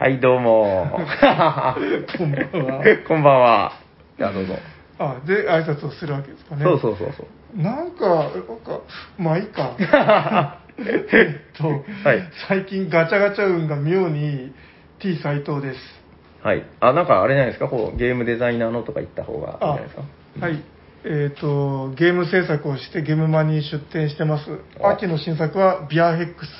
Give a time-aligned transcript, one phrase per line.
[0.00, 0.86] はい、どうも。
[2.16, 2.84] こんばんは。
[3.06, 3.72] こんばんは。
[4.16, 4.54] じゃあどうぞ。
[4.98, 6.62] あ、で、挨拶をするわけですかね。
[6.64, 7.26] そうそうそうそ
[7.58, 7.62] う。
[7.62, 8.80] なんか、なんか、
[9.18, 9.72] まあいいか。
[10.78, 14.54] えっと、はい最近ガチャガチャ運が妙に
[15.00, 15.78] T 斎藤です。
[16.42, 16.64] はい。
[16.80, 20.02] あ、なんかあれじゃないですか、こう、ゲームデザイナーのとか言った方がいいんじゃあないですか？
[20.40, 20.62] はい。
[21.04, 24.50] えっ、と、ゲーム制作をしてゲームマに出展してます。
[24.82, 26.50] あ秋の新作はビアヘックス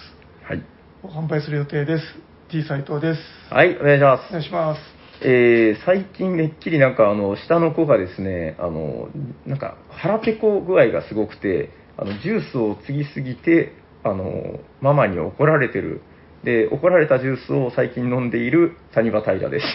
[0.45, 0.63] はい。
[1.03, 2.05] を販売する予定です。
[2.51, 3.21] T 斎藤です。
[3.55, 4.33] はい、お願いしますお。
[4.33, 4.81] 願いします。
[5.23, 9.09] えー、最近めっきりなんかあの、下の子がですね、あの、
[9.47, 16.03] なんか腹ペコ具合がすごくて、あの、ジュースを継ぎすぎて、あの、ママに怒られてる。
[16.43, 19.67] で、怒られたジュースを最近飲んでいるサニバタイラです。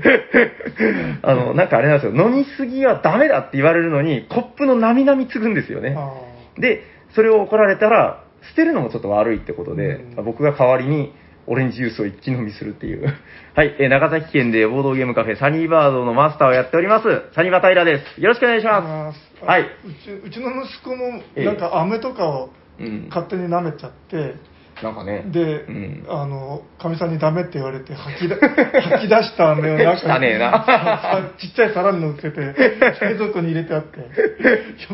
[1.20, 5.94] あの、なんかあれなんですよ、飲みすぎはダメだって言われるのに、コップのなみなみ継ぐんですよね。
[5.98, 6.10] あ
[6.58, 6.84] で、
[7.14, 11.12] それを怒られたら、捨てるのもちょっと悪いってことで、うん僕が代わりに
[11.46, 13.06] オレンジジュースを一気飲みするっていう。
[13.54, 18.20] はい、えー長崎県でボードゲームカフェサニーバードのマスターをやっております、サニバタイラです。
[18.20, 19.20] よろしくお願いしあます。
[19.42, 19.62] あはい。
[19.62, 19.66] う
[20.04, 23.06] ちうちの息子もええなんか飴とかをうん。
[23.08, 24.34] 勝手に舐めちゃって、
[24.82, 25.24] なんかね。
[25.26, 26.06] で、うん。
[26.08, 34.06] あの、かみさんにダメって言われて吐きだ 吐き出した飴を中に汚ねえなさ ちっちゃい皿に乗せて、冷蔵庫に入れてあって、 よ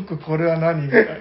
[0.07, 1.11] くこれは何みたいな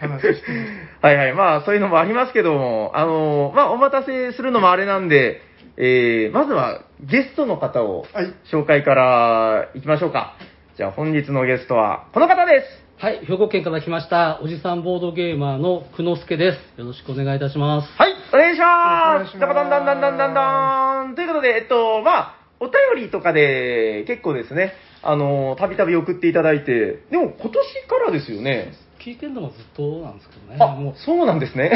[0.00, 1.32] 話してましはいはい。
[1.34, 5.42] まあ、そういうのもありますけども、あのーまあ、お待たせするのもあれなんで、
[5.76, 8.20] えー、まずはゲストの方をた。
[8.20, 8.32] はい。
[8.50, 10.34] 紹介からいきましょうか。
[10.76, 12.81] じゃあ本日のゲストはこの方です。
[13.02, 16.78] はい、兵庫県から来ました、おじさんボードゲーマーの久之助です。
[16.78, 17.88] よろしくお願いいたします。
[18.00, 18.68] はい、お願いします。
[19.16, 21.14] お願いしますダバダンダンダンダンダンダン。
[21.16, 22.74] ということで、えっと、まあ、お便
[23.06, 28.70] りとかで結構ですね、あの、たびたび送っていただいて、でも今年からですよね。
[29.04, 31.72] 聞いてるのがずっとなんですけどね、あもう、そうなんですね。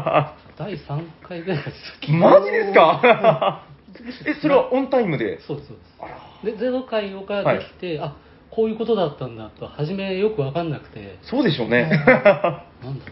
[0.56, 2.10] 第3回ぐらいです。
[2.12, 3.66] マジですか？
[4.26, 5.38] え、それはオンタイムで？
[5.42, 6.58] そうです、そうあらです。
[6.58, 8.16] で、ゼロ回ができて、あ、
[8.54, 11.88] こういうことだったんだと、初めよくわかんなくて、そうでしょうね。
[11.88, 13.04] なんだ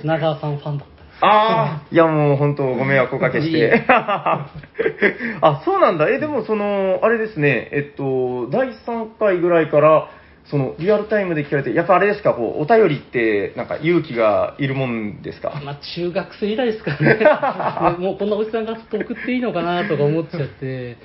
[0.00, 0.88] 砂川さんファンだっ
[1.20, 1.26] た。
[1.26, 3.84] ああ、いやもう本当ご迷惑おかけしいいえて。
[3.88, 6.08] あ、そうなんだ。
[6.08, 10.08] え、でもその、あれですね、えっと、第3回ぐらいから、
[10.44, 15.60] その、リアルタイムで聞かれて、やっぱあれですか、こう、お便りって、なんか勇気がいるもんですか？
[15.64, 17.96] まあ、中学生以来ですからね。
[18.04, 20.66] もうこんなおじさんがずっと送っていいのかなとか思っちゃって。
[20.66, 20.96] いえい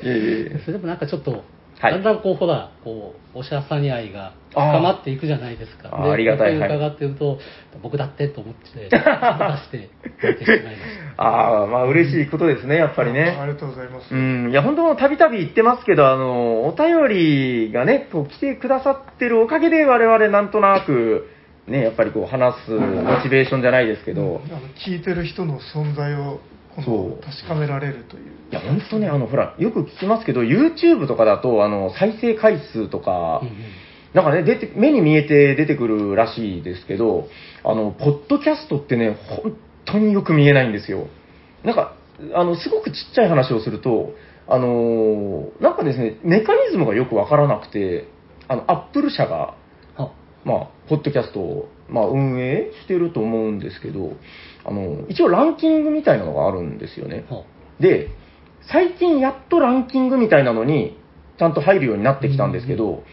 [0.55, 1.43] えそれでもなんかちょっと、
[1.81, 1.93] はい。
[1.93, 5.83] だんだんこう、ほら、こう、おしゃさに愛が深まっていくじゃないですか。
[5.83, 6.57] であーありがたい。
[6.57, 7.39] 伺ってると、
[7.81, 9.89] 僕だってと思って、出して、
[10.21, 10.75] 出てしまいまし
[11.17, 13.37] ああ、まあ嬉しいことですね、やっぱりあね。
[13.45, 14.13] りがとうございます。
[14.13, 21.27] うん、いや、本当たびたび言ってますけど、あの、お便りがね、こう来てくださってるおかげで我々なんとなく、
[21.67, 26.41] ね、やっぱりこう話すモチベーションじゃないですけど、あの聞いてる人の存在をこ
[26.83, 28.23] そのう確かめられるという。
[28.51, 33.45] いや、本当ね、あの、ほら、よく聞きますけど、YouTube とかだと、あの、再生回数とかた。
[33.45, 33.55] うんうん
[34.11, 37.27] なんかね、出て、目に見えて出てくるらしいですけど、
[37.63, 41.07] あの、ポッドキャストってね、本当によく見えないんですよ。
[41.63, 41.93] なんか、
[42.33, 44.13] あの、すごくちっちゃい話をすると、
[44.51, 48.07] あのなんかですね、メカニズムがよくわからなくて、
[48.47, 49.53] あの、アップル社が、
[49.95, 50.11] あ
[50.43, 54.13] まあ、ポッドキャストを、まあ、運営してると思うんですけど、
[54.69, 57.25] あの、一応ランキングみたいなのがあるんですよね。
[57.29, 57.43] は
[57.79, 58.09] で、
[58.71, 60.95] 最近やっとランキングみたいなのに、
[61.39, 63.03] ちゃんと入るようになってきたんですけど、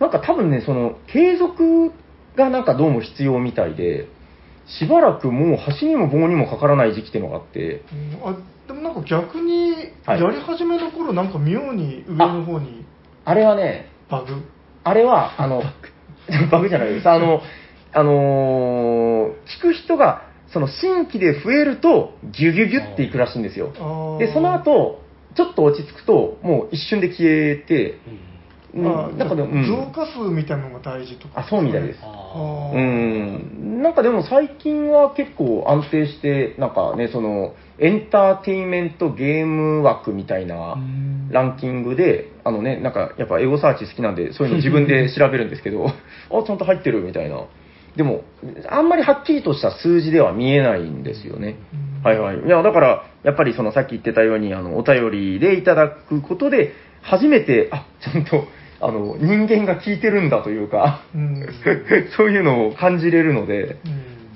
[0.00, 1.92] なんか多分ね、その、継続
[2.36, 4.08] がなんかどうも必要みたいで、
[4.66, 8.28] しばらくもう端にも棒にもかからない時期っていうのがあって、うん。
[8.28, 8.36] あ
[8.66, 9.74] でもなんか逆に、
[10.06, 10.20] はい。
[10.20, 12.84] やり始めの頃なんか妙に上の方に
[13.24, 14.42] あれはね、バグ？
[14.82, 15.62] あれは、あの、
[16.50, 17.08] バグ じゃないです。
[17.08, 17.42] あの、
[17.92, 23.72] あのー聞く人が、その新規で増えると、ギュギュギュっていくらしいんですよ。
[24.18, 25.00] で、その後、
[25.36, 27.98] ちょっと落ち着くと、もう一瞬で消えて、
[28.74, 29.18] うん。
[29.18, 29.66] なんかでも、うん。
[29.66, 31.40] 増加数みたいなのが大事とか。
[31.40, 31.98] あそうみたいです。
[32.02, 40.76] うん、なんかでも最近は結構安定して、なんかね、その、エンターテインメントゲーム枠みたいな
[41.30, 47.44] ランキングで、あのね、なんかやっぱエゴサーチ好きなんで、そういうの自分で調べるんですけど、 あ、ちゃんと入ってるみたいな。
[47.96, 48.22] でも、
[48.68, 51.56] あんまりはっきりとした数字では見えないんですよね。
[51.74, 52.38] うんはいはい。
[52.38, 56.72] いや、だから、やっぱりそのさっき言ってたように、あの、お便りでいただくことで、
[57.02, 58.44] 初めて、あ、ちゃんと、
[58.80, 61.46] あの、人間が聞いてるんだというか、うん
[62.16, 63.76] そういうのを感じれるので、うん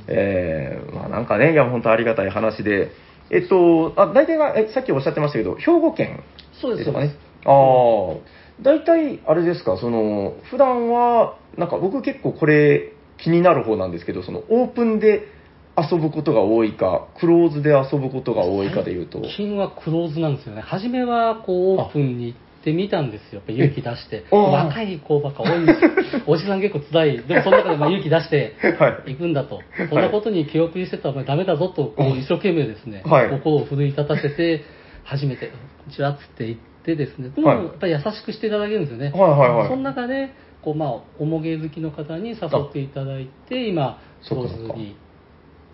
[0.08, 2.90] えー、まあなんかね、いや、本当ありがたい話で、
[3.30, 6.20] えっと、あ、大体が、え、さっきおっしゃってましたけど、兵庫県
[6.60, 7.14] そうです、とかね。
[7.46, 8.16] ああ、
[8.60, 15.28] 大体、あれですか、その、普段は、なんか僕結構これ気になる方なんですけど、その、オープンで
[15.76, 19.20] 遊ぶことが多いか、クローズで遊ぶことが多いかでいうと。
[19.22, 20.62] 最近はクローズなんですよね。
[20.62, 23.36] 初めはこうオープンに行ってみたんですよ。
[23.36, 24.24] やっぱ勇気出して。
[24.30, 25.90] 若い子ばっか多いんですよ。
[26.26, 27.18] おじさん結構辛い。
[27.18, 29.60] でもその中でまあ勇気出してはい行くんだと。
[29.90, 34.62] そんなことに気遅れしてたらダメだぞと、こう一生懸命ですね、はい心を奮い立たせて、
[35.02, 35.50] 初めて、
[35.90, 39.10] ちらっつって行ってですね、でもはいやっぱり優しくしていただけるんですよね。
[39.10, 40.30] はいはいはいその中で、
[40.64, 44.96] こうまあ、おもげ好きの方に誘っていただいて、今、そっかに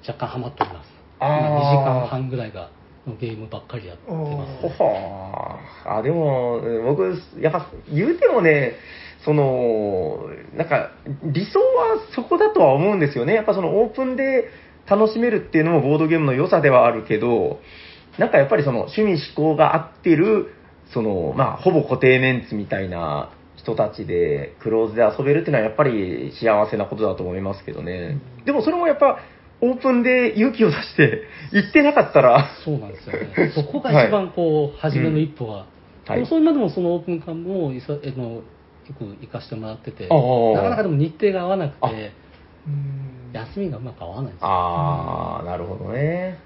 [0.06, 0.88] 若干ハマっております。
[1.20, 2.70] あー今2時間半ぐらいが、
[3.06, 4.62] のゲームばっかりやってます。
[4.62, 8.74] ほほーあ、でも、僕、やっぱ、言うてもね、
[9.24, 10.90] その、なんか、
[11.24, 13.34] 理想はそこだとは思うんですよね。
[13.34, 14.48] やっぱそのオープンで
[14.88, 17.60] 楽しめるっていうのもボードゲームの良さではあるけど、
[18.18, 20.54] なんかやっぱりその趣味嗜好が合ってる、
[20.92, 23.30] その、まあ、ほぼ固定メンツみたいな
[23.62, 28.18] 人たちで、クローズで遊べるっていうのはやっぱり幸せなことだと思いますけどね。
[28.44, 29.18] でもそれもやっぱ、
[29.62, 33.52] オープンで勇気を出して行ってなかったら、そうなんですよね。
[33.54, 35.52] そこが一番こう、初めの一歩が。
[35.52, 35.70] はい
[36.06, 38.42] でもそれまでもそのオープン館もいさえのよ
[38.98, 42.12] く行かせてもらってて、なかなかでも日程が合わなくあて、
[42.66, 44.48] うん休みがうまく合わないんですよ。
[44.48, 46.38] ああ、なるほどね。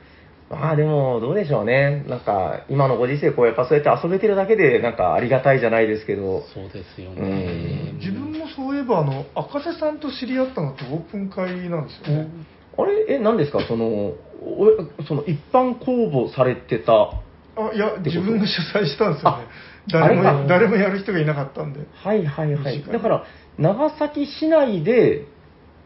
[0.55, 2.05] まあでも、どうでしょうね。
[2.09, 7.93] なんか、今のご時世、こう、やっぱそうやって遊べてるだけで、なんかありがたいじゃないですけど、そうですようね。
[7.93, 12.29] ん自分もそういえば、あの、赤瀬さんと知り合ったのってオープン会なんですよね。
[12.77, 13.61] あれ、え、何ですか？
[13.67, 14.17] その、お
[15.06, 16.93] その、一般公募されてた、
[17.56, 19.45] あ、いや、自分が主催したんですよね。
[19.45, 21.81] あ誰も誰もやる人がいなかったんで。
[21.93, 23.25] はいはいはいだから、
[23.59, 25.27] 長崎市内で、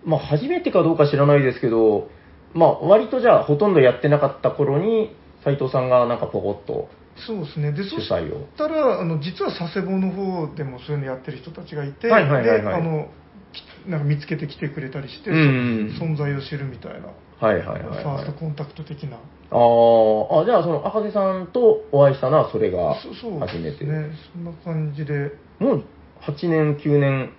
[0.05, 2.09] まあ初めてかどうか知らないですけど、
[2.55, 5.15] まあ割とじゃあほとんどやってなかった頃に、
[5.45, 6.89] 斉藤さんがなんかポコッと
[7.27, 7.73] そうですね。
[7.73, 8.09] で、そし。
[8.57, 13.09] たら、あの、実は佐世保の方でもそういうのやってる人たちがいて、はいはいはいはいで、あの、
[13.53, 17.09] きなんか見つけてきてくれたりして、うんそ存在を知るみたいな、
[17.41, 18.05] はいはいはい、フはい。
[18.05, 19.17] ァーストコンタクト的な。
[19.51, 23.79] あーあ、じゃあその赤瀬さんとお会いしたのはそれがそそう初めて。
[23.79, 24.11] ですね。
[24.35, 25.33] そんな感じで。
[25.59, 25.85] もう
[26.23, 27.33] 8年、9年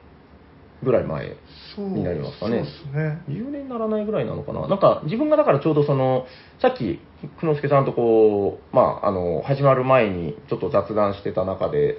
[0.83, 1.35] ぐらい前。
[1.79, 3.21] になりますかねそうですね。
[3.29, 4.67] 10年ならないぐらいなのかな。
[4.67, 6.25] なんか自分がだからちょうどその、
[6.61, 6.99] さっき、
[7.39, 11.97] 久之助さんとこう、まあ、あの、始まる前にちょっと雑談してた中で、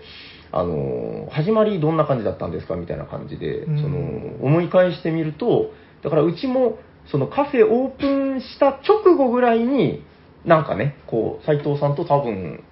[0.52, 5.72] あの、始まりどんな感じだったんですかみたいな感じで、うんその、思い返してみると、
[6.02, 6.78] だからうちも、
[7.10, 10.04] そのカフェオープンした直後ぐらいに、
[10.44, 12.64] なんかね、こう、斉藤さんと多分、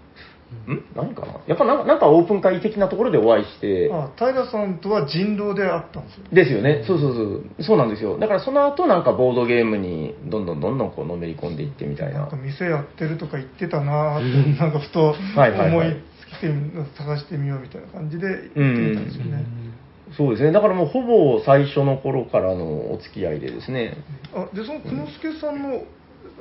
[0.67, 1.41] ん何かな？
[1.47, 6.25] やっぱなんかなんかオープン会的なところでお会いして、あ平さんとは人狼で会ったんですよ。
[6.33, 6.85] ですよね。
[6.87, 7.63] そうそうそう。
[7.63, 8.19] そうなんですよ。
[8.19, 12.37] だからその後なんかボードゲームにどんどんどんどんこうのめり込んでいってみたいななんか。
[12.37, 15.15] 店やってるとか言ってたなーって、なんかふとは
[15.49, 16.53] いはいはい思いつきて
[16.97, 19.45] 探してみようみたいな感じで行ってみたんですよね。
[20.17, 20.53] そうですね。
[20.53, 23.99] だからもうほぼ最初の頃からのお付き合いでですね。
[24.35, 25.83] あでその久之助さんの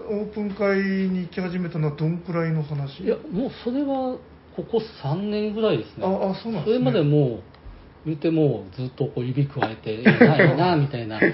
[0.09, 0.79] オープン会
[1.09, 3.03] に行き始めたのはどんくらいの話？
[3.03, 4.17] いや、もうそれは、
[4.55, 6.05] ここ3年ぐらいですね。
[6.05, 7.43] ああそうなんですねそれまでもう、
[8.05, 11.19] 言ってもうずっとこう指くわえて、い いな、いいな、みたいな。
[11.19, 11.31] で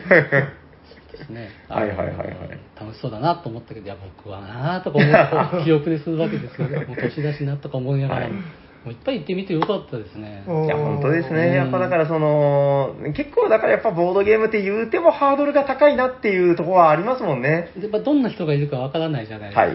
[1.25, 1.50] すね。
[1.69, 6.68] はいはいはいはい楽しそうだなと思ったけど、いや、僕はなとか思ってこう、記憶にするわけですよ。
[6.68, 8.44] もう年だしなとか思いながらも、はい
[8.84, 10.44] もういっぱい行ってみてよかったですね。
[10.46, 11.48] いや、本当ですね。
[11.48, 17.70] うんやっぱだからその、結構だからやっぱボードゲームって言うてもハードルが高いなっていうところはありますもんね。
[17.78, 19.62] でまあ、どんな人がいるかわからないじゃないですか。
[19.62, 19.68] は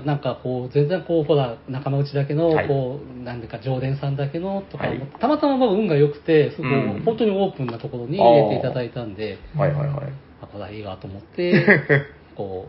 [0.00, 10.12] いなんかこう、全然こう、ほら、仲間内だけの、はいこう、なんでか常連さんだけのとか、はいたまたま僕運が良くて、そこ、うん本当にオープンなところに入れていただいたんで、はいはいはい。
[10.42, 11.64] あ、これはいいわと思って、
[12.36, 12.66] こ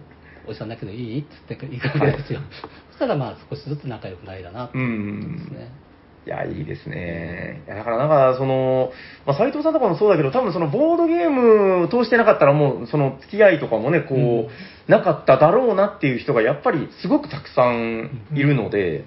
[0.47, 1.19] う、おじさんだけどいい？
[1.19, 2.39] っつって行くわけですよ。
[2.91, 5.49] そしたらまあ少しずつ仲良くなりだなってう思うんんです。
[5.49, 5.71] ね。
[6.23, 7.63] いや、いいですね。
[7.65, 8.91] いやだからなんか、その、
[9.25, 14.47] まあ、斉藤さんとかもそうだけど、多分そのボードゲームを通してなかったらもう、その付き合いとかもね、こう、うん
[14.87, 19.05] なかっただろうなっていう人がやっぱりすごくたくさんいるので、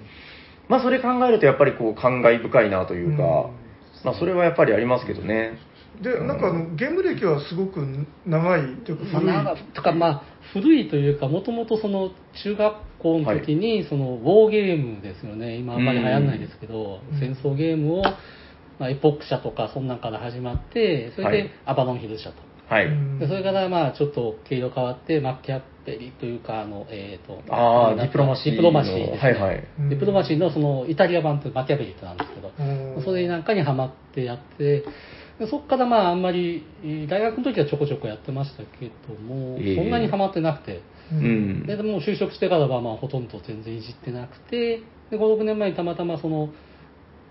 [0.67, 3.25] まあそれ考えるとやっぱりこう、感慨深いなというか、う
[3.61, 3.65] ん
[4.03, 5.57] まあそれはやっぱりありますけどね。
[6.01, 7.79] でなんかあのゲーム歴はすごく
[8.25, 10.23] 長いというか古い、まあ、とかまあ
[10.53, 12.11] 古いというかもともとその
[12.43, 12.75] 中学
[13.05, 15.57] 校の時にそのウォーゲームですよね。
[15.57, 17.19] 今あんまり流行らないですけど、うん。
[17.19, 18.01] 戦争ゲームを、
[18.79, 21.43] まあ、エポック社とかそんなんから始まってそれはい。
[21.43, 22.35] でアバロンヒル社と、
[22.67, 22.87] はい。
[22.87, 28.55] うんでそれからまあちょっと毛色変わってマッキャベリというかあのえっ、とあーなんだディプロマシーの。
[28.55, 29.67] ディプロマシーね、はいはい。
[29.79, 33.03] うんディプロマシーのそのイタリア版というマッキャベリってなんですけど、うん。
[33.03, 34.83] それなんかにハマってやって、
[35.39, 39.75] でそこからまああんまり、えー大学の時はちょこちょこやってましたけども、ええ。
[39.75, 40.81] そんなにハマってなくて、
[41.11, 41.65] ううんん。
[41.65, 46.49] ででもう就職してからはまあほとんど全然いじってなくて、で5、6年前にたまたまその、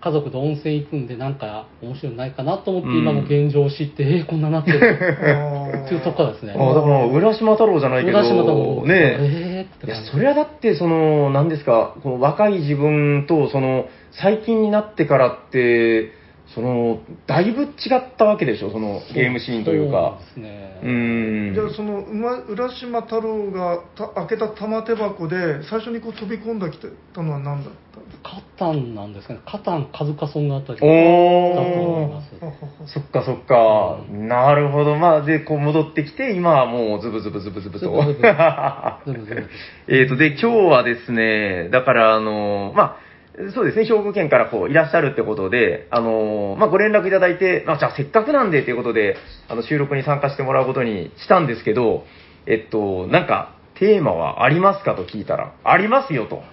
[0.01, 4.77] 家族で温泉行くんでなんか面白いのないかなと思ってうん今の現状を知って、えーこんななってる。
[5.85, 6.53] っていうとこからですね。
[6.55, 16.11] あだから、浦島太郎じゃないけど、浦島太郎ねえーっていやそれはだって、その、何ですか、この若い自分と、その、最近になってからって、
[16.55, 20.17] その、だいぶ違ったわけでしょ、そのゲームシーンというか。
[20.33, 20.79] そうですね。
[20.81, 21.53] うーん。
[21.53, 26.79] じゃあその馬浦島太郎がた開けた玉手箱で最初にこう飛び込んでき
[27.13, 28.29] たのは何だったんですか？
[28.31, 29.39] カタンなんですかね。
[29.45, 32.13] カタン、カズカソンがあったりだと思い。
[32.13, 32.93] ます。
[32.93, 34.95] そっかそっか、なるほど。
[34.95, 37.79] まあ、で、こう戻ってきて、今はもうズブズブズブズブと。
[37.79, 38.23] ズブズブ
[39.13, 39.49] ズブズブ
[39.89, 43.04] えーと、で、今日はですね、だから、あの、まあ、
[43.53, 49.17] そうですね、兵庫県からこういらっしゃるってことで、あの、まあ、ご連絡いただいて、まあ、じゃあせっかくなんでということで、
[49.49, 52.05] あの、収録に参加してもらうことにしたんですけど、
[52.45, 56.43] えっと、なんか、テーマはありますかと聞いたら、ありますよと。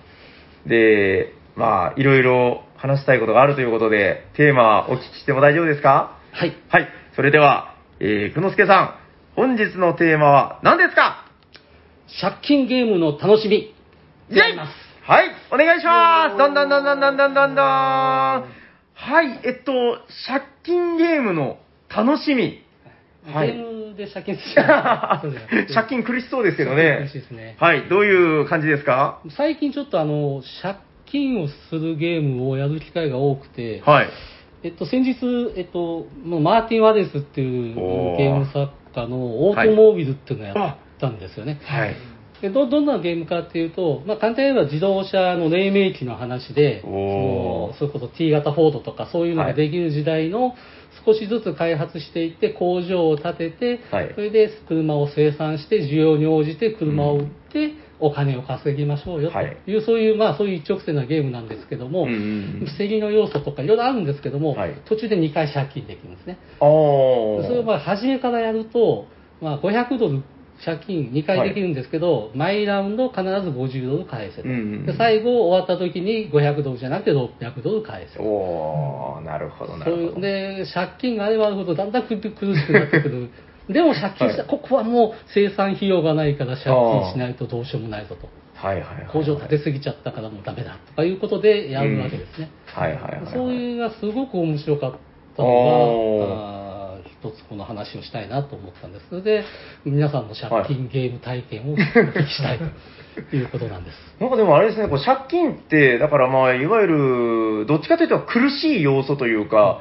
[0.66, 6.18] で、まあ、いろいろ話したいことがあるということで、テーマお聞きしても大丈夫ですか？
[6.32, 6.56] はい。
[6.68, 6.88] はい。
[7.14, 8.94] それでは、えー、くのすけさん、
[9.36, 11.26] 本日のテーマは何ですか？
[12.20, 13.56] 借金ゲームの楽しみ。
[13.56, 14.56] イェイ
[15.04, 16.38] はい、お願いします。
[16.38, 17.62] だんだんだんだんだんだんだんだ
[18.38, 18.44] ん。
[18.94, 22.62] はい、えっと、借金ゲームの楽しみ。
[23.26, 23.48] はい。
[23.48, 24.36] ゲームで借金
[25.74, 27.00] 借金苦しそうですけどね。
[27.02, 27.56] 苦しいですね。
[27.58, 29.18] はい、どういう感じですか？
[29.30, 34.08] 最近ちょっとあの、借金をするゲームをやる機会が多くて、はい。
[34.62, 35.16] えっと、先日、
[35.56, 37.74] えっと、マーティン・ワデスっていう
[38.16, 39.16] ゲーム作家の
[39.48, 41.58] オートモービルっていうのをやったんですよね。
[41.64, 41.96] はい。
[42.42, 50.54] でどどんなゲームかっていうと、まあ、簡単に言えば自動車の黎明期の話で、そのそれこそ T 型フォードとかそういうのができる時代の
[51.06, 54.12] 少しずつ開発していって工場を建てて、はい。
[54.14, 59.56] それで車を生産して需要に応じて車を売ってお金を稼ぎましょうよとはい。
[59.66, 64.74] いう、そういう、まあ、そういう一直線なゲームなんですけども、うんうん防ぎの要素とかいろいろあるんですけども、はい。
[64.86, 66.38] 途中で2回借金できるんですね。
[66.58, 69.06] それをまあ初めからやると、
[69.40, 70.22] まあ、500ドル
[70.64, 78.22] 借金2回できるんですけど、毎ラウンド必ず50ドル返せと、うんうんで最後終わった時に500ドルじゃなくて600ドル返せと。
[78.22, 80.18] おー、なるほど、なるほど。
[80.18, 83.30] うで借金があればあるほどだんだん苦苦しくなってくる。
[83.68, 84.50] でも借金した、はい。
[84.50, 88.28] ここはもう生産費用がないから借金しないとどうしようもないぞと。
[88.54, 89.06] はいはいはい。
[89.12, 93.32] 工場建てすぎちゃったからもうダメだとかいうことでやるわけですね、はいはいはいはい。
[93.32, 94.92] そういうのがすごく面白かっ
[95.36, 96.71] たのが、
[97.22, 99.06] 一つこの話をしたいなと思ったんです。
[99.08, 99.44] それで、
[99.84, 102.64] 皆さんの借金ゲーム体験をお聞きしたいと
[103.36, 103.96] いうことなんです。
[104.18, 109.80] なんかでもあれですね、こう借金って、だからまあ、いわゆる、どっちかというと苦しい要素というか、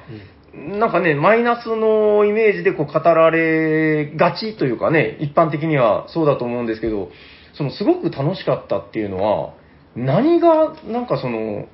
[0.54, 7.10] なんかね、マイナスのイメージでこう語られがちというかね、一般的にはそうだと思うんですけど、
[7.54, 9.54] そのすごく楽しかったっていうのは、
[9.96, 11.68] 何がなんかその、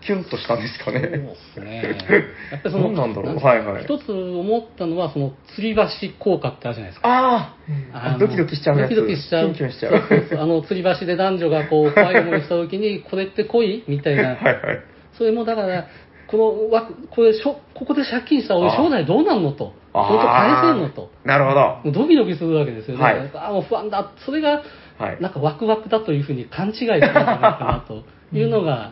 [0.00, 1.00] キュンとしたんですかそうね。
[1.00, 1.82] ですね。
[2.52, 7.08] やっぱりその、何なんだろうなんはいはい一つ思ったのは、その、吊り橋効果ってあるじゃないですか。
[7.08, 7.54] あ
[7.92, 9.46] あのドキドキしちゃうやつドキドキしちゃう。
[9.46, 14.28] キュンキュンしちゃうそうそうそうあの、吊り橋で男女がこう、怖い思いした時に、これって恋みたいあ、な。
[14.34, 14.80] はいはい。
[15.12, 15.86] それもだから、
[16.28, 19.72] この枠、これしょ、ここで借金した俺あ将来どうなんのと。
[19.94, 21.10] 本当返せんのと。
[21.24, 21.92] なるほど。
[21.92, 23.02] ドキドキするわけですよね。
[23.02, 24.10] はいああ、もう不安だ。
[24.18, 24.62] それが、
[24.98, 28.02] はいなんかワクワクだというふうに勘違いするんじゃないかなと
[28.36, 28.90] いうのが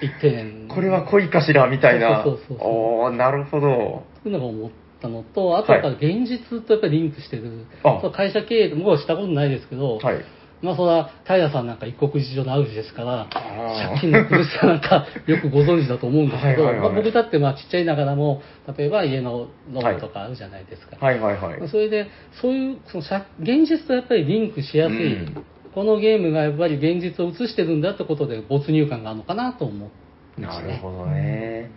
[0.00, 0.68] 一点。
[0.68, 2.22] これは恋かしらみたいな。
[2.24, 4.04] そうそうそうおー、なるほど。
[4.22, 4.70] そういうのが思っ
[5.00, 7.66] たのと、あとやっぱり現実とやっぱりリンクしてる。
[7.84, 10.24] あそう会社経営、僕はしたことないですけど、はい。
[10.62, 18.42] まあそれは平さんなんか一国事情の主ですから、借金の苦しさなんか よくご存知だと思うんですけど、はいはいはいまあ僕だってまあちっちゃいながらも、
[18.76, 20.96] 例えば家のローンとかあるじゃないですか。
[20.98, 21.68] はいはいはい。
[21.68, 22.06] それで、
[22.40, 25.44] そういう、その借現実とやっぱりリンクしやすい、うん
[25.76, 29.90] このゲームがやっぱり現実を映してるんだってことで没入感があるのかなと思
[30.38, 30.46] うね。
[30.46, 31.70] なるほどね。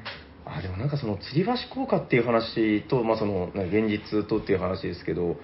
[0.45, 5.35] あ、でもなんかその吊り橋効果っていう話と、まあその、な現実とっていう話ですけど、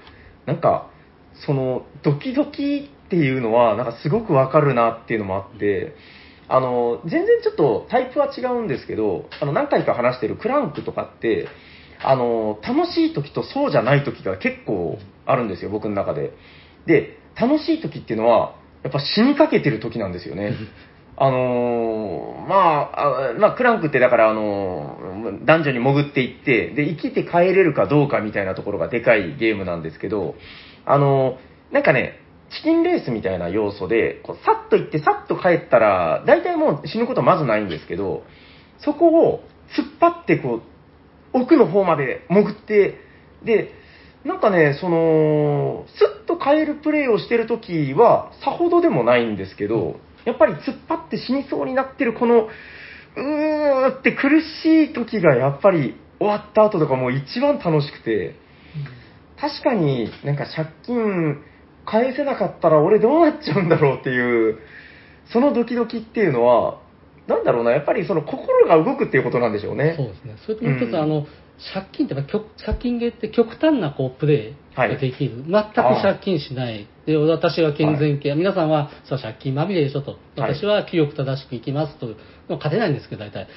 [0.46, 0.90] なんか、
[1.46, 5.94] その、ドキドキっていうのは、なんかすごくわかるなっていうのもあって、
[6.48, 11.50] あの、全然ちょっとタイプは違うんですけど、あの、何回か話してるクランクとかって、
[12.02, 16.32] あの、楽しい時とそうじゃない時が結構あるんですよ、僕の中で。
[16.86, 20.54] で、楽しい時っていうのは、やっぱ死にかけてる時なんですよね。
[21.18, 22.56] あのーま
[22.94, 30.36] あ、あまあ、クランクってだから、あのー男女に潜っていって、で、生きて帰れるかどうかみたいなところがでかいゲームなんですけど、
[30.86, 38.24] あのーなんかね、チキンレースみたいな要素で、こうさっと行って、さっと帰ったら、大体もう死ぬことはまずないんですけど、
[38.80, 39.44] そこを
[39.76, 40.62] 突っ張って、こう、
[41.34, 43.00] 奥の方まで潜って、
[43.44, 43.72] で、
[44.26, 58.36] なんかね、その、スッと変えるプレイをしてるときは、さほどでもないんですけど、やっぱり突っ張って死にそうになってるこの、うーって苦しい時がやっぱり終わった後とかもう一番楽しくて、
[59.40, 61.44] 確かになんか借金
[61.86, 64.58] 返せなかったら俺どうなっちゃうんだろうっていう、
[65.32, 66.80] そのドキドキっていうのは、
[67.28, 69.94] なんだろうな、やっぱりその心が動くっていうことなんでしょうね。
[69.98, 70.36] そうですね。
[70.46, 71.28] それともう一つ、うんあの、
[71.74, 75.44] 借金ってやっぱ極、借金ゲーって極端なこうプレイができる。
[75.48, 76.88] 全く借金しない。
[77.06, 78.34] で、私は健全系。
[78.36, 80.12] 皆さんは、そう借金まみれでしょと。
[80.38, 82.08] はい私は清く正しく生きますと。
[82.50, 83.48] 勝てないんですけど、大体。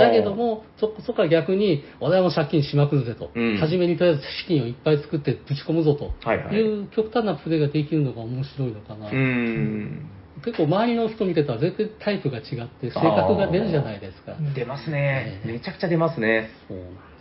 [0.00, 3.30] だけど、も、そ、そこから逆に、俺はもう借金しまくるぜと。
[3.34, 6.12] うん初めにとりあえず資金をいっぱい作ってぶち込むぞと。
[6.26, 9.08] はいはいいう極端なプレイができるのが面白いのかな。
[9.08, 10.08] うーん。
[10.44, 14.32] 結構周りの人見てたら全然タイプが違って、性格が出るじゃないですか。
[14.32, 15.40] うん出ますね。
[15.44, 16.50] ええめちゃくちゃ出ますね。
[16.68, 17.13] そうなん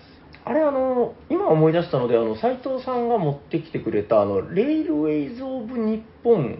[0.46, 6.60] あれ、あの、今思い出したので、あの、斉藤さんが持ってきてくれた、あの、レイルウェイズ・オブ・日本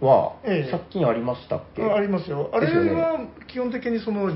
[0.00, 2.50] は、ええ借金ありましたっけ、あありますよ。
[2.52, 4.32] あれは基本的にその、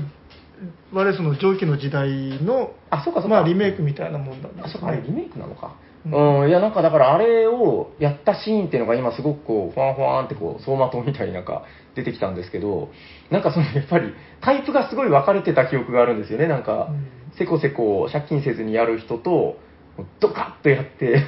[0.93, 2.09] 我々その蒸気の時代
[2.41, 3.35] の、あ、そうかそうか。
[3.35, 5.21] まあリメイクみたいなもんなんであ、すそうか、あれリね。
[5.21, 5.75] メイクなのか。
[6.11, 11.63] ううんん、いや、なんかだからあれをやったシーンっていうのが今すごくこう、ファンファンってこう、走馬灯みたいになんか
[11.95, 12.89] 出てきたんですけど、
[13.29, 16.47] なんかそのやっぱりタイプがすごい分かれてた記憶があるんですよね。
[16.47, 19.59] なんか、うんせこせこ借金せずにやる人と、
[20.19, 21.23] ドカッとやって、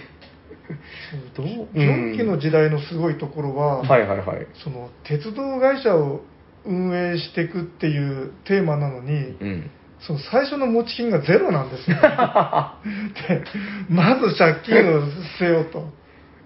[1.36, 4.48] どう蒸気の時代のすごいところは、はいはいはい。
[4.64, 6.22] その鉄道会社を
[6.66, 9.72] 運営していくっていうテーマなのに、うん。
[10.02, 13.44] その最初の持ち金がゼロなんですよ、 で
[13.90, 15.04] まず借金を
[15.38, 15.90] せよと。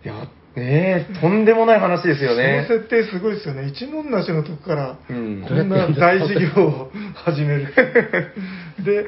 [0.03, 0.15] いや、
[0.55, 2.65] ねえ、とんでもない話ですよね。
[2.67, 3.67] その設定すごいですよね。
[3.67, 7.73] 一文なしのとこから、うんこんな大事業を始める。
[8.83, 9.03] で、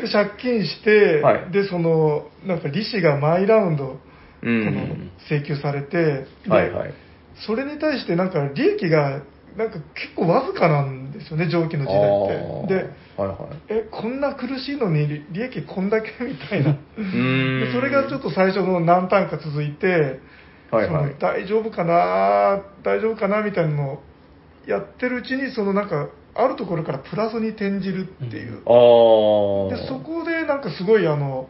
[0.00, 3.98] で借金して、はいで、その、なんか利子が毎ラウンド。
[5.26, 6.94] 請求されて、ではいはい。
[7.46, 9.22] それに対してなんか利益が、
[9.56, 12.84] なんか結構わずかなんですよね、蒸気の時代って。
[12.86, 13.38] で、はいはい。
[13.68, 16.72] え、こんな苦しいのに利利益こんだけみたいな。
[16.72, 20.20] んでそれがちょっと最初の何単か続いて、
[20.70, 24.02] はいはい大丈夫かな、大丈夫かなみたいなのを
[24.66, 28.62] やってるうちに、そのなんか、あるところからプラスに転じるっていう。
[28.66, 29.76] ああ。
[29.76, 31.48] で、そこでなんかすごいあの、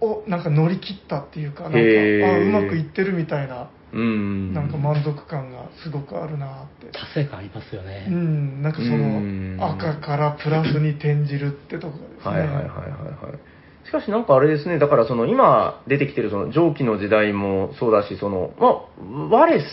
[0.00, 4.52] お、なんか乗り切ったっていうか、なんか、あ、うまくいってるみたいな、うん。
[4.52, 6.86] なんか満足感がすごくあるなって。
[6.86, 8.06] 達成感ありますよね。
[8.08, 12.30] うん、なんかそうんの、赤からプラスに転じるってところですね。
[12.30, 13.86] はいはいはいはいはい。
[13.86, 19.66] しかしなんかあれですね、だからその今出てきてるその蒸気の時代もそうだし、その、まあ、ワレス、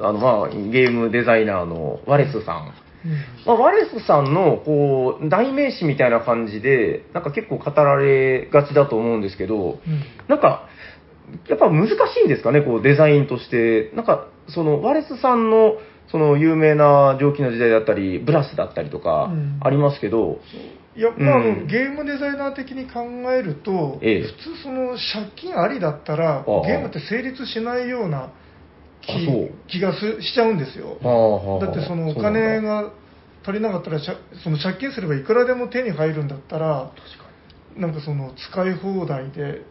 [0.00, 2.72] あのまあ、ゲームデザイナーのワレスさん。
[3.04, 3.12] うん
[3.46, 9.80] まあ、ワレスさんのこう代名詞みたいな感じで、なんか結構語られがちだと思うんですけど、うん
[10.28, 10.68] なんか、
[11.48, 13.90] やっぱ難しいんですかね、こうデザインとして。
[13.94, 15.74] なんか、そのワレスさんの
[16.10, 19.60] その有名な蒸気の時代だったり、ブラスだったりとかうん。
[19.62, 20.40] ありますけど、
[20.96, 21.60] いや、まあ、あうん。
[21.60, 23.00] のゲームデザイナー的に考
[23.32, 24.22] えると、ええ。
[24.22, 28.30] 普通その借金ありだったらゲームって成立しないような
[29.68, 30.98] 気がすしちゃうんですよ。
[31.60, 32.90] だってそのお金が
[33.42, 34.00] 足りなかったら
[34.42, 37.28] その借金すればいくらでも手に入るんだったら確か
[37.76, 39.62] なんかその使い放題で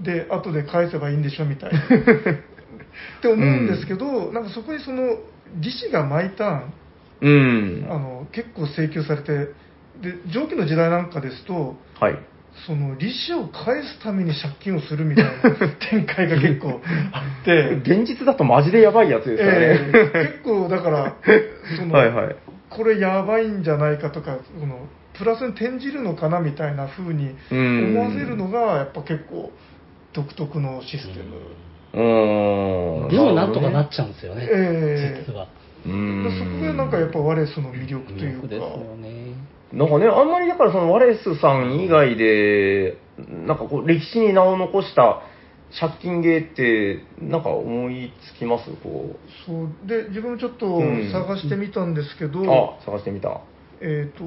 [0.00, 5.18] で後で返せばいいんでしょみたいな って思うんですけど、なんかそこにその
[5.60, 7.84] 利子が毎ターンに。
[7.86, 7.86] うん。
[7.90, 9.32] あの結構請求されて
[10.02, 12.18] で上記の時代なんかですとはい。
[12.66, 15.32] その利子を返すために借金をするみたいな
[15.90, 16.80] 展開が結構
[17.12, 19.74] あって、 現実だとマジでやばいやつですからえね。
[19.92, 21.14] ー結構だから
[21.76, 22.36] そのはいはい。
[22.70, 29.52] これやばいんじゃないかとかそのプラスに転じるのかなみたいな風にうん思わせるのがやっぱ結構
[30.14, 31.36] 独特のシステム、
[31.92, 33.08] うーん。
[33.08, 35.48] でもなんとかなっちちゃうんですよね、ええ実は。
[35.84, 36.60] うーん。
[36.60, 39.34] そこがなんかやっぱワレスの魅力というかですよね。
[39.72, 42.96] なんかね、あんまりだからそのワレスさん以外で、
[43.28, 45.22] なんかこう歴史に名を残した
[45.80, 48.70] 借金芸って、なんか思いつきます？
[48.82, 52.46] こそうで自分もちょっとうん探してみたんですけど、う。
[52.46, 53.40] あ、探してみた。
[53.80, 54.22] えー、と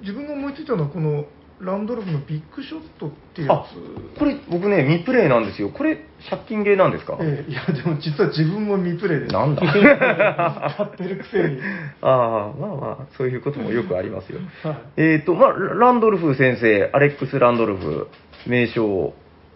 [0.00, 1.24] 自分が思いついたのはこの
[1.60, 3.66] ランドルフのビッグショットっていうやあ
[4.14, 5.70] つ、これ僕ね、未プレイなんですよ。
[5.70, 5.96] これ、
[6.28, 7.16] 借金芸なんですか？
[7.20, 9.62] えーいやでも実は自分も未プレイですなんだ
[10.76, 11.58] 買ってるくせに、
[12.02, 14.40] ああ、まあまあ、そういうこともよくありますよ。
[14.64, 18.08] はいえっと、まあ、ランドルフ先生、アレックス・ランドルフ、
[18.46, 19.14] 名称。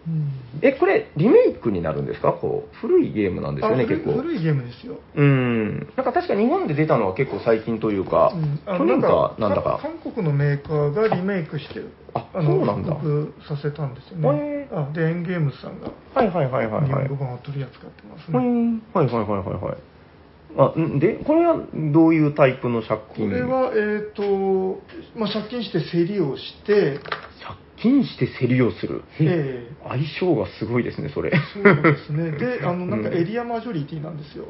[0.09, 0.33] うん。
[0.63, 2.33] え、これ、リメイクになるんですか？
[2.33, 4.13] こう、古いゲームなんですよね、結構。
[4.13, 5.77] 古いゲームですよ、うん。
[5.97, 8.59] なんか確か日本で出たのは結構最近というか、うん。
[8.67, 9.79] あ去年かなんだか。
[9.83, 11.81] 韓国のメーカーがリメイクして
[12.15, 12.95] あのそうなんだ。
[12.95, 14.29] 復刻させたんですよね。
[14.29, 16.85] へあでエンゲームズさんがはいはいはいはいはい。
[16.87, 19.77] 日本語版を取り扱ってますはいね、はいはいはいはいはい。
[20.57, 21.59] あ、んで、これは
[21.93, 24.83] どういうタイプの借こ金れは、えーと
[25.15, 26.99] まあ、借金して競りをして、
[27.83, 29.03] 借金して競りをする。
[29.21, 31.33] ええ相性がすごいですね、それ。
[31.55, 32.33] そうですね。
[32.39, 34.47] で、あの、なんかエリアマジョリティなんですよ。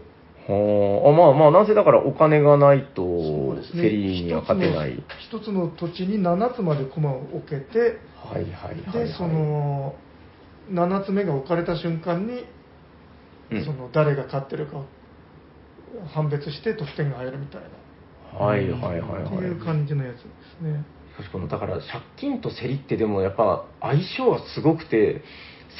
[0.48, 5.02] はあ、あまあまあ、なぜだからお金がないと競りには勝てない。
[5.18, 9.06] 一つの一つの土地に7つまで駒を置けて、はいはいはい、はい。
[9.06, 9.94] で、そ、の、
[10.72, 12.44] 7つ目が置かれた瞬間に、
[13.50, 14.84] うんその、誰が勝ってるかを
[16.14, 17.60] 判別して得点が入るみたい
[18.32, 19.66] な、はいはいはいっていうはい。
[19.66, 20.84] 感じのやつですね。
[21.18, 25.22] 確かに、だから借金と競りってでもやっぱ相性がすごくて、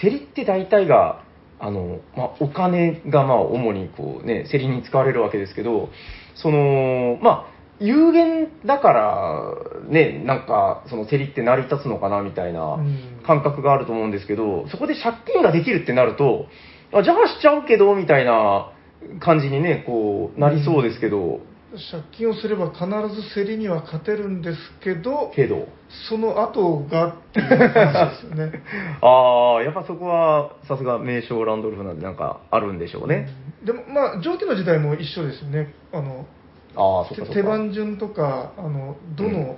[0.03, 1.23] 競りって大体が、
[1.61, 5.91] あの、まあ、お金がまあ主にこうね、競りに使われるわけですけど、
[6.35, 9.55] その、まあ、有限だから、
[9.89, 13.21] ね、なんか、その競りって成り立つのかなみたいなうん。
[13.25, 16.47] 感覚があると思うんですけど、そこで借金ができるってなると、
[16.93, 18.73] あじゃあしちゃうけど、みたいな
[19.21, 21.41] 感じにね、こう、なりそうですけど、
[21.73, 25.69] 借金をすれば必ず競りには勝てるんですけど、けど、
[26.09, 28.63] その後がっていう話ですよね。
[29.03, 33.29] ああ、やっぱそこは、さすが名称ランドルフなんでなんかあるんでしょうね。
[33.65, 36.27] でもまあ上記の時代も一緒ですよねあの
[36.75, 37.27] ああ、そ。
[37.27, 39.57] 手番順とかあのどの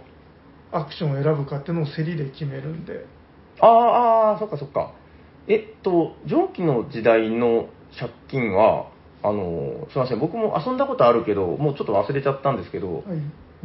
[0.72, 3.04] アクションを選ぶかっていうのを競りで決めるんで、
[3.60, 4.92] ああ、ああ、そっかそっか。
[5.46, 7.66] えっと、上記の時代の
[7.98, 8.89] 借金は、
[9.22, 13.04] あの、すいません、僕も遊んだことあるけど、もうちょっと忘れちゃったんですけど、はい、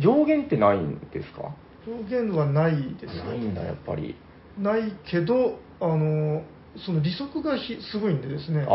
[0.01, 1.53] 上限ってないんですか？
[1.87, 4.15] 上限はないですないんだ、やっぱり。
[4.57, 6.41] ないけどあの
[6.77, 8.67] その利息がひすごいんでですねああ、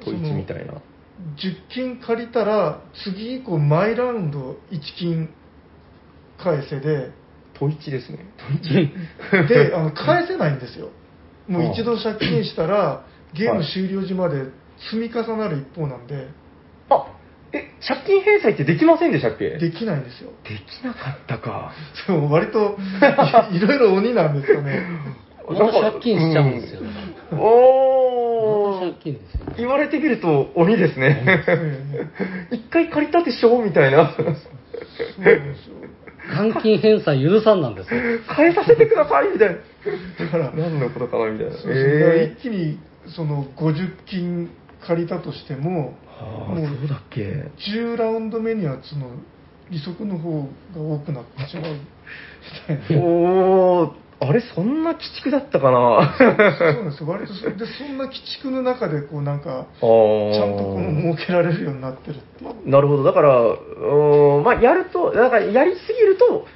[0.00, 0.74] 統一みたいな。
[0.74, 0.78] 10
[1.68, 5.28] 金借りたら次以降毎ラウンド1金
[6.38, 7.10] 返せで
[7.56, 8.20] 統一ですね。
[8.64, 9.48] 統一。
[9.48, 10.88] であの返せないんですよ
[11.46, 13.04] もう一度借金したら
[13.34, 14.44] ゲーム終了時まで
[14.90, 16.28] 積み重なる一方なんで
[16.88, 17.06] あ、
[17.52, 19.50] え、借金返済ってできませんでしたっけ？
[19.58, 21.72] できないんですよできなかったか。
[22.06, 22.76] そう割と
[23.52, 24.80] い いろいろ鬼なんですよね
[25.48, 26.80] また借金しちゃうんですよ。
[26.80, 26.86] うん
[27.38, 29.40] まおーた借金ですよ。
[29.58, 31.22] 言われてみると鬼ですね。
[31.26, 33.60] え一回借りたでしょ？
[33.62, 34.12] みたいな。
[34.16, 35.74] そうなんですよ
[36.32, 38.00] 換金返済許さんなんですよ。
[38.28, 39.54] 返させてくださいみたいな。
[40.24, 41.26] だから何のことかな？
[41.32, 41.52] みたいな。
[41.56, 44.50] そうですねえ一気にその50金
[44.86, 47.50] 借りたとしてもー、はあ、もうそうだっけ。
[47.72, 49.10] 10ラウンド目にはその
[49.70, 50.42] 利息の方
[50.74, 51.74] が多くなってしまう。
[51.74, 51.80] み
[52.66, 56.14] たいなおー、あれ、そんな鬼畜だったかな。
[56.18, 57.08] そうなんですよ。
[57.08, 62.20] 割とそでそんな鬼畜の中でこうなんかあちゃんとこの設けられるようになってる
[62.66, 63.02] なるほど。
[63.02, 66.46] だから、うーんまあ、やると、だから、やりすぎると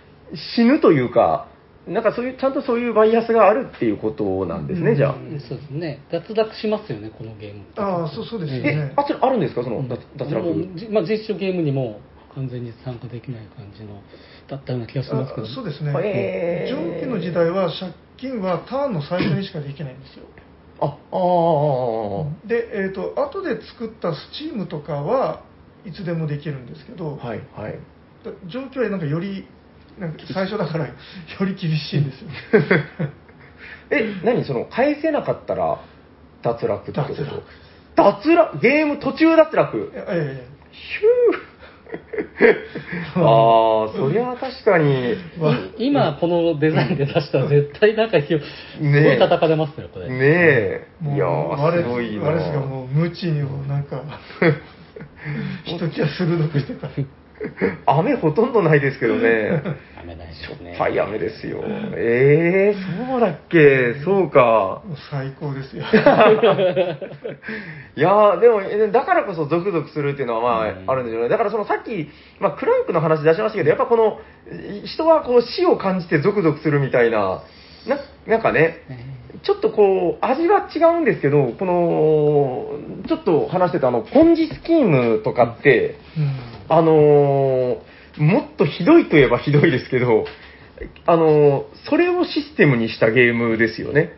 [0.57, 1.49] 死ぬというか、
[1.87, 5.15] なんかそういう、ちゃんとそういうバイアスがあるっていうことなんですね、うんじゃあ。
[5.49, 6.01] そうですね。
[6.11, 7.81] 脱落しますよね、このゲームって。
[7.81, 9.63] ああそうそうですよえね、あ、それあるんですか？
[9.63, 10.69] その脱脱落。
[10.91, 12.01] まあ、実証ゲームにも
[12.35, 14.01] 完全に参加できない感じの、
[14.49, 15.47] だったような気がしますけど。
[15.47, 20.25] あそうですね、へー上記の時代は借金はターンの最初にしかできないんですよ
[20.81, 20.97] あ、ああ、あ
[22.49, 25.43] で、えー、と後で作ったスチームとかは
[25.85, 27.79] いつでもできるんですけど、あ、はい、はい。
[28.25, 29.47] だ状況はなんかより
[29.99, 30.93] なんか最初だからよ
[31.41, 32.29] り厳しいんですよ
[33.91, 35.79] え、何その、返せなかったら
[36.43, 37.15] 脱落ってこと？
[37.15, 37.43] 脱落。
[37.97, 38.59] 脱落？
[38.61, 39.93] ゲーム途中脱落？
[39.95, 41.55] ええヒュー。
[43.15, 45.55] ああ、そりゃ確かに、まあ。
[45.79, 48.45] い今このデザインで出したら絶対なんかひよす
[48.83, 49.17] ごねえ。
[49.17, 50.09] い叩かれますよ、これ。
[50.09, 50.89] ねえ。
[51.01, 51.27] もういや
[51.83, 52.25] すごいな。
[52.25, 54.03] ワレスがもう無知にもなんか
[55.65, 56.89] ひときわ鋭くしてた
[57.87, 59.63] 雨ほとんどないですけどね。
[59.97, 60.73] ダメないですね。
[60.73, 61.63] しょっぱい雨ですよ。
[61.97, 63.95] ええそうだっけ？
[64.05, 64.83] そうか。
[64.87, 65.85] もう最高ですよ
[67.97, 71.29] いやー、でも、えだからこそゾクゾクするっていうのは、まうんあ、あるんでしょうね。
[71.29, 72.09] だからそのさっき、
[72.41, 74.21] まあ、クランクの話出しましたけど、やっぱこの、
[74.83, 77.43] い人はこう死を感じてゾクゾクするみたいな、
[77.87, 78.79] ななんかね、
[79.43, 82.67] ちょっとこう、味は違うんですけど、この、
[83.09, 87.79] ちょっと話してたあの、ポンジスキームとかって、うんあのー
[88.17, 90.25] もっとひどいといえばひどいですけど、
[91.05, 94.13] あのーそれをシステムにしたゲームですよね。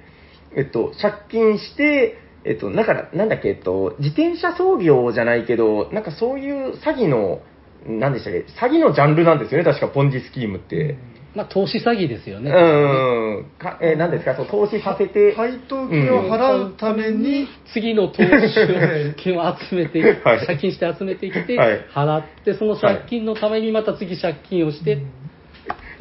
[0.56, 7.40] えっと、借金して、えっと、だから、なんだっけ、えっと、自転車操業じゃないけど、なんかそういう詐欺の、
[7.86, 10.96] なんでしたっけ、詐欺のジャンルなんですよね、確かポンジスキームって。
[11.36, 12.50] まあ、投資詐欺ですようね。
[12.50, 20.46] ん、かえー、なんですか、そう投資させて、配当金を払うために、次の投資金を集めて、 はい。
[20.46, 21.80] 借金して集めてきて、はい。
[21.94, 24.98] 払って、その借金のためにまた次借金をして、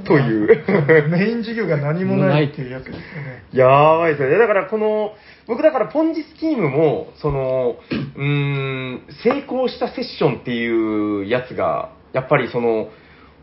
[0.05, 1.09] という。
[1.09, 3.43] メイン事業が何もないっていうやつですよね。
[3.53, 3.67] や
[3.97, 4.37] ばいですよね。
[4.37, 5.13] だからこの、
[5.47, 7.75] 僕だからポンジスキームも、その、
[8.15, 12.89] うーん、成功したセッションっていうやつが、やっぱりその、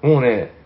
[0.02, 0.61] もうね、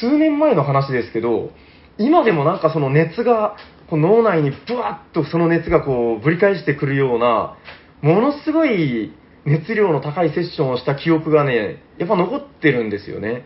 [0.00, 1.50] 数年前の話ですけど、
[1.98, 3.56] 今でもなんかその熱が、
[3.88, 7.56] こう脳内にブワッとその熱がこうぶり返してくるような、
[8.02, 9.12] ものすごい
[9.44, 13.44] 熱量の高いセッションをした記憶がね、やっぱ残ってるんですよね。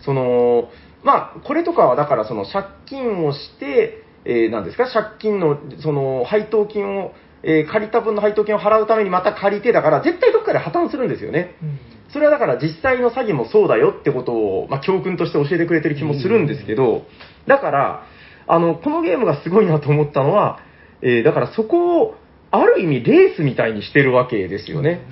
[0.00, 0.68] その、
[1.02, 7.12] まあ、これとかはだからその借金をして、えー、何ですか、借金の、その、配当金を、
[7.42, 11.56] えー、借りた分の配当金を払うためにまた借りてだから、絶対どっかで破綻するんですよね。
[11.62, 11.78] うん
[12.12, 17.02] それはだから実際の詐欺もそうだよってことを、まあ、教訓として教えてくれてる気もするんですけど、
[17.46, 18.06] だから、
[18.46, 20.60] あの、このゲームがすごいなと思ったのは、
[21.02, 22.14] えー、だからそこを、
[22.50, 25.02] ある意味レースみたいにしてるわけですよね。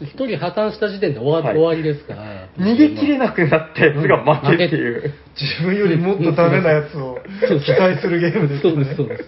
[0.00, 2.48] 一人破綻した時点で終わはい、終わりですから。
[2.56, 5.12] 逃げ切れなくなったやつが負けっていう。
[5.34, 7.18] 自分よりもっとダメなやつを
[7.64, 8.72] 期待するゲームですね。
[8.72, 9.24] そうです、そうです。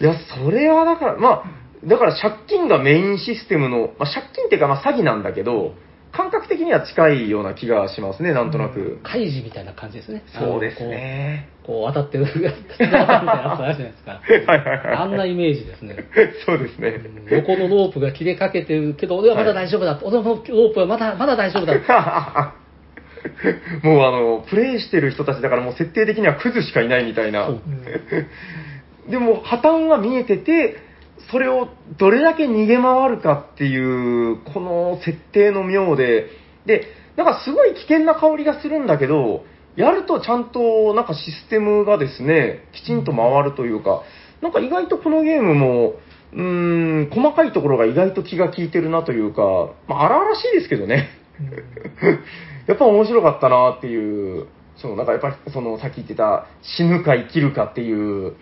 [0.00, 1.44] いや、それはだから、まあ、
[1.84, 5.74] だから借金がメインシステムの、まあ、借金っていうかまあ詐欺なんだけど、
[6.20, 9.00] 感覚的には近いような気がしますね、なんとなく。
[9.02, 10.22] 開示みたいな感じですね。
[10.38, 11.48] そうですね。
[11.64, 14.20] こう当たってる、 当たみたいなやつあるじゃないですか。
[14.22, 14.96] はいはいはい。
[14.96, 15.96] あんなイメージですね。
[16.44, 17.00] そうですね。
[17.30, 19.92] 横のロープが切れかけてるけど、俺はまだ大丈夫だ。
[19.92, 21.74] はい、俺のロープはまだ、まだ大丈夫だ。
[23.82, 27.48] もうあの、プレイしてる人たちだからもう設定的にはクズしかいないみたいな。
[29.08, 30.89] でも破綻は見えてて、
[31.30, 36.26] それをどれだけ逃げ回るかっていう、この設定の妙で、
[36.66, 39.44] で、なんかすごい危険な香りがするんだけど、
[39.76, 44.02] やるとちゃんとなんかシステムがですね、きちんと回るというか、
[44.42, 45.94] なんか意外とこのゲームも、
[46.32, 46.42] うー
[47.06, 51.08] ん、細かいところが意外と気が利いてるなというか、まあ、荒々しいですけどね。
[52.66, 57.92] やっぱ面白かったなっていう、そのなんかやっぱりそのさっき言ってた死ぬか生きるかってい
[58.28, 58.34] う、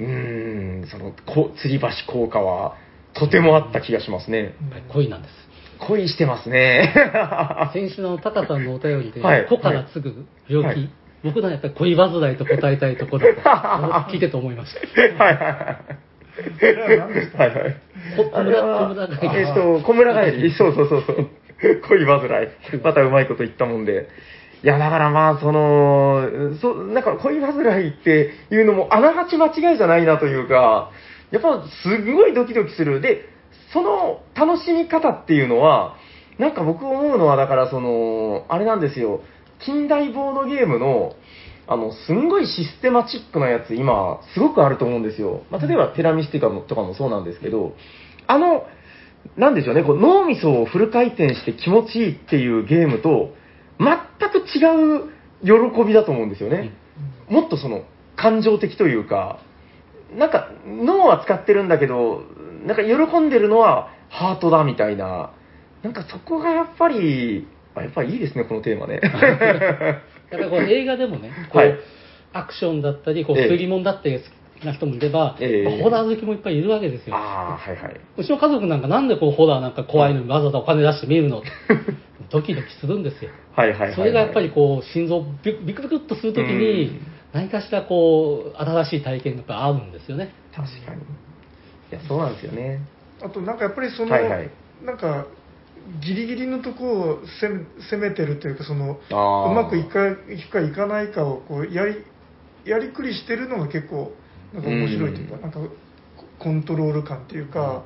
[0.00, 2.76] うーん、その、こ吊り橋効果は、
[3.14, 4.54] とてもあった気がしますね。
[4.92, 5.34] 恋なんです。
[5.86, 6.92] 恋してますね。
[7.72, 10.90] 先週のタカさんのお便りで、はい、子から継ぐ病気、はい、
[11.24, 15.24] 僕のやっぱり恋煩いと答えたいところだと、 聞いてと思いました。
[15.24, 16.00] はいはいはい。
[17.36, 17.76] はいはい。
[18.16, 19.36] 小村、小村帰り。
[19.36, 20.50] えっと、小村帰り。
[20.52, 21.28] そうそうそうそう。
[21.88, 22.76] 恋煩い。
[22.82, 24.08] またうまいこと言ったもんで。
[24.62, 30.90] いや、だからまあ、その、そなんか恋煩いっていうのもあながち間違いじゃないなというか、
[31.30, 33.00] やっぱすごいドキドキする。
[33.00, 33.24] で、
[33.72, 35.96] その楽しみ方っていうのは、
[36.38, 39.22] なんか僕思うのは、だからその、あれなんですよ、
[39.64, 41.14] 近代ボードゲームの、
[41.66, 45.42] あの、すんごいシステマチックなやつ、今、すごくあると思うんですよ。
[45.50, 47.74] まあ、例えば、テラミスティカとかもそうなんですけど、
[48.26, 48.64] あの、
[49.36, 53.34] なんでしょうね、こう脳みそをフル回転して気持ちいいっていうゲームと、
[53.80, 55.10] 全く違う
[55.42, 56.72] 喜びだと思うんですよね。
[57.28, 57.84] もっとその、
[58.16, 59.40] 感情的というか、
[60.14, 62.24] なんか、脳は使ってるんだけど、
[62.66, 65.32] なんか喜んでるのはハートだみたいな、
[65.82, 69.00] なんかそこがやっぱり、あやっぱりいいですね、このテーマね。
[70.30, 71.78] やっぱこう映画でもね、 こう、はい、
[72.34, 74.20] アクションだったり、こう、推理物だって
[74.64, 77.16] な人もいれば、えー、ホラー好きもいっぱいいるわけですよ。
[77.16, 78.00] あはいはい。
[78.18, 81.42] うちの家族なんかなんでこうホラーなんか怖いのにわざわざお金出して見るの
[82.30, 83.30] ドキドキするんですよ。
[83.54, 87.00] はいはいはい、はい、それがやっぱりこう、心臓ビクビクビクっとするときに、
[87.32, 90.32] 何かしらこう、新しい体験があるんですよね。
[90.54, 91.02] 確かに。
[91.02, 91.04] い
[91.90, 92.80] や、そうなんですよね。
[93.22, 94.50] あとなんかやっぱりその、はいはい、
[94.84, 95.26] なんか、
[96.04, 102.04] ギリギリのとこを攻めてるというか、その、うまくいかいくかいかないかをこうやり、
[102.64, 104.12] やりくりしてるのが結構、
[104.52, 105.60] なんか面白いというか、うん、なんか、
[106.38, 107.84] コントロール感っていうか、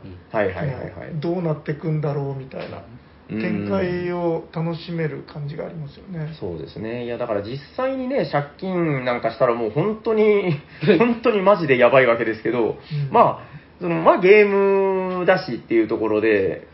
[1.21, 2.83] どうなっていくんだろうみたいな。
[3.29, 6.37] 展開を楽しめる感じがありますよね。
[6.39, 7.05] そうですね。
[7.05, 10.61] いや、だから実際にね、借金なんかしたらもう本当に、
[10.99, 12.77] 本当にマジでやばいわけですけど、うん、
[13.11, 14.49] まあ、その、まあゲー
[15.19, 16.69] ムだしっていうところで、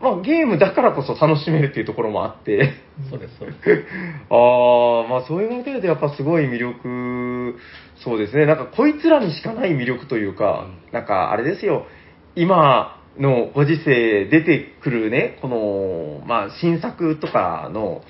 [0.00, 2.72] まあゲームだからこそ楽しめるっていうところもあって、
[3.10, 3.84] そうです、そうです。
[4.30, 7.58] ああ、まあそういうわけでやっぱすごい魅力、
[7.96, 8.46] そうですね。
[8.46, 11.86] なんかこいつらにしかない魅力というか、うん、なんかあれですよ、
[12.34, 18.02] 今、のご時世出てくるね、この、まあ、新作とかの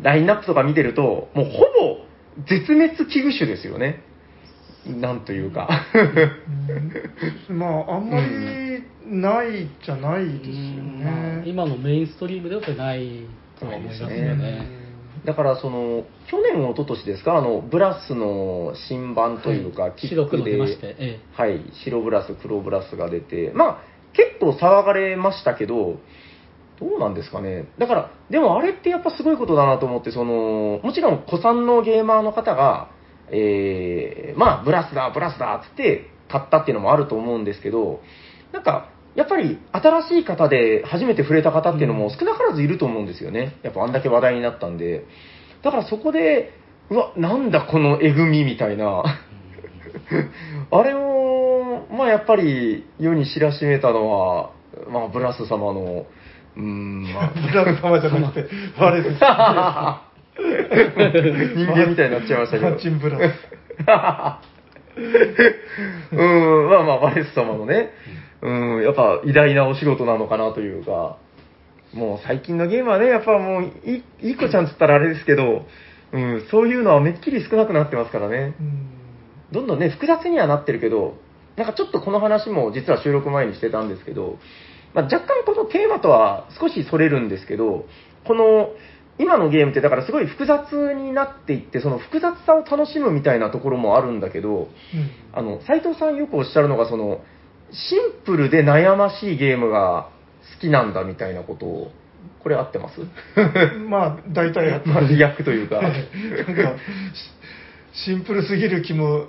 [0.00, 2.04] ラインナップとか見てると、もうほぼ
[2.48, 4.02] 絶滅危惧種ですよね。
[4.86, 5.68] なんというか。
[7.48, 11.04] まあ、あんまりないじゃないですよね。
[11.04, 13.26] まあ、今のメインストリームではない
[13.58, 14.84] とは思いますよね。
[15.24, 25.98] だからその、去年、一昨年ですか、あの、ブラスの新版というか、はい、キックで、ええ、はい、白ブラス、黒ブラスが出て、まあ、結構騒がれましたけど、
[26.80, 27.68] どうなんですかね。
[27.78, 32.90] だから、でもあれってやっぱすごいことだなと思って、その、もちろん古参のゲーマーの方が、
[33.30, 38.00] えー、まあ、ブラスだ、ブラスだっつって買ったっていうのもあると思うんですけど、
[38.52, 43.58] なんか、やっぱり新しい方で初めて触れた方っていうのも少なからずいると思うんですよね。
[43.62, 45.04] やっぱあんだけ話題になったんで。
[45.62, 46.52] だからそこで、
[46.90, 49.04] うわ、なんだこのえぐみみたいな。
[50.70, 54.50] あれを、まあやっぱり世に知らしめたのは、
[54.88, 56.06] まあブラス様の、
[56.56, 59.18] うーん、まあ、 ブラス様じゃなくて、我です。
[61.56, 62.70] 人間みたいになっちゃいましたけど。
[62.70, 63.22] マッチンブラス。
[66.12, 67.90] うん、まあまあ、バレス様のね、
[68.42, 71.16] うん、やっぱ偉大なお仕事なのかなというか、
[71.92, 75.66] もう最近のゲームはね、やっぱもうい、いい子ちゃんっつったらあれですけど、
[76.12, 78.54] うん、そういうのはめっきり少なくなってますからね。
[78.60, 78.94] うん
[79.54, 81.16] どんどんね、複雑にはなってるけど、
[81.56, 84.38] なんかちょっとこの話も実は収録前にしてたんですけど、
[84.94, 87.86] まあ、若干このテーマとは少しそれるんですけど、
[88.26, 88.70] この
[89.18, 94.68] 今のゲームってだからすごい複雑になっていって、その複雑さを楽しむみたいなところもあるんだけど、
[95.32, 97.20] あの、斉藤さんよくおっしゃるのが、その、
[97.70, 100.08] シンプルで悩ましいゲームが
[100.56, 101.90] 好きなんだみたいなことを、
[102.42, 103.00] これ合ってます？
[103.00, 104.66] うん まあ、大体。
[104.68, 105.76] やってまあ、リアクというか。
[105.76, 106.74] は いなんか、
[107.94, 109.26] シシンプルすぎる気も、っ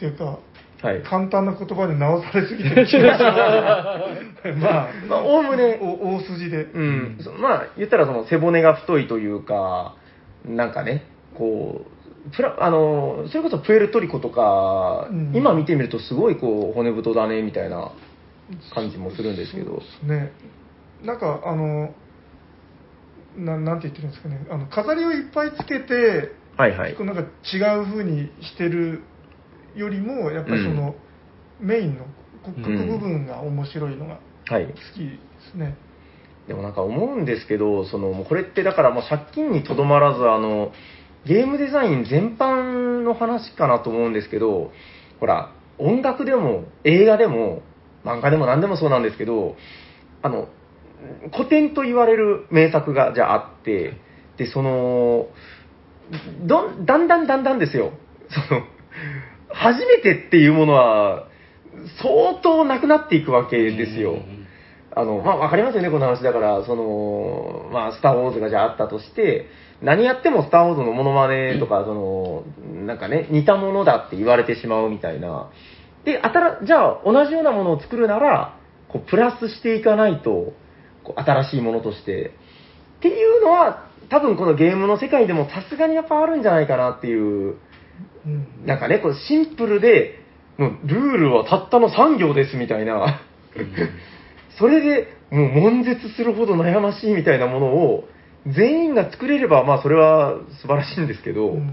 [0.00, 0.38] ていうか、
[0.82, 1.02] はい。
[1.02, 3.32] 簡単な言葉で直されすぎてる気がしま
[4.42, 4.52] す。
[4.60, 6.64] まあ、まあ、おおむね、お大筋で。
[6.64, 9.96] うん、そまあ、言ったらその背骨が太いというか、
[10.46, 17.92] なんかね、こう、プラあのそれこそプエルトリコとか、うん今見てみるとすごいこう骨太だねみたいな
[18.74, 20.32] 感じもするんですけど、ね。
[21.02, 21.94] なんか、あの、
[23.36, 27.06] ななんて言ってるんですかね、あの飾りをいっぱいつけて、はいはいこう。
[27.06, 29.02] なんか違う風にしてる
[29.74, 30.94] よりも、やっぱりその、
[31.60, 32.06] メインの
[32.42, 34.72] 骨格部分が面白いのがはい好。
[34.94, 35.18] きで
[35.52, 35.76] すね。
[36.46, 40.72] でもなんか思うんですけど、そのこれってだからもう借金にとどまらず、あの、
[41.26, 44.72] ゲームデザイン全般の話かなと思うんですけど、
[45.20, 47.62] ほら、音楽でも映画でも
[48.04, 49.56] 漫画でも何でもそうなんですけど、
[50.22, 50.48] あの、
[51.32, 53.96] 古典と言われる名作がじゃああって、
[54.38, 55.26] で、その、
[56.46, 57.92] どん、だんだんだんだんですよ。
[58.48, 58.62] その、
[59.50, 61.28] 初めてっていうものは、
[62.02, 64.16] 相当なくなっていくわけですよ。
[64.94, 66.22] あの、まあ、わかりますよね、この話。
[66.22, 69.46] だから、その、まあ、スター・ウォーズがじゃああったとして、
[69.80, 72.42] 何やってもスター・ウォーズのモノマネとか、その、
[72.84, 75.50] なんかね、似たものだって言われてしまうみたいな。
[76.04, 78.56] で、あたら、じゃあ、同じようなものを作るなら、
[78.88, 80.52] こう、プラスしていかないと、
[81.04, 82.32] こう新しいものとして。
[82.98, 87.56] っていうのは、多分このゲームの世界でもさすがにやっぱあるんじゃないかなっていう、
[88.26, 90.20] うんなんかね、こうシンプルで、
[90.56, 93.20] もうルールはたったの3行ですみたいな。
[94.58, 98.08] それでもう悶絶するほど悩ましいみたいなものを
[98.46, 101.66] 全員が作れれば、まあそれは素晴らしいんですけど、うん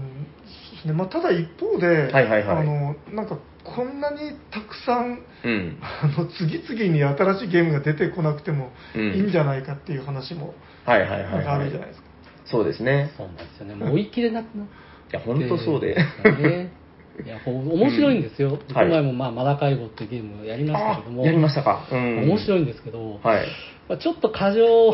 [0.44, 5.78] そうですねまあ、ただ一方で、はいはいはいあのなんかこんなにたくさんうん。
[5.82, 12.06] あの次々に新しいゲームが出てこなくてもうんいいんじゃないかっていう話もはいはいはい、なんかあはいるじゃないですか。
[12.44, 13.10] そうですね。
[13.16, 13.74] そうなんですよね。
[13.74, 14.66] もう追い切れなくなっ
[15.10, 15.16] て。
[15.16, 15.94] いや、本当そうで。
[15.94, 16.70] ね。
[17.24, 18.50] いや、面白いんですよ。
[18.50, 21.24] はいこの前も、まあ、マダカイボっていうゲームをやりましたあけども。
[21.24, 21.86] やりましたか？
[21.90, 22.28] うん。
[22.28, 23.46] 面白いんですけど、はい。
[23.88, 24.92] まあ、ちょっと過剰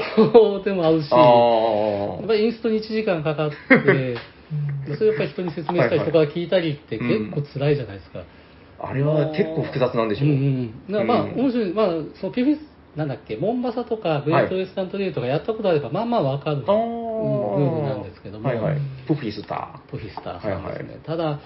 [0.65, 1.23] でもあるし、あや
[2.21, 3.57] あっぱりインストに1時間かかって、
[4.97, 8.21] それやっぱり人に説明したりとか聞いたりってはい結構辛いじゃないですか。
[8.85, 10.29] あれは結構複雑なんでしょう。
[10.29, 11.87] うんうんまあ、うん面白い、まあ、
[12.21, 12.61] そのピフィス、
[12.97, 18.79] なんだっけ、モンバサとかグレートウエスタントレールとかやったことあれば、まあまあわかる、うんルールなんですけども、はいはい。
[19.07, 20.85] プフィスタプフィスターさんですね。
[20.85, 21.41] はいはいただ、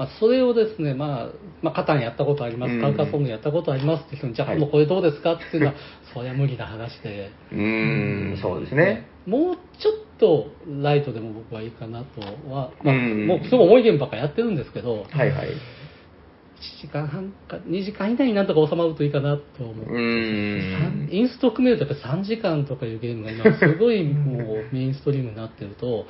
[0.00, 1.28] まあ、それをですね、まあ、
[1.60, 5.74] まあ、カタンやったことあります、うんカルカソンヌやったことありますって人に、じゃあ、はい今度これどうですかっていうのは、
[6.14, 7.30] そりゃ無理な話で。
[7.52, 7.54] ー。
[7.54, 9.06] うーん、そうですね。
[9.26, 10.46] もうちょっと
[10.82, 15.48] ライトでも僕はいいかなとは、まあ、うんもうすごい重いゲームばっかやってるんですけど、はいはい。
[16.60, 19.86] 1時間半か、2時間以内になんとか収まるといいかなと思う。
[19.86, 21.08] うーん。
[21.10, 26.06] インスト含めるとやっぱ3時間とかいうゲームが今すごいもうメインストリームになってると、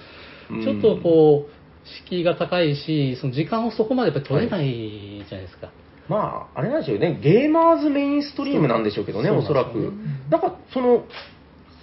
[0.51, 1.61] うんちょっとこう、
[2.09, 5.71] 敷居が高いし、その時間をそこまでやっぱり取れないじゃないですか。
[6.09, 9.73] まあ、あれなんですよね、ゲーマーズメインストリームなんでしょうけどね、おそらく。
[9.75, 9.93] そう
[10.29, 11.05] なんか、その、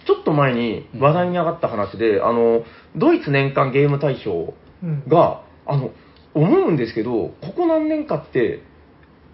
[0.06, 2.64] ちょっと前に話題に上がった話で、あの、
[2.96, 4.54] ドイツ年間ゲーム大賞
[4.84, 5.92] うんが、あの、
[6.40, 8.62] 思うんですけど、ここ何年かって、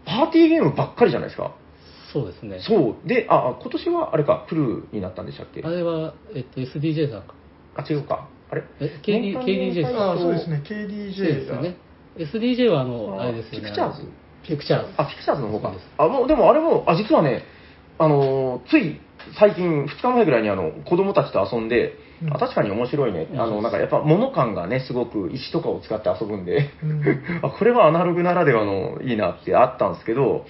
[0.05, 1.53] パーティーゲームばっかりじゃないですか。
[2.11, 2.59] そうですね。
[2.61, 3.07] そう。
[3.07, 5.61] で、あ、あ今年はあれか、フルになったんでしたっけ？
[5.63, 7.33] あれは、えっと、SDJ さんか。
[7.75, 8.27] あ、違うか。
[8.51, 8.63] あれ？
[8.81, 11.53] え KD KDJ さんああそうですね、そうで KDJ が。
[11.53, 11.77] すよね。
[12.17, 13.65] SDJ はあの、あれですよね。
[13.65, 14.07] ピクチャーズ
[14.47, 14.93] ピクチャーズ。
[14.97, 15.89] あ、ピクチャーズの方かそうです。
[15.97, 17.43] あ、もう、でもあれも、あ、実はね、
[17.97, 18.99] あのーつい
[19.39, 22.33] 最近、2日前ぐらいにあの、子供たちと遊んで、うん。
[22.33, 23.27] あ、確かに面白いね。
[23.31, 23.41] うん。
[23.41, 27.23] あの、なんかやっぱ物感がね、すごく石とかを使って遊ぶんで、うん。
[27.43, 30.45] あ、これはアナログならではのいいなってあったんですけど、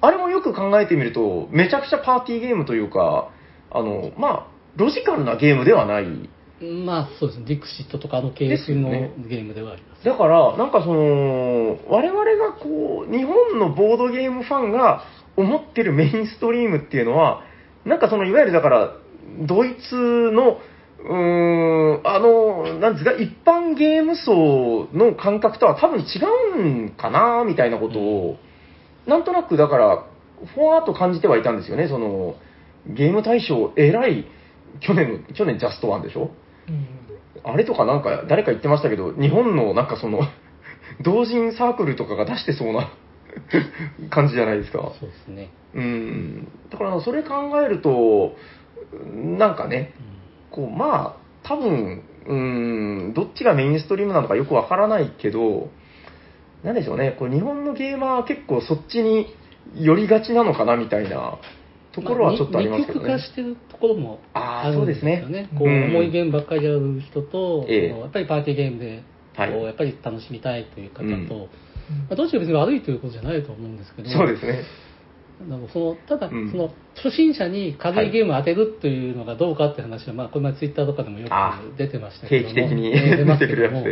[0.00, 3.28] あれもよく考えてみると、めちゃくちゃパーティーゲームというか、
[3.70, 4.46] あの、まあ、
[4.76, 6.06] ロジカルなゲームではない。
[6.60, 10.04] まあそうですね、ディクシットとかの系譜のゲームではあります。
[10.04, 15.02] だから、なんかその、我々がこう、日本のボードゲームファンが
[15.36, 17.42] 思ってるメインストリームっていうのは、
[17.86, 18.96] なんかその、いわゆるだから、
[19.46, 20.58] ドイツの、
[20.98, 26.04] うーん、あの、なんですか、一般ゲーム層の感覚とは多分違
[26.58, 28.38] うんかな、みたいなことを、
[29.06, 30.04] なんとなくだから、
[30.54, 32.34] ふわーっと感じてはいたんですよね、その、
[32.88, 34.26] ゲーム大賞、偉い、
[34.80, 36.30] 去年の、去年ジャストワンでしょ、
[36.68, 40.22] うん、あれとかなんか、誰か言ってましたけど、日本のなんかその
[41.02, 42.90] 同人サークルとかが出してそうな
[44.10, 44.92] 感じじゃないですか。
[44.98, 45.50] そうですね。
[45.74, 46.48] うん。
[46.70, 48.36] だから、それ考えると、
[49.14, 49.92] なんかね、
[50.50, 55.70] こう、まあ、多分、うん、どっちがメインストリームなのかよくわからないけど、
[56.64, 59.26] なんでしょうね、こう日本のゲーマーは結構そっちに
[59.76, 61.38] 寄りがちなのかなみたいな
[61.92, 63.08] ところはちょっとありますけどね。
[63.08, 65.26] まあ、化してるところもあるんですよね。
[65.28, 69.02] ねこう、重いゲームばっかりやる人と、ええ、やっぱりパーティーゲームで、
[69.36, 71.48] こうやっぱり楽しみたいという方と、うん、
[72.08, 74.64] まあ、どっちが別に悪いということじゃないと思うんですけど、そうですね。
[75.72, 83.84] そのただ、うん、その初心者に軽いゲームを当てるというのがどうかって話は、まあ、これまツイッターとかでもよく出てましたけど定期的に出ますけども、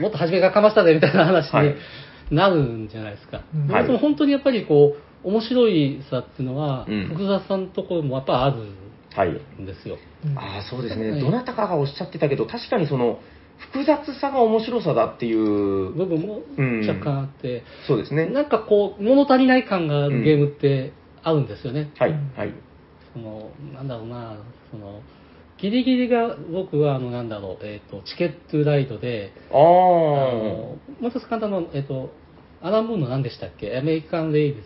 [0.00, 1.74] もっと初めがかましたでみたいな話に
[2.36, 3.42] なるんじゃないですか。
[3.68, 9.98] はい、でも本当にやっぱりこう、面白いさっていうのは、うん、複雑さのところもやっぱあるんですよ。
[10.34, 13.18] はい、ああ、そうですね、どなたかがおっしゃってたけど、確かにその、
[13.72, 16.40] 複雑さが面白さだっていう部分も
[16.88, 18.26] 若干あって、うん、そうですね。
[18.26, 20.92] なんかこう、物足りない感があるゲームって
[21.22, 21.90] あるんですよね。
[21.98, 22.54] はい、はい。
[23.12, 24.36] その、なんだろうな、
[24.70, 25.00] その、
[25.58, 32.10] ギリギリが僕は、あの、なんだろう、えっ、ー、と、チケットライドで、ああもう一つ簡単な、えっ、ー、と、
[32.62, 33.76] アラン・ムーンの何でしたっけ？
[33.76, 34.62] アメリカン・レイデ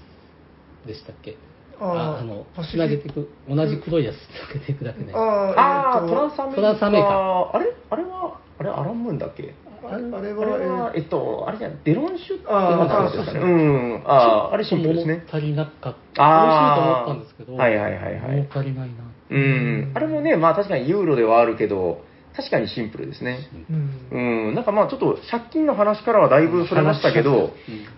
[0.85, 1.37] スでしたっけ？
[1.81, 5.13] ああの、つなげていく、同じ黒いやつつなげていくだけね。
[5.15, 6.57] ああ、トランスアメリカ。
[6.57, 7.51] トランスアメリカ。
[7.53, 7.73] あれ？
[7.91, 9.55] あれは、あれアランムーンだっけ？
[9.87, 13.41] あれは、あれはえっと、あれじゃデロンシュってなんですかね。
[13.41, 14.03] うん。
[14.07, 15.25] ああ、あれシンプルですね。
[15.31, 16.23] 足りなかった。
[16.23, 17.13] ああ。
[17.13, 18.37] 美味しいと思ったんですけど、はいはいはいはい。
[18.37, 18.95] 物足りないな。
[19.31, 19.93] うん。
[19.95, 22.03] あれもね、まあ確かにユーロではあるけど、
[22.35, 23.39] 確かにシンプルですね。
[24.11, 27.51] うん、うん、なんかまあちょっと借金の話からはだいぶそれましたけど、うん、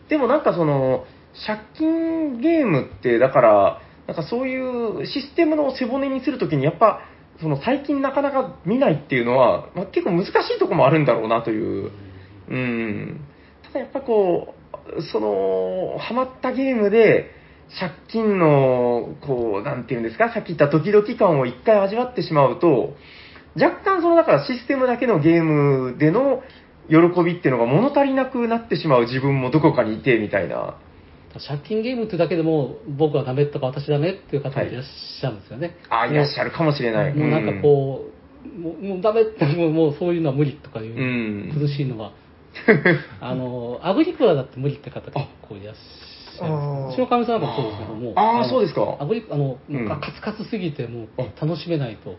[0.09, 1.05] でもなんかその、
[1.47, 7.01] 借金ゲームって、だから、なんかそういうシステムの背骨にするときに、やっぱ、
[7.41, 11.91] その最近なかなか見ないっていうのは、まあ、結構難しいとこもあるんだろうなという。
[12.49, 13.21] うん。
[13.65, 14.55] ただやっぱこ
[14.97, 17.31] う、その、ハマったゲームで、
[17.81, 22.95] 借金の、こう、なんていうんですか、さっき言ったドキドキ感を一回味わってしまうと、
[23.61, 26.43] 若干その、だからシステムだけのゲームでの
[26.89, 30.79] 喜びっていうのが物足りなくなってしまう自分もどこかにいて、みたいな。
[31.41, 35.77] 借金ゲームってだけでも僕はダメとか私ダメっていう方もいらっしゃるんですよね。
[35.89, 37.15] はい、あ、いらっしゃるかもしれない。
[37.15, 38.05] もうなんかこ
[38.45, 42.13] う、もうもうダメってもう、もうそういうのは無理とかいう、苦しいのは。
[43.21, 46.55] あの、アグリコラだって無理って方結構いらっしゃる。
[46.91, 48.13] うちのかみさんもそうですけども。
[48.17, 48.97] ああ、そうですか。
[48.99, 51.09] あぶり、あの、うん、カツカツすぎてもう
[51.41, 52.17] 楽しめないと。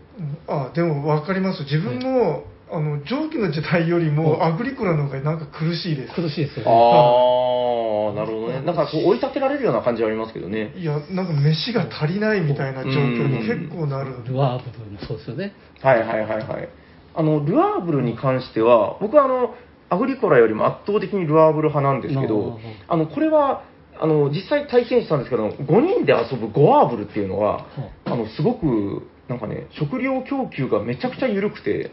[0.48, 1.64] あでも分かります。
[1.64, 6.14] 自分も、はい、あの、蒸気の時代よりも、アグリコラの方がなんか苦しいです。
[6.14, 6.72] 苦しいですよね。
[6.72, 8.62] ああ、なるほどね。
[8.66, 10.74] なんかこう追い立てられるような感じはありますけどね。
[10.76, 14.12] いや、なんか飯が足りないみたいな状況に結構なる。
[14.26, 15.54] ルアーブルもそうですよね。
[15.82, 16.70] はいはいはいはい。
[17.16, 19.56] あの、ルアーブルに関しては、僕はあの、
[19.90, 23.64] アグリコラよりも圧倒的にルアーブル派なんですけど、あの、これは、
[24.00, 27.66] あの、実際体験したんですけど、5人で遊ぶゴアーブルっていうのは、
[28.06, 31.92] あの、すごく、なんかね、食料供給がめちゃくちゃ緩くて、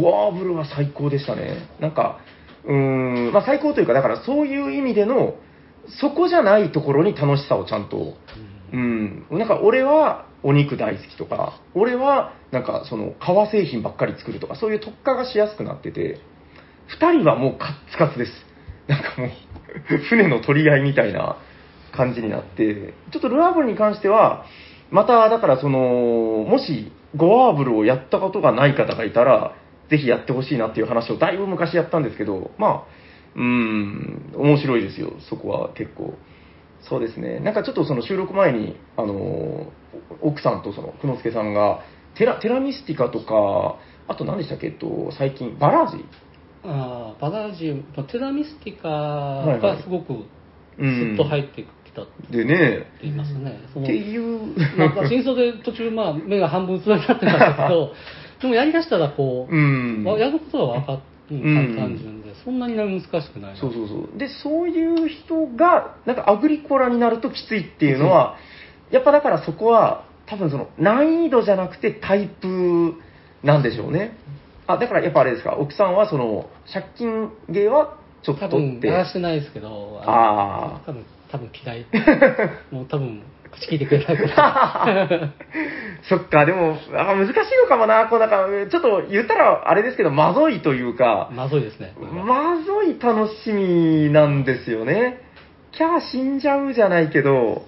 [0.00, 1.68] ゴアーブルは最高でしたね。
[1.80, 2.18] なんか、
[2.64, 2.74] うー
[3.30, 5.34] ん、まあ最高というか、だからそういう意味での、
[6.00, 8.14] そこじゃないところに楽しさをちゃんと、
[8.72, 16.18] うん、なんか俺はお肉大好きとか、俺はなんかその革製品ばっかり作るとか、そういう特化がしやすくなってて、
[17.00, 18.32] 2人はもうカッツカツです。
[18.88, 19.30] なんかもう
[20.08, 21.36] 船の取り合いみたいな
[21.92, 24.44] 感じになって、ちょっとルアーブルに関しては、
[24.90, 25.78] また、だからその、
[26.48, 29.54] もし、ゴアーブルをやったことがない方がいたら、
[29.90, 32.84] ぜひやってほしいなっていう話をだいぶ昔やったんですけど、まあ、
[33.34, 36.14] うーん、面白いですよ、そこは結構。
[36.80, 37.40] そうですね。
[37.40, 39.72] なんかちょっとその収録前に、あの、
[40.22, 41.80] 奥さんとその、久之助さんが、
[42.14, 43.76] テラ、テラミスティカとか、
[44.08, 46.04] あと何でしたっけ、えっと、最近、バラージ
[46.64, 50.24] あバラージテラミスティカがすごく
[50.76, 52.54] スッと入ってきたでね。
[52.54, 53.60] って言いますね。
[53.70, 54.54] っていう。
[54.76, 57.92] まあ、真相で途中、まあ、目が半分つらになってましたけど、
[58.40, 64.18] でもやりだしたらこう、うん、やることは分かって、単純で、そんなに難しくないそうそうそう。
[64.18, 68.36] で、そういう人が、なんかアグリコラになるときついっていうのは、
[68.90, 72.94] やっぱだからそこは、多分その難易度じゃなくてタイプ
[73.42, 74.16] なんでしょうね。
[74.66, 78.56] あ、だからやっぱあれですか、奥さんはその、借金芸はちょっとって。
[78.56, 80.86] 多分、やらしてないですけど、ああ。
[80.86, 81.86] 多分、多分嫌い。
[82.70, 83.22] もう多分、
[83.60, 85.32] 口聞いてくれないから。
[86.08, 91.94] そっか、でも、あ難しいのかもな、こうなんか、ちょっと言ったらあれですけど、まぞいというか、まぞいですね。
[92.00, 95.20] まぞい楽しみなんですよね。
[95.72, 97.64] キャー死んじゃうじゃないけど、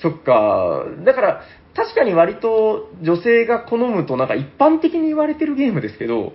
[0.00, 1.42] そっか、だから、
[1.74, 6.32] 確かに割と女性が好むとなんか一般的に言われてるゲームですけど、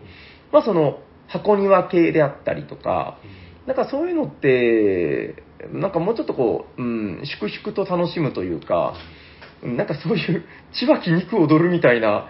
[0.52, 3.18] まあその箱庭系であったりとか、
[3.68, 8.96] なんかそういうのって、なんかもうちょっとこう、うん、粛々と楽しむというか、
[9.64, 10.44] なんかそういう
[10.74, 12.30] 血湧き肉踊るみたいな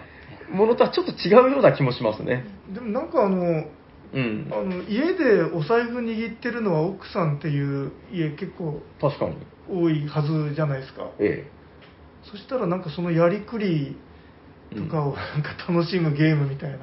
[0.50, 2.44] ものとはちょっと違うような気もしますね。
[2.72, 3.64] でもなんかあの、
[4.12, 9.36] うん、あの家でお財布握ってるのは奥さんっていう家結構確かに
[9.68, 11.10] 多いはずじゃないですか。
[11.18, 11.50] ええ。
[12.30, 13.96] そしたらなんかそのやりくり
[14.74, 16.78] とかをなんか楽しむゲームみたいな。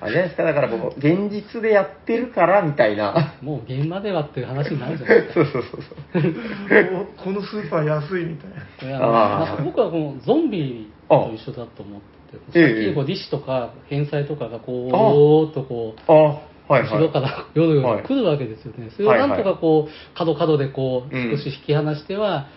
[0.00, 3.34] あれじゃないですか、だからこう、現実でやってるからみたいな。
[3.42, 5.34] もう現場ではっていう話になるじゃないですか。
[5.34, 5.88] そうそうそうそ
[6.20, 8.50] うこのスーパー安いみたい
[8.90, 8.98] な。
[8.98, 18.90] いや僕はこのゾンビと一緒だと思ってて、さっきこう利子とか返済とかがこう、おーっとこう、はいはい、後ろからよろよろ来るわけですよね。
[18.94, 22.48] それをなんとかこう、角角でこう、少し引き離しては、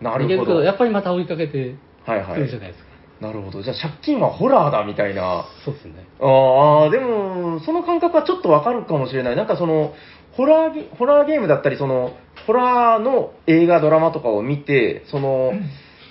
[0.00, 0.62] なるほど。
[0.62, 2.85] やっぱりまた追いかけてくるじゃないですか。
[3.20, 3.62] なるほど。
[3.62, 5.46] じゃあ借金はホラーだみたいな。
[5.64, 6.06] そうですね。
[6.20, 9.36] ああ、でも、その感覚はちょっとわかるかもしれない。
[9.36, 9.94] なんかその、
[10.32, 12.12] ホラーホラーゲームだったり、その、
[12.46, 15.52] ホラーの映画、ドラマとかを見て、その、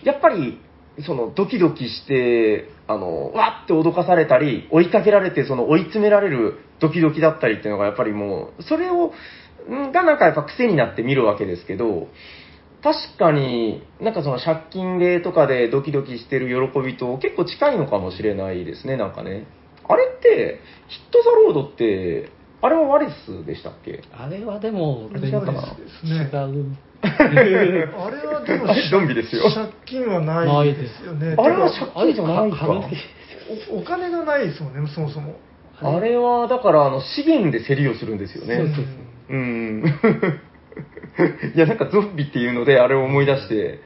[0.03, 0.60] やっぱり、
[1.06, 9.12] その、ドキドキして、あの、わって脅かされたり、追いかけられて、その、追い詰められるドキドキだったりっていうのが、やっぱりもう、それを、
[9.91, 12.08] がなんかやっぱ癖になって見るわけですけど、
[12.86, 19.48] 確かに、なんかその借金芸とかでドキドキしてる喜びと結構近いのかもしれないですね、なんかね。
[19.90, 22.30] あれって、ヒットザロードって、
[22.62, 24.04] あれはワリスでしたっけ？
[24.14, 26.78] あれはでも、違ったかな違う。
[27.02, 27.28] あ
[28.12, 29.50] れはでも、ゾンビですよ。
[29.50, 31.36] 借金はないですよね。
[31.40, 32.68] あれは借金じゃないか
[33.72, 33.80] お。
[33.80, 35.40] お金がないですもんね、そもそも。
[35.82, 38.64] あれは、だから、あの、資源で競りをするんですよね。
[39.30, 39.84] うん。
[41.55, 43.80] いや、なんかゾンビっていうので、あれを思い出して、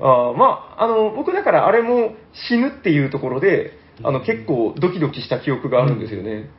[0.00, 3.72] うん、あまあ、あの、僕だからあれも死ぬっていうところで、
[4.02, 6.50] あの、結構ドキドキした記憶があるんですよね。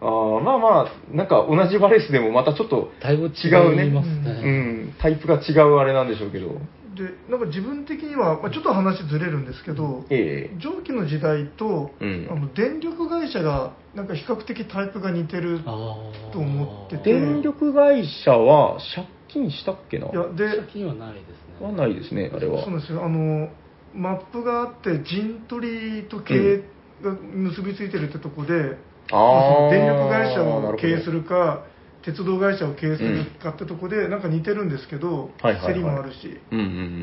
[0.00, 3.90] うん、あまあまあ、なんか同じバレスでもまたちょっと違うね。
[3.90, 4.02] ね。
[4.42, 6.58] うん、タイプが違うあれなんでしょうけど。
[6.94, 17.12] でなんか自分的には、まあ、ちょっと話ずれるんですけど、ええ、蒸気の時代と、うん、あの電力会社がなんか比較的タイプが似てると思ってて。
[17.12, 20.06] 電力会社は借金したっけな？
[20.06, 21.28] いやで借金はないです
[21.60, 21.66] ね。
[21.66, 22.64] はないですねあれは。
[22.64, 23.04] そうですよ。
[23.04, 23.50] あの
[23.94, 26.64] マップがあって陣取りと経営
[27.02, 28.78] が結びついてるってとこで、うん、
[29.12, 31.66] あ電力会社を経営するか
[32.02, 36.38] 鉄道会社を経営するかってとこで、なんか似てるんですけど、競りもあるし、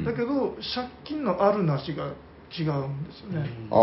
[0.05, 2.13] だけど借金のあるなしが
[2.57, 3.75] 違うんですよね、あ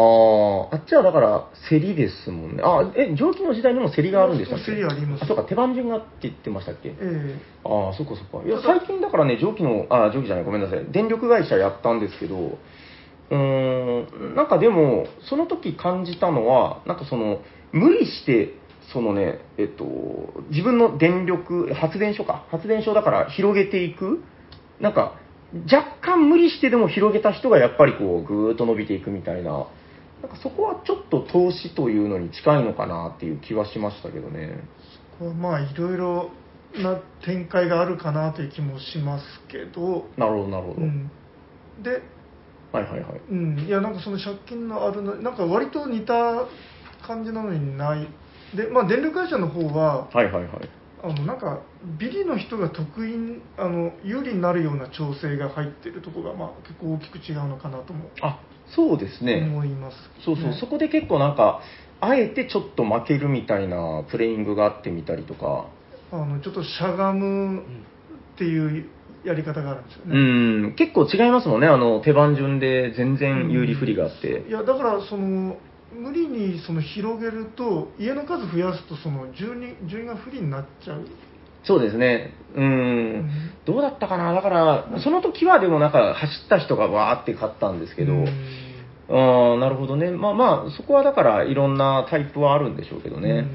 [0.72, 2.62] ああっちはだから競りですもんね。
[2.62, 4.66] あえ蒸気の時代にも競りがあるんでしたっけ？
[4.72, 5.24] 競りあります。
[5.24, 6.90] あそうか手番順がって言ってましたっけ？
[6.90, 7.38] ええ。
[7.64, 8.46] ー、ああそっかそっか。
[8.46, 10.84] いや最近だからね蒸気のあ蒸気じゃないごめんなさい。
[10.90, 12.58] 電力会社やったんですけど
[13.30, 17.40] うーんなんかでもその時感じたのはなんかその
[17.72, 18.54] 無理して
[18.92, 19.84] そのね、えっと、
[20.48, 24.22] 自分の電力、発電所か、発電所だから広げていく、
[24.80, 25.12] なんか、
[25.70, 29.66] 若干無理してでも広げた人がやっぱりこう、ぐーっと伸びていくみたいな、
[30.22, 34.60] なんかそこはちょっと投資というのに近いのかなっていう気はしましたけどね。
[35.18, 36.30] そこはまあ、いろいろ
[36.76, 40.06] な展開があるかなという気もしますけど。
[40.16, 40.82] なるほど、なるほど。
[40.82, 41.10] うん、
[41.82, 42.02] で、
[42.72, 43.20] はいはいはい。
[43.30, 46.46] うん、いや、なんかその借金のあるの、なんか割と似た
[47.06, 48.06] 感じなのにない
[48.54, 50.44] で、まあ、電力会社の方は、はいはいはい。
[51.02, 51.60] あのなんか
[51.98, 58.40] ビリの人が得意あの有利になるような調整が入ってるところが、まあ、結構大きく違うのかなともあ
[58.74, 59.42] そうですね。
[59.42, 60.52] 思います、ね、そうそう。
[60.54, 61.60] そこで結構なんか
[62.00, 65.66] あえてちょっと負けるみたいなプレイングがあってみたりとか。
[66.10, 67.62] あのちょっとしゃがむっ
[68.38, 68.86] ていう
[69.24, 70.12] やり方があるんですよね。
[70.14, 70.74] うん。
[70.74, 71.66] 結構違いますもんね。
[71.66, 75.56] あの手番順で全然有利不利があって、いやだからその
[75.92, 81.06] 無理にその広げると家の数増やすとその順位順位が不利になっちゃう？
[81.64, 82.34] そうですね。
[82.54, 83.30] うん、
[83.66, 84.32] どうだったかな？
[84.32, 88.12] だからその時はでもなんか走った人がわーって勝ったんですけど、
[89.10, 90.10] ああなるほどね。
[90.10, 93.46] まあまあそこはだからいろんなタイプはあるんでしょうけどね、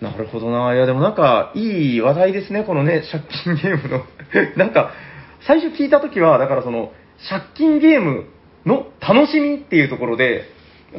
[0.00, 0.74] なるほどな。
[0.74, 4.04] いや、でもなんか、いい話題ですね、このね、借金ゲームの。
[4.56, 4.92] なんか、
[5.46, 6.92] 最初聞いたときは、だからその、
[7.28, 8.24] 借金ゲーム
[8.64, 10.44] の楽しみっていうところで、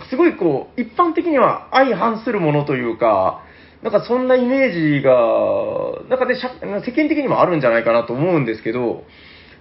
[0.10, 3.44] すごいこう、一般的には相反するものというか、
[3.84, 5.12] なんかそんなイメージが、
[6.10, 9.04] なんかね、世間的にもあるんじゃないかなと思うんですけど、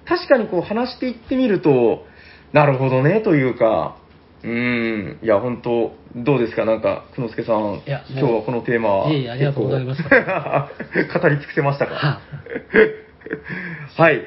[0.07, 2.05] 確かにこう話していってみると、
[2.53, 3.97] なるほどねというか、
[4.43, 10.03] うん、いや、本当どうですか、なんか、久之助さん、今日はこのテーマ、いえいえ、ありがとうございます。
[10.09, 11.95] 語り尽くせましたか？
[11.95, 12.21] は
[14.11, 14.23] い。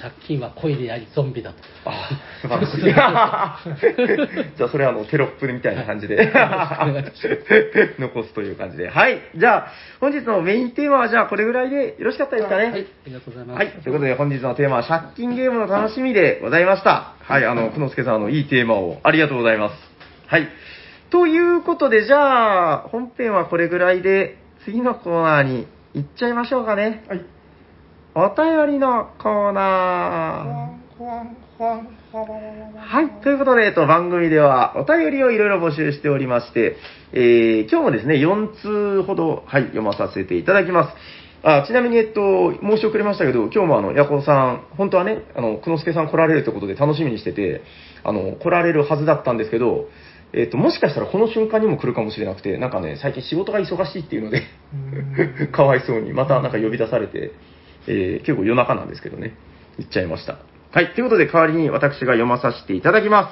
[0.00, 1.56] 借金は恋であり、ゾンビだと。
[1.84, 2.10] あ
[2.42, 2.82] 素晴らしい。
[4.56, 6.16] じゃあ、それはあの、テロップみたいな感じで、
[7.98, 8.88] 残すという感じで。
[8.88, 9.20] はい。
[9.34, 9.66] じゃあ、
[10.00, 12.64] 本日のメインテーマは、じゃあ、これぐらいでよろしかったですかね。
[12.64, 12.72] はい。
[12.72, 13.58] ありがとうございます。
[13.58, 13.68] はい。
[13.82, 17.14] ということで、本日のテーマは、借金ゲームの楽しみでございました。
[17.20, 17.46] はい。
[17.46, 19.74] あの、久之助さん、の、いいテーマをありがとうございます。
[20.26, 20.48] はい。
[21.10, 27.04] ということで、じゃあ、本編はこれぐらいで、次のコーナーに行っちゃいましょうかね。
[27.08, 27.33] はい。
[28.16, 31.14] お便りのコーナー。
[32.78, 33.22] はい。
[33.24, 36.76] ということで、えっと、番組ではお便りをいろいろ募集しておりまして、
[37.12, 40.96] えー、今日もですね、4通ほど、はい、読まさせていただきます。
[41.42, 47.62] あちなみに、えっと、申し遅れましたけど、今日もあの、ヤコさん、本当はね、あの、くのすけさん来られるということで楽しみにしてて、
[48.04, 49.88] あの、来られるはずだったんですけど、
[50.32, 54.42] えっと、もしかしたらこの瞬間にも来るかもしれなくて、なんかね、最近仕事が忙しいっていうので
[55.50, 57.32] かわいそうに、またなんか呼び出されて、
[57.86, 59.36] えー、結構夜中なんですけどね、
[59.78, 60.38] 言っちゃいました。
[60.72, 60.94] はい。
[60.94, 63.30] ということで、代わりに私が読まさせていただきま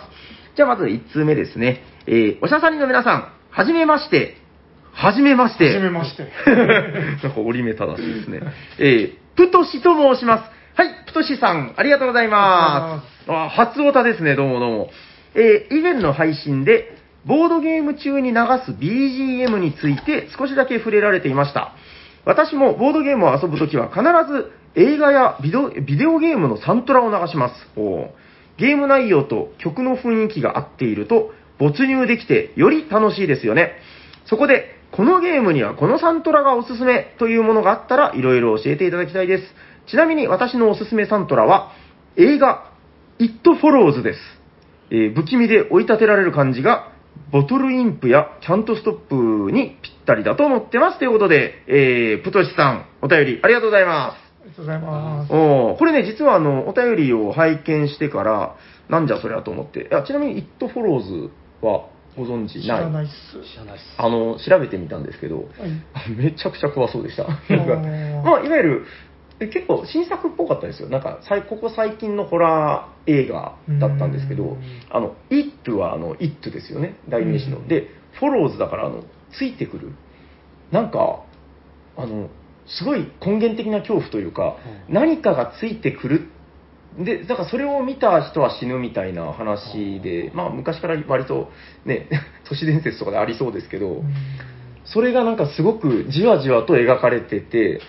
[0.53, 0.57] す。
[0.57, 1.83] じゃあ、まず1通目ですね。
[2.07, 4.37] えー、おしゃさんの皆さん、はじめまして。
[4.93, 5.67] はじめまして。
[5.67, 6.25] はじめまして。
[6.47, 8.41] なんか折り目正しいですね。
[8.79, 10.45] えー、プトシと申します。
[10.75, 13.31] はい、プトシさん、ありがとうございます。
[13.31, 14.91] あ初オタですね、どうもどうも。
[15.35, 21.75] えー、以前の配信で、ボードゲーム中に流す BGM について少しだけ触れられていました。
[22.25, 27.55] 私もボードゲームを遊ぶときは必ず映画やビデオゲームのサントラを流します。
[28.59, 33.73] ゲーム内容と曲の雰囲気が合っていると没入できてより楽しいですよね。
[34.27, 39.45] そこで、このゲームにはこのサントラがおすすめというものがあったらいろいろ教えていただきたいです。
[39.87, 41.73] ちなみに私のおすすめサントラは
[42.17, 42.71] 映画
[43.19, 44.19] It Follows です。
[44.91, 46.92] えー、不気味で追い立てられる感じが
[47.31, 50.99] ボトルインプやキャントストップにぴったりだと思ってます。
[50.99, 54.33] ということで、えー、プトシさん、お便りありがとうございます。
[54.43, 55.33] ありがとうございます。
[55.33, 58.57] おこれね、実はあの、お便りを拝見してから、
[58.89, 61.31] なんじゃそりゃと思って、あちなみに、イットフォローズ
[61.63, 61.87] は
[62.17, 62.63] ご存知ない？
[62.65, 63.53] 知らないっす。
[63.53, 63.85] 知らないっす。
[63.97, 67.25] あの、調べてみたんですけど、はい、 めちゃくちゃ怖そうでした。
[67.25, 67.77] なんか、
[68.29, 68.87] まあ、いわゆる、
[69.49, 70.89] 結構新作っぽかったですよ。
[70.89, 74.57] なんか、ここ最近のホラー映画だったんですけど、
[74.91, 76.97] あの、It はあの、It ですよね。
[77.09, 77.67] 代名詞の。
[77.67, 77.89] で、
[78.19, 79.05] フォローズだから、あの、
[79.37, 79.93] ついてくる。
[80.71, 81.25] なんか、
[81.97, 82.29] あの、
[82.67, 84.57] すごい根源的な恐怖というか、
[84.89, 86.29] 何かがついてくる。
[86.99, 91.51] で、だからそれを見た人は死ぬみたいな話で、まあ昔から割と
[91.85, 92.09] ね、
[92.49, 94.03] 都市伝説とかでありそうですけど、
[94.85, 97.81] それがなんかすごくじわじわと描かれてて、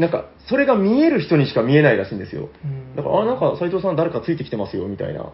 [0.00, 2.48] なんか、それが見える人にしか見えないらしいんですよ。
[2.96, 5.30] だから、あ、なんか斎藤さん誰かついてきてますよ、みたいな。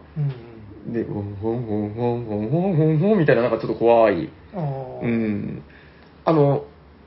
[0.88, 4.28] で、ウォンウォンウォンウォンウォンウォンウォンみたいな、なんかちょっと怖い。
[4.54, 5.62] うん。
[6.24, 6.64] あの、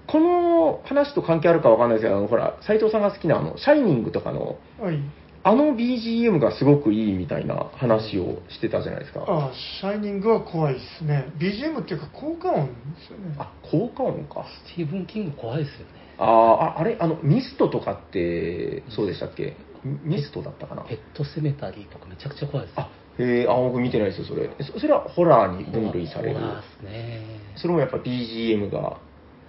[0.07, 4.99] この話と関係あるかわかんないですけど、あの、ほら、斎藤さんが好きなあの、シャイニングとかの、はい、
[5.43, 9.26] あの BGM がすごくいいみたいな話をしてたじゃないですか。
[9.28, 9.51] ああ、
[9.82, 11.26] シャイニングは怖いですね。
[11.38, 12.74] BGM っていうか効果音で
[13.07, 13.36] すよね。
[13.38, 14.45] あ、効果音か。
[14.66, 15.98] スティーブン・キング怖いですよね。
[16.20, 19.55] ああ、あれ、あの、ミストとかって、そうでしたっけ？
[20.03, 20.84] ミストだったかな？
[20.84, 22.76] ペットセメタリーとかめちゃくちゃ怖いです。
[22.78, 24.49] あ、へえ、あ、僕見てないですよ、それ。
[24.80, 26.36] それはホラーに分類される。
[26.36, 27.22] ホラーですね。
[27.55, 28.97] それもやっぱ BGM が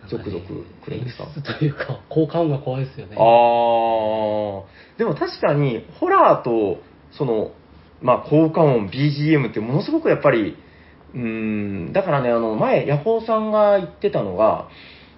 [0.08, 1.26] 続々来るんですか、
[1.58, 3.16] というか、効果音が怖いですよね。
[3.16, 3.26] ああ、
[4.98, 6.80] でも確かに、ホラーと、
[7.12, 7.50] その、
[8.00, 10.56] まあ、効果音、BGM ってものすごくやっぱり、
[11.12, 14.68] うん、だからね、あの、前、ヤホーさんが言ってたのが、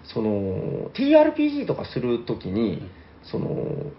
[0.05, 2.89] その TRPG とかするときに、
[3.25, 3.93] その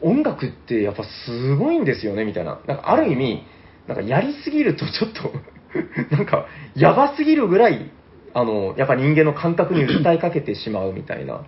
[0.00, 2.60] 音楽ってやっぱすごいんですよねみたいな。
[2.66, 3.42] なんかある意味
[3.86, 5.32] なんかやりすぎるとちょっと
[6.14, 7.90] なんかやばすぎるぐらい
[8.34, 11.44] あのやっぱ人間の感覚に訴えかけてしまうみたいな。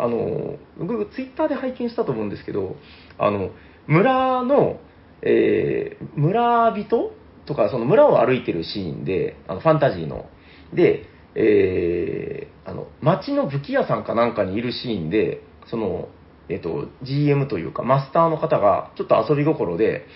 [0.00, 2.76] あの僕ツイッターで拝見したと思うんですけど
[3.18, 3.50] あの
[3.88, 4.78] 村の、
[5.22, 7.12] えー、村人
[7.46, 10.26] とかその村を歩いてるシーンであのファンタジーの。
[10.72, 16.08] でえー、あの、街の武器屋さんかなんかにいるシーンで、その、
[16.48, 20.06] えっ、と、GM というかマスターの方がちょっと遊び心で、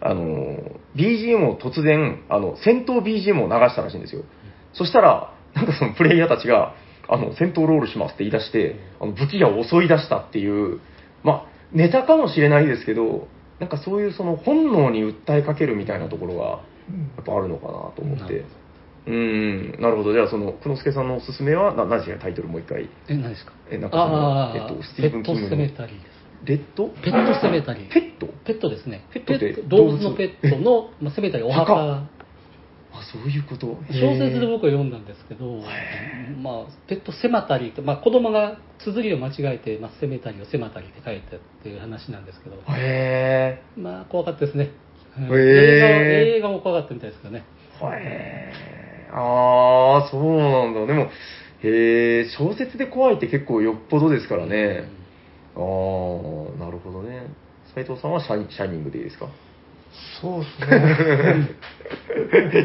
[0.00, 0.56] あの、
[0.96, 4.22] BGM を突然、あの、戦闘 BGM を流したらしいんですよ。
[4.72, 6.74] そしたら、なんかそのプレイヤーたちが、
[7.08, 10.80] あの、戦闘ロールしますって言い出して、あの武器屋を襲い出したっていう、
[11.22, 16.60] ま、ネタかもしれないですけど、なんかそういうその本能に訴えかけるみたいなところが、や
[17.22, 18.44] っぱあるのかなと思って。
[19.06, 20.12] うん、なるほど。
[20.12, 22.88] じゃあ、その、久之助さんのおすすめは、な、何ですか、タイトルもう一回。
[23.08, 23.52] え、何ですか？
[23.70, 25.48] え、なんかその、えっと、スティーブン・キングの。
[25.48, 26.10] ペットセメタリーです。
[26.44, 26.88] レッド？
[26.88, 27.92] ペットセメタリー。
[27.92, 28.26] ペット？
[28.44, 29.04] ペットですね。
[29.12, 29.98] ペット動物？
[29.98, 32.08] のペットの、まあ、セメタリー、お墓。
[32.92, 33.78] あ、そういうこと？
[33.88, 35.62] 小説で僕は読んだんですけど、
[36.42, 44.70] まあ、ペットセマタリーと、まあ、子供が綴りを間違えて、まあ、セメタリーをセマタリーって書いたっていう話なんですけど、へまあ、怖かったですね。
[45.18, 47.44] 映画映画も怖かったみたいですかね。
[47.82, 48.52] へ
[49.12, 50.86] ああ、そうなんだ。
[50.86, 51.10] でも、
[51.62, 54.84] へえ、小説で怖いって結構よっぽどですからね。
[55.56, 55.62] ああ、
[56.58, 57.26] なるほどね。
[57.74, 59.26] 斉藤さんはシャシャイニングでいいですか？
[60.22, 61.48] そうですね。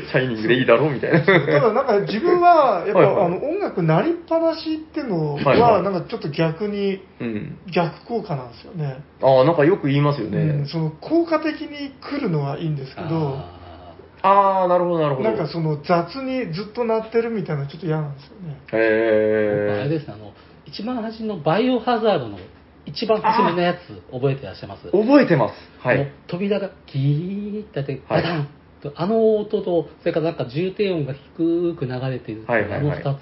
[0.12, 1.22] シャイニングでいいだろうみたいな。
[1.22, 7.02] ただなんか自分は、やっぱ、はいはい、あの音楽鳴りっぱなしっていうのは、なんかちょっと逆に、
[7.74, 8.98] 逆効果なんですよね。
[9.22, 10.66] ああ、なんかよく言いますよね、うん。
[10.68, 13.40] その効果的に来るのはいいんですけど、
[14.26, 15.30] ああ、なるほど、なるほど。
[15.30, 18.58] なんかその雑にずっと鳴ってるみたいなちょっと嫌なんですよね。
[18.74, 18.78] へ
[19.78, 19.82] え。
[19.82, 20.34] あれですあの、
[20.66, 22.40] 一番端のバイオハザードの
[22.86, 23.80] 一番初めのやつ
[24.12, 24.90] 覚えてらっしゃいます？
[24.92, 25.54] 覚えてます。
[25.80, 26.12] はい。
[26.28, 28.48] 扉がキーってってガタン
[28.82, 33.20] と、あの音と、それからなんか重低音が低く流れている、はいはいはい、あの二つ。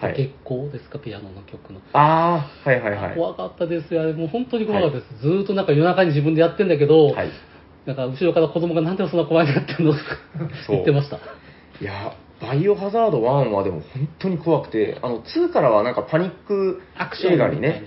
[0.00, 1.80] はい、月光ですか、ピアノの曲の。
[1.92, 3.16] ああ、はいはいはい。
[3.16, 4.14] 怖かったですよ。
[4.14, 5.26] もう本当に怖かったです。
[5.26, 7.30] はい、ずっとなんか夜中に自分でやってんだけど、はい、
[7.86, 9.94] なんか後ろから子供がなんでそんな怖いなってるの
[10.68, 11.16] 言ってました。
[11.80, 16.80] いや、バイオハザード1はでも本当に怖くて、あの、2からはなんかパニック
[17.24, 17.84] 映画にね、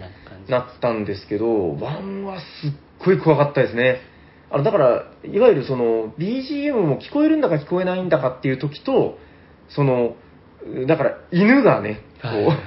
[0.47, 2.71] なったんですけど、1はすっ
[3.05, 4.01] ごい怖かったですね。
[4.49, 9.17] あの、だから、いわゆるその、BGM も聞こえるんだか聞こえないんだかっていう時と、
[9.69, 10.15] その、
[10.87, 12.57] だから、犬がね、こう、はいはいはい、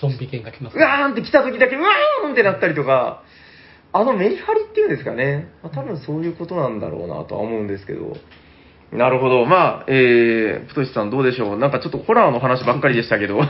[0.00, 3.22] ゾンビ犬が来ます、ね、うわーんって来た時だけ、うわーんってなったりとか、
[3.92, 8.16] あのメリハリっていうんですかね、まあ、多分そういうことなんだろうなとは思うんですけど、
[8.92, 9.46] なるほど。
[9.46, 13.40] まあ、えー、プトシさんどうでしょうなんかちょっとホラーの話ばっかりでしたけど。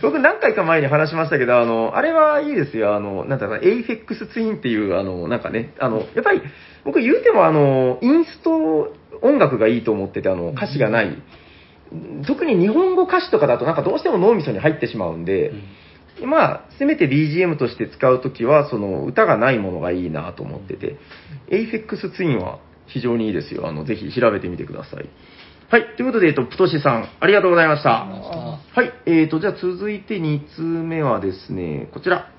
[0.00, 2.94] 僕何回か前に話しましたけど、あの、あれはいいですよ。
[2.94, 6.40] あの、なんだろう、エイフェックスツインっていう、あの、なんかね、あの、やっぱり、
[6.84, 11.18] 僕言うてもあの、インスト音楽がいいと思ってて、あの、歌詞がない。
[12.26, 15.62] 特に日本語歌詞とかだとなんかどうしても脳みそに入ってしまうんで、うん、
[16.22, 20.96] まあ、せめて BGM として使うときは、その歌がないものがいいなと思ってて、
[21.48, 23.66] エイフェックスツインは非常にいいですよ。
[23.66, 25.08] あの、ぜひ調べてみてください。
[25.70, 25.96] はい。
[25.96, 27.90] ということで、えっと、プトシさん、ありがとうございました。
[27.90, 28.92] はい。
[29.06, 32.30] えっ、ー、と、じゃあ続いて2通目はですね、こちら。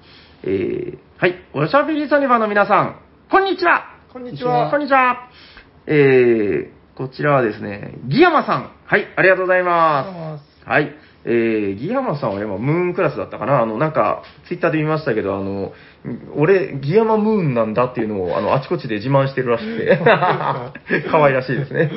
[0.43, 1.36] えー、はい。
[1.53, 4.69] おしゃべりサニバの皆さん、こんにちはこんにちは。
[4.71, 5.30] こんにちは。
[5.88, 8.71] えー、こちらはですね、ギヤマさん。
[8.86, 9.07] はい。
[9.17, 10.69] ありがとうございます。
[10.69, 10.93] はい。
[11.28, 13.61] えー、ギヤマさんは今、ムーンクラスだったかな？
[13.61, 15.73] あの、なんか、ツイッターで見ましたけど、あの、
[16.36, 19.99] 俺、ギヤマムーンなんだっていうのを、あの、あちこちで自慢してるらしくて、
[21.09, 21.89] 可愛らしいですね。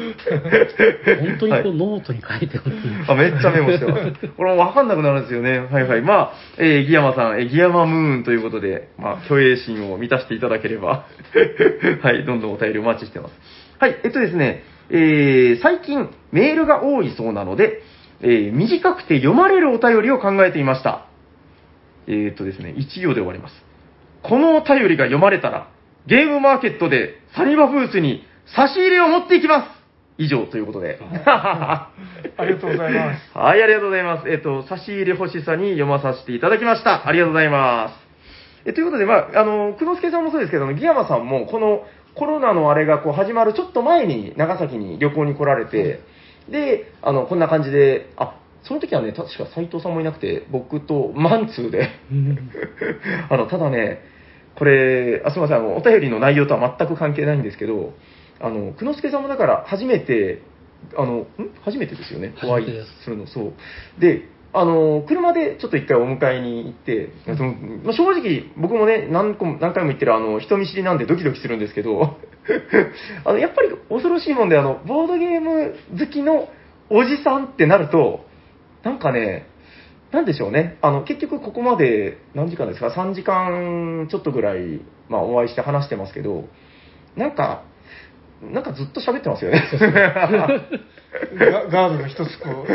[1.20, 2.64] 本当にこう、ノートに書いてま
[3.06, 4.28] す、あ、めっちゃメモしてます。
[4.34, 5.58] これもわかんなくなるんですよね。
[5.58, 6.00] はいはい。
[6.00, 11.04] まあ、えー、ギヤマさん、えー、ギヤマムーンということで、まあ、虚栄心を満たしていただければ、
[12.02, 13.34] はい、どんどんお便りお待ちしてます。
[13.78, 17.82] はい、えっとですね、えー、最近メールが多いそうなので、
[18.20, 21.06] えー、短くて読まれるお便りを考えていました。
[22.06, 23.54] えー、っとですね、1行で終わります。
[24.22, 25.68] このお便りが読まれたら、
[26.06, 28.24] ゲームマーケットでサニバブースに
[28.56, 29.78] 差し入れを持っていきます
[30.16, 30.98] 以上ということで。
[31.00, 31.92] あ
[32.40, 33.38] りがとうございます。
[33.38, 34.28] はい、ありがとうございます。
[34.30, 37.06] えっ、と、差し入れ欲しさに読まさせていただきました。
[37.06, 38.08] ありがとうございます。
[38.64, 46.00] えということで、まあ、あの、久之助さんもそうですけど、ギヤマさんも、このコロナのあれがこう始まるちょっと前に長崎に旅行に来られて、
[46.50, 51.90] で、あの、こんな感じで、あ、その時はね、確か斎藤さんもいなくて、僕とマンツーで。
[53.30, 54.00] あの、ただね、
[54.56, 57.92] これ、あすみません、あの、お便りの内容とは全く関係ないんですけど、
[58.40, 60.42] あの、久之助さんもだから初めて、
[60.96, 61.26] あの、ん？
[61.64, 62.66] 初めてですよね、お会い
[63.04, 63.52] するの、そ
[63.98, 64.00] う。
[64.00, 64.22] で、
[64.52, 67.52] あの、車でちょっと一回お迎えに行って、その
[67.84, 72.16] まあ、正直僕もね、何個も何回も言ってるあの、人見知りなんでドキドキするんですけど、
[73.24, 76.48] あの、やっぱり恐ろしいもんで、あの、ボードゲーム好きの
[76.90, 78.24] おじさんってなると、
[78.82, 79.46] なんかね、
[80.10, 80.78] なんでしょうね。
[80.80, 86.44] あの、結局ここまで何時間ですか ?3 時間ちょっとぐらい、まあお会いして話してますけど、
[87.16, 87.64] なんか、
[88.42, 89.62] なんかずっと喋ってますよね。
[91.70, 92.66] ガードが一つこう、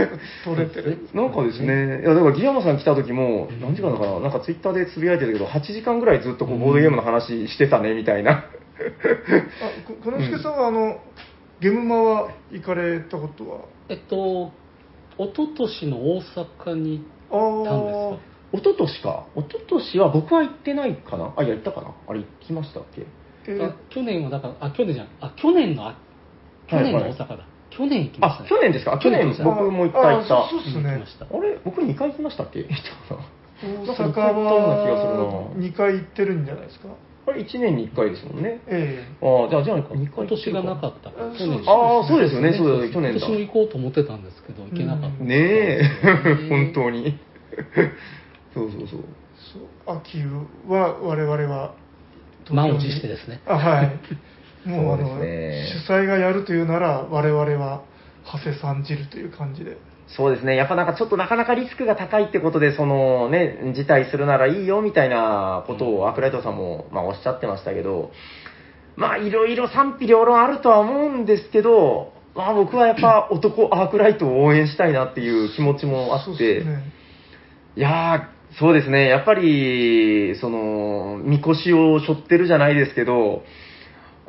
[0.44, 1.08] 取れてる。
[1.14, 8.46] なんかですね、いや、だからギヤマさん来た時も、何時間だかな、なんかツイッターでつぶやいてたけど、8時間ぐらいずっとこうボードゲームの話してたね、みたいな。
[8.82, 10.98] あ、このすけさんは、あの、
[11.60, 13.60] ゲームマは行かれたことは？
[13.90, 14.52] えっと、
[15.18, 16.22] 一昨年の大
[16.66, 19.26] 阪に行ったんですか一昨年か。
[19.36, 21.34] 一昨年は僕は行ってないかな。
[21.36, 21.92] あ、いや、行ったかな。
[22.08, 23.06] あれ行きましたっけ？
[23.46, 25.08] えー、去年はだから、あ、去年じゃん。
[25.22, 25.92] あ、去年の、
[26.68, 27.26] 去年の大阪だ。
[27.26, 29.00] はいはい去年行きました、ね、あ、去年ですか？
[29.00, 30.48] 去年僕も一回行った。
[30.48, 30.92] そうですね。
[30.94, 32.62] あれ僕2回行きましたっけ？
[33.64, 34.14] 大阪
[34.44, 36.90] は 2回行ってるんじゃないですか？
[37.26, 38.62] あれ1年に1回ですもんね。
[38.68, 41.64] ええああ、じゃあ、じゃあ、2回今年がなかったから、去年。
[41.68, 43.20] ああ、そうですよね、そうです、去年だ。
[43.20, 45.24] 今年も行こうと思ってたんですけど、行けなかった。
[45.24, 45.82] ねえ、
[46.50, 47.18] 本当に。
[48.54, 49.00] そうそうそう。
[49.54, 50.20] そう秋
[50.68, 51.76] は、我々は、
[52.52, 53.40] 満を持してですね。
[53.46, 54.00] あはい。
[54.68, 55.22] もう、あの、主
[55.90, 57.84] 催がやるというなら、我々は、
[58.26, 59.78] 長谷さん汁という感じで。
[60.16, 60.56] そうですね。
[60.56, 68.12] やっぱなんかちょっとなかなかリスクが高いってことで、そのね、辞退するならいいよみたいなことをアクライトさんも、まあ、おっしゃってましたけど、
[68.96, 76.84] まあいろいろ賛否両論あるとは思うんですけど、まあ僕はやっぱ男アークライトを応援したいなっていう気持ちもあって、ね、
[77.76, 79.08] いやー、そうですね。
[79.08, 83.44] やっぱり、その、みこしを背負ってるじゃないですけど、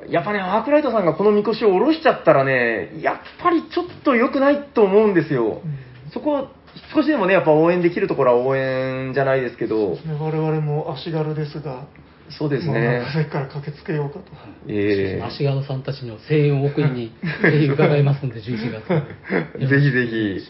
[0.08, 5.62] やっぱね、アークライトさんがこのみこしを下ろしちゃったらね、やっぱりちょっと良くないと思うんですよ。
[5.64, 6.48] うん、そこ、
[6.94, 9.90] 少しでもね、やっぱ応援できるところは応援じゃないですけど。
[9.90, 11.86] ね、我々も足軽ですが、
[12.30, 13.04] そうですね。
[13.12, 14.24] さっきから駆けつけようかと。
[14.66, 19.68] ええー、足軽さんたちの声援を送りに、ぜひ伺いますんで、 11月。
[19.68, 20.40] ぜひぜひ。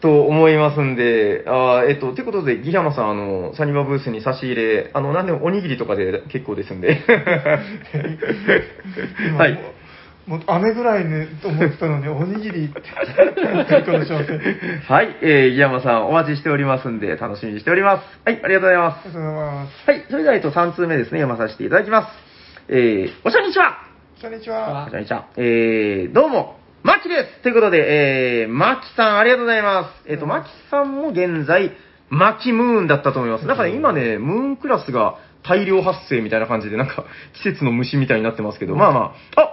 [0.00, 7.02] と思いますんで、あえっと、ということで、ギラマさん、あの、サニバブースに差し入れ、あの、なんでもおにぎりとかで結構ですんで。
[9.36, 9.58] はい。
[10.28, 12.80] もう雨ぐらいね、と思ってたのに、おにぎりって、
[14.86, 18.04] はい、えー、ギヤマさん、お待ちしておりますんで、楽しみにしております。
[18.26, 19.08] はい、ありがとうございます。
[19.08, 19.90] ありがとうございます。
[19.90, 22.12] はい、それでは、えっと、3通目ですね、読まさせていただきます。
[22.68, 23.78] えー、おしゃにちは
[24.18, 25.28] おしゃにちはおしゃにちは。
[25.38, 26.57] えー、どうも、
[26.88, 27.42] マキです。
[27.42, 30.08] ということで、えー、マキさんありがとうございます。
[30.08, 31.72] えっ、ー、と、マキさんも現在、
[32.08, 33.46] マキムーンだったと思います。
[33.46, 37.04] だから今ね、ムーンクラスが大量発生みたいな感じで、なんか、
[37.44, 39.52] 季節の虫みたいになってますけど、まあまあ、あ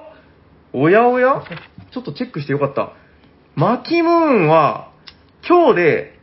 [0.71, 1.43] おやおや？
[1.91, 2.93] ちょっとチェックしてよかった。
[3.55, 4.13] マキムー
[4.45, 4.91] ンは、
[5.45, 6.19] 今日で、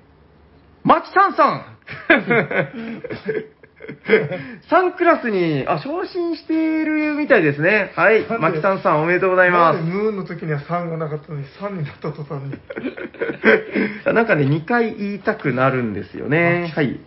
[0.83, 1.65] マキさんさん
[4.71, 7.93] 3クラスに、あ、昇進しているみたいですね。
[7.95, 8.25] はい。
[8.41, 9.83] マキさんさんおめでとうございます。
[9.83, 12.55] ムーンの時には3がなかったのに、3になった途端に。
[14.15, 16.73] なんかね、2回言いたくなるんですよね。
[16.75, 17.01] はい。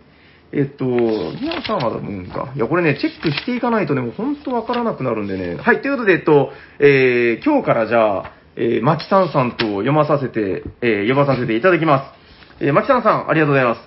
[0.52, 2.48] えっと、ギアさんはムーンか？
[2.54, 5.56] いや、これね、チェックしていかないとね、もう本当わからなくなるんでね。
[5.60, 5.82] はい。
[5.82, 12.12] ということで、えっと、えー、今日からじゃあ、えー、マキさんさんと読まさせて、えー、呼ばさせていただきま
[12.58, 12.64] す。
[12.64, 13.80] えー、マキさんさん、ありがとうございます。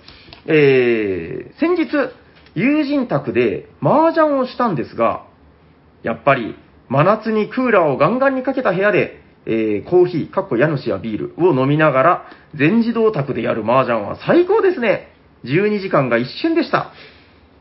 [0.46, 1.88] えー、先日、
[2.56, 5.26] 友人宅で麻雀をしたんですが、
[6.04, 6.56] やっぱり
[6.88, 12.26] 真夏にクーラーをガンガンにかけた部屋で、えー、コーヒー、かっこ家主やビールを飲みながら
[12.56, 15.14] 全自動宅でやる麻雀は最高ですね。
[15.46, 16.92] 12時間が一瞬でした。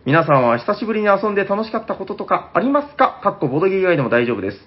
[0.04, 3.20] 皆さんは久しぶりに遊んで楽しかったこととかありますか？
[3.22, 4.58] かっこボドゲ以外でも大丈夫です。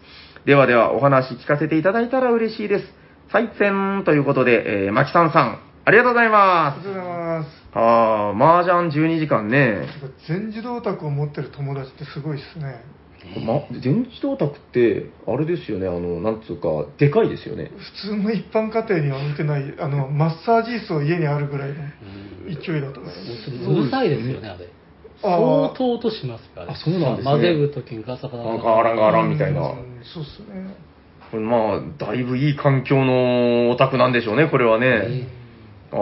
[0.46, 2.86] ではではお話聞かせていただいたら嬉しいです。
[3.32, 6.88] 再戦ということで、えー、マキさんさん、ありがとうございます。
[6.88, 7.61] ありがとうございます。
[7.74, 9.88] ああ、麻雀12時間ね。
[10.28, 12.84] 全自動卓を持ってる友達ってすごいっすね。
[13.46, 17.72] ま、全自動卓って、あれですよね、あの、なんつうか、でかいですよね。
[17.78, 21.76] 普通の一般家庭には置いてない、あの、マッサージ椅子を家にあるぐらいの
[22.48, 23.72] 勢いだと思います。
[23.72, 24.68] うるさいですよね、あれ。
[25.22, 27.32] 相当音しますから、あ、そうなんですね。
[27.32, 28.38] 混ぜるときにガサガサ。
[28.38, 29.62] ガランガランみたいな。
[29.62, 30.76] そうっすね。
[31.30, 35.41] これまあ、だいぶいい環境のお宅なんでしょうね、これはね。
[35.94, 36.00] ああ、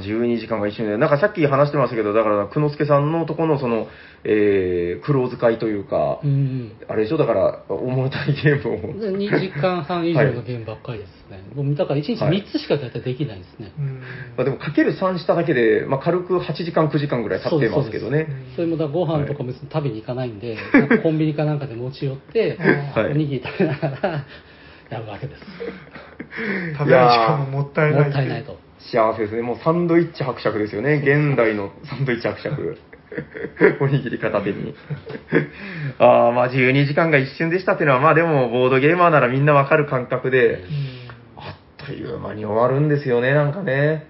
[0.00, 0.96] 12時間が一瞬で。
[0.96, 3.86] なんかさっき話してましたけど、だから、久之助さんのとこのその、
[4.24, 8.94] えー、黒使いというか、うん、あれでしょ、だから、重たいゲームを。
[8.94, 11.42] 2時間半以上のゲームばっかりですね。
[11.54, 13.72] はい、だから1日3つしか大体できないですね。
[13.76, 14.02] はい、ま
[14.38, 18.28] あ、でも、かける3しただけで、まあ、軽く8時間、9時間ぐらい経ってますけどね。
[18.56, 22.58] それもだご飯とか別に食べに行かないんで、はい、コンビニかなんかで持ち寄って、
[22.96, 24.24] おにぎり食べながら、
[24.88, 25.42] やるわけです。
[26.78, 28.02] 食べる時間ももったいない。
[28.04, 28.67] もったいないと。
[28.78, 29.42] 幸せですね。
[29.42, 30.94] もうサンドイッチ伯爵ですよね。
[31.04, 32.78] 現代のサンドイッチ伯爵。
[33.80, 34.74] おにぎり片手に。
[35.98, 40.62] ああ、まあ12時間が一瞬でしたっていうのは、まあでもボードゲーマーならみんなわかる感覚で、
[41.36, 44.06] あっという間に終わるんですよね、なんかね。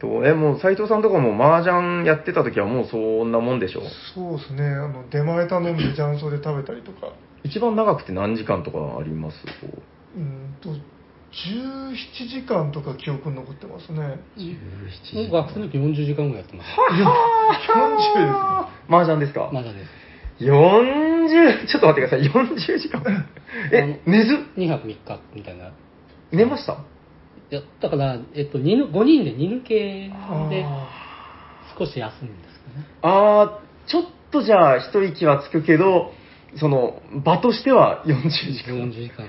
[0.00, 3.82] とえ、もう斎藤さんとかも麻雀やってた時はもうそんなもんでしょ？
[4.14, 4.62] そうですね。
[4.64, 7.12] あの、出前頼んで雀荘で食べたりとか。
[7.42, 9.36] 一番長くて何時間とかあります？
[10.16, 10.70] うんと、
[11.30, 14.18] 17時間とか記憶に残ってますね。
[14.36, 16.70] 17時学生の時40時間ぐらいやってます。
[16.70, 16.88] は
[17.68, 19.48] 40です麻雀ですか？
[19.52, 19.90] 麻雀です。
[20.40, 23.02] 40、ちょっと待ってください、40時間。
[23.72, 25.70] え、寝ず ?2 泊3日みたいな。
[26.32, 26.72] 寝ました？
[27.52, 28.62] いや、だから、えっと、5
[29.04, 29.74] 人で2抜け
[30.50, 30.66] で
[31.78, 32.86] 少し休むんですかね。
[33.02, 36.12] あー、ちょっとじゃあ一息はつくけど、
[36.56, 38.74] その、場としては40時間。
[38.76, 39.26] 40時間。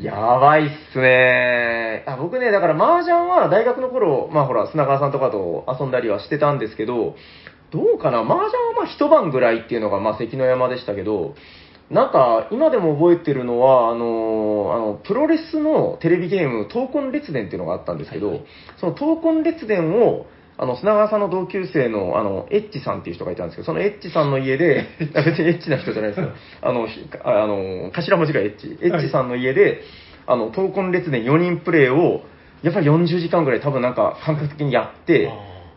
[0.00, 2.16] やばいっすねあ。
[2.16, 7.14] 僕ね、だから麻雀は大学の頃、まあほら、砂川さんとかと遊んだりはしてたんですけど、
[7.70, 11.34] どうかな麻雀はまあ一晩ぐらいっていうのがまあ関の山でしたけど、
[11.90, 18.44] なんか、今でも覚えてるのは、あの、あの、プロレスのテレビゲーム、闘魂列伝っていうのがあったんですけど、はい、
[18.80, 20.26] その闘魂列伝を、
[20.58, 26.30] あの、砂川さんの同級生の、あの、エッチさんっていう人がいたんですけど、そのエッチさんの家で、 別にエッチな人じゃないですよ。
[26.62, 26.88] あの、
[27.24, 28.78] あの、頭文字がエッチ。
[28.80, 29.78] エッチさんの家で、はい、
[30.28, 32.22] あの、闘魂列伝4人プレイを、
[32.62, 35.30] やっぱり40時間ぐらい多分なんか感覚的にやって、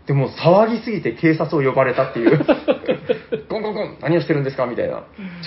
[0.08, 2.40] でも騒ぎすぎて警察を呼ばれたっていう、
[3.48, 5.04] ゴンゴンゴン、何をしてるんですかみたいな、ちょ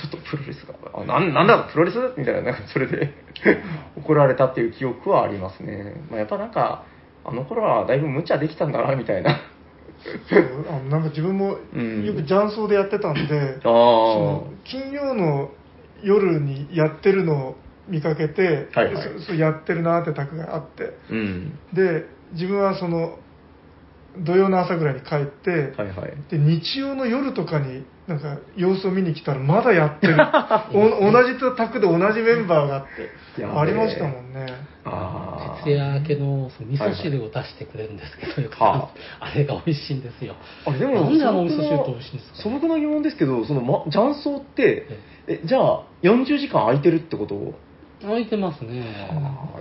[0.06, 1.98] っとプロレスが、あななんだ、プロレス？
[2.16, 3.12] みたいな、それで
[3.96, 5.94] 怒られたっていう記憶はありますね。
[6.10, 6.84] まあ、やっぱなんか、
[7.24, 9.40] あの頃はだいぶ無茶できたんだな、みたいな。
[10.28, 11.56] そうあのなんか自分もよ
[12.14, 15.50] く雀荘でやってたんで、うん、その金曜の
[16.02, 17.56] 夜にやってるのを
[17.88, 23.18] 見かけて、はいはい、そやってるなって卓があって、うん、で自分はその
[24.18, 30.16] 土曜の朝ぐらいに帰って、はいはい、で日曜の夜とかになんか様子を見に来たらまだやってる。
[30.72, 32.84] 同じ宅で同じメンバーがあっ
[33.36, 34.46] てありましたもんね。
[34.84, 40.34] あ徹夜明けのその味噌汁を出してくれるんですけど、はい、あれが美味しいんですよ。
[40.66, 44.86] あれでもなんであの味噌汁って美味しいんですか、素朴な疑問ですけどその、ま、雀荘って
[45.28, 47.54] えじゃあ40時間空いてるってこと？
[48.02, 48.84] 空いてますね。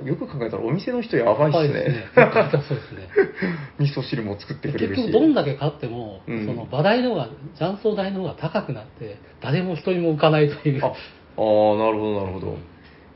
[0.06, 2.06] よく考えたらお店の人やばいっすね。
[2.16, 3.08] そうですね。
[3.80, 5.02] 味噌汁も作ってくれるし。
[5.02, 10.84] 結局どんだけ買っても、うん、その場代の方が、雀荘代の方が高くなって、誰も一人も浮かないという。
[10.84, 10.98] ああ、なる
[11.38, 12.58] ほど、なるほど。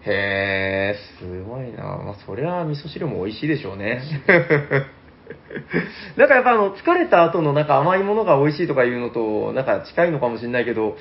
[0.05, 1.83] へえ、すごいな。
[1.83, 4.01] まあ、そりゃ味噌汁も美味しいでしょうね。
[6.15, 10.97] なんかやっぱあの、疲れた後のなんか甘いものが美味しいとかいうのと、なんか近いのかもしれないけど、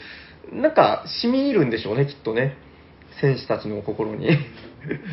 [0.52, 2.56] なんか染み入るんでしょうね、きっとね。
[3.20, 4.26] 選手たちの心に。
[4.26, 4.38] だか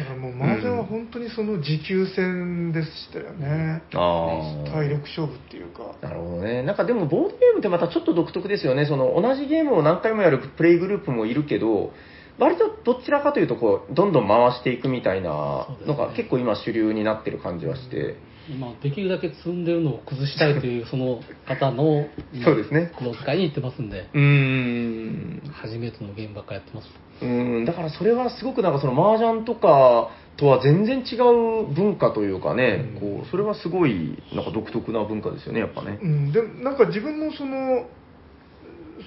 [0.10, 5.96] らもう麻雀は本当にその持久戦でしたよね、うん、体力勝負っていうか。
[6.02, 6.64] なるほどね。
[6.64, 8.86] なんかでもボードゲームってまたちょっと独特ですよね。
[8.86, 11.94] その同じゲームを何回もやるプレイグループもいるけど
[12.40, 18.16] 割とどちらかというとこうどんどん回していくみたいなのが結構今主流になってる感じはして、
[18.60, 22.08] まあ、できるだけ積んでるのを崩したいという その方の
[22.44, 22.92] そうですね。
[22.98, 24.08] 黒使いに行ってますんで。
[24.14, 25.42] うん。
[25.52, 26.90] 初めてのゲームばっかやってます
[27.22, 37.86] うんだからそれはすごくなんかその麻雀とかとは全然違う文化というかね、うん、こうそれはすごいなんか独特な文化ですよねやっぱね、うん、でなんか自分もその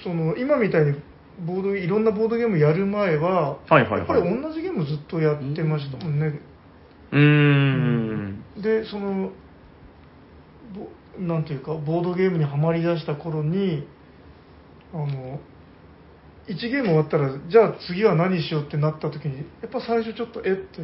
[0.02, 0.94] その今みたいに
[1.46, 6.40] ボードいろんなボードゲームやる前は、はいはいはい、やっぱり同じゲームずっとやってましたもんね、
[7.10, 9.32] うん、でその
[11.18, 13.86] なんていうかボードゲームにはまりだした頃に
[14.92, 15.40] あの
[16.48, 20.82] 1ゲーム終わったらじゃあ次は何しようってなった時にやっぱ最初ちょっとえって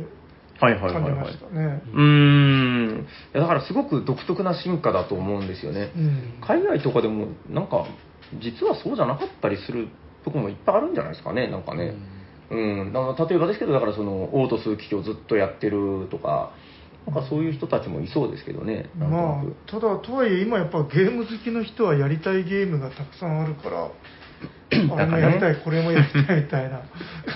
[0.58, 1.82] 感じましたね。
[1.92, 3.06] うん。
[3.32, 5.92] だからすごく独特な進化だと思うんですよね。
[5.96, 7.86] うん、海外とかでもなんか
[8.42, 9.88] 実はそうじゃなかったりする
[10.24, 11.94] とこもいっぱいあるんじゃないですかね、なんかね。
[12.50, 16.52] うん、うん、例えばですけど、だからその、オート数機器をずっとやってるとか、
[17.06, 18.90] なんかそういう人たちもいそうですけどね。
[18.98, 23.90] まあ、ただ、とはいえ今やっぱゲーム好きの人はやりたいゲームがたくさんあるから、
[24.96, 26.82] あれもやりたい、これもやりたいみたいな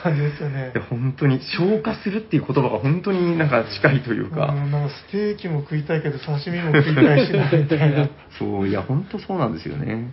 [0.02, 0.72] 感じですよね。
[0.88, 4.55] 本当に、消化するっていう言葉が本当になんか近いというか。
[4.57, 8.09] うん、なんかステーキも食いたいけど刺身も食いたいしな、みたいな。
[8.38, 10.11] そう、いや、本当そうなんですよね。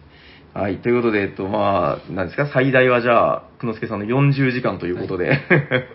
[0.54, 0.78] はい。
[0.80, 5.30] ということで、えっと、まあ、なんですか、最大はじゃあ、久之助さんの40時間ということで。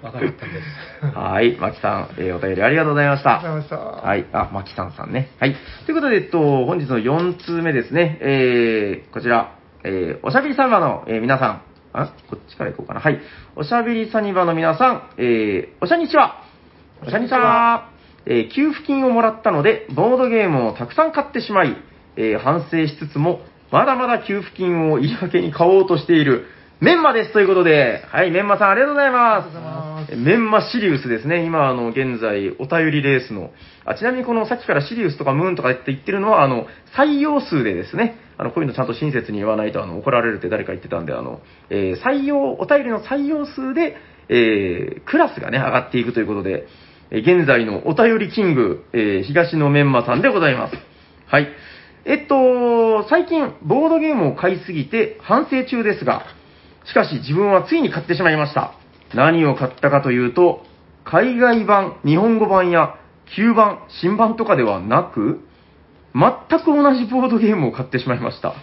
[0.02, 1.04] わ、かったです。
[1.14, 1.56] はい。
[1.56, 3.38] マキさん、えー、お便りありがとうございました。
[3.38, 4.08] ありがとうございました。
[4.08, 4.24] はい。
[4.32, 5.28] あ、マキさんさんね。
[5.40, 5.56] はい。
[5.84, 8.16] ということで、えっと、本日の4通目ですね。
[8.22, 9.55] えー、こちら、
[9.86, 11.62] えー、おしゃべりサニバの、えー、皆さん。
[11.92, 13.00] あ、こっちから行こうかな。
[13.00, 13.20] はい。
[13.54, 16.42] おしゃべりサニバの皆さん、えー、おしゃにちは。
[17.06, 17.90] おしゃにちは。
[18.26, 21.76] えー、給付金をもらったので、ボードゲームをたくさん買ってしまい、
[22.16, 26.46] えー、反省しつつも、まだまだ給付金を言い訳に買おうとしている、
[26.80, 30.16] メンマですということで、はい、メンマさんありがとうございます。
[30.16, 31.44] メンマシリウスですね。
[31.44, 33.50] 今、あの、現在、お便りレースの、
[33.84, 36.66] あ、ちなみにこの、さっきからシリウスとかムーンとかって言ってるのは、あの、
[36.96, 43.96] 採用数でですね、あの、こういうのちゃんと親切に言わないと、あの、怒られるって誰か言ってたんで、あの、えー、採用、お便りの採用数で、
[44.28, 46.66] えー、クラスがね、上がっていくということで、
[47.10, 50.76] えー、現在のお便りキング、えー、東野メンマさんでございます。
[51.26, 51.48] はい。
[52.04, 56.24] えっと、最近、ボードゲームを買いすぎて反省中ですが、
[56.84, 58.74] しかし自分はついに買ってしまいました。
[59.14, 60.62] 何を買ったかというと、
[61.04, 62.96] 海外版、日本語版や
[63.34, 65.40] 旧版、新版とかではなく、
[66.16, 68.54] 全く同じボードゲームを買ってしまいました。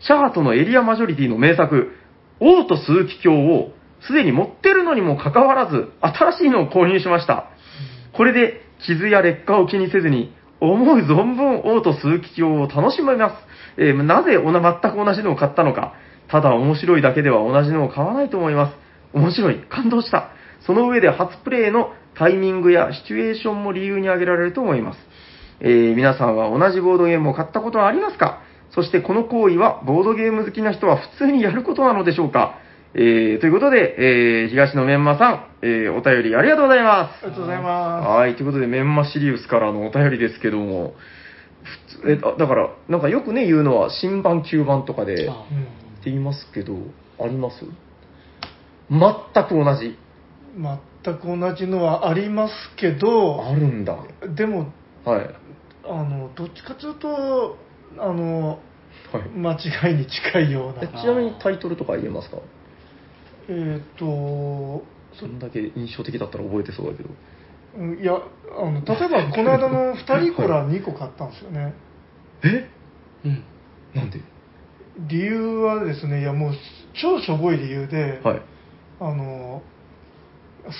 [0.00, 1.92] シャートのエリアマジョリティの名作、
[2.40, 3.72] 王と数奇鏡を
[4.06, 7.50] すでに持ってるのにもかかわらず、新しいのを購入しました。
[8.16, 13.34] これで、傷や劣化を気にせずに、思う存分オート数奇鏡を楽しめます。
[13.76, 15.94] えー、なぜ全く同じのを買ったのか。
[16.28, 18.76] ただ面白いだけでは同じのを買わないと思います。
[19.12, 19.60] 面白い。
[19.68, 20.30] 感動した。
[20.66, 24.98] その上で初プレイのタイミングやシチュエーションも理由に挙げられると思います。
[25.60, 28.42] えー、皆さんは同じボードゲームを買ったことはありますか？
[28.70, 32.58] そしてこの行為はボードゲーム好きな人は普通にやることなのでしょうか？
[32.94, 37.24] えー、ということで、えー、東野メンマさん、えー、お便りありがとうございます。
[37.24, 38.08] ありがとうございます。
[38.08, 40.94] はい、ということで、メンマシリウスからのお便りですけども、
[42.00, 45.32] 普通えだから、なんかよくね、言うのは、新版、旧版とかで、って
[46.06, 46.76] 言いますけど、
[47.20, 47.64] あります？
[48.90, 49.00] 全
[49.44, 49.98] く同じ。
[51.04, 53.98] 全く同じのはありますけど、あるんだ。
[54.34, 54.72] でも、
[55.04, 55.30] はい。
[55.90, 57.56] あの、どっちかというと、
[57.98, 58.58] あの、
[59.12, 60.86] はい、間違いに近いような。
[60.86, 62.38] ちなみにタイトルとか言えますか？
[63.48, 64.84] えっ、と
[65.18, 67.08] そんだけ印象的だったら覚えてそうだけど。
[68.02, 71.72] いやあの例えば この間の2人コラ2個買ったんですよね。
[72.44, 72.68] え？
[73.24, 73.44] うん。
[73.94, 74.20] なんで？
[74.98, 76.54] 理由はですねいやもう
[77.00, 78.42] 超しょぼい理由で、はい、
[79.00, 79.62] あの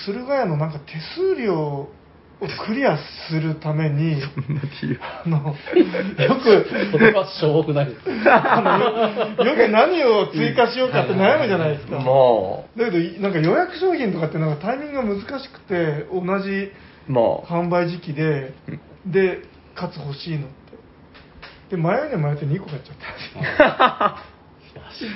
[0.05, 1.89] 駿河屋のなんか手数料を
[2.47, 2.97] クリア
[3.29, 4.21] するために、
[5.01, 5.55] あの、よ
[6.41, 7.95] く、それはしょうがない。
[8.25, 11.97] あのよく何を追加しようかって悩むじゃないですか。
[11.97, 12.03] まあ。
[12.77, 16.71] だけど、なんか予約商品とかってなんかタイミングが難しくて、同じ
[17.45, 18.53] 販売時期で、
[19.05, 19.41] で、
[19.75, 20.49] かつ欲しいのっ
[21.69, 21.75] て。
[21.75, 25.09] で、迷いに迷って2個買っちゃったんですよ。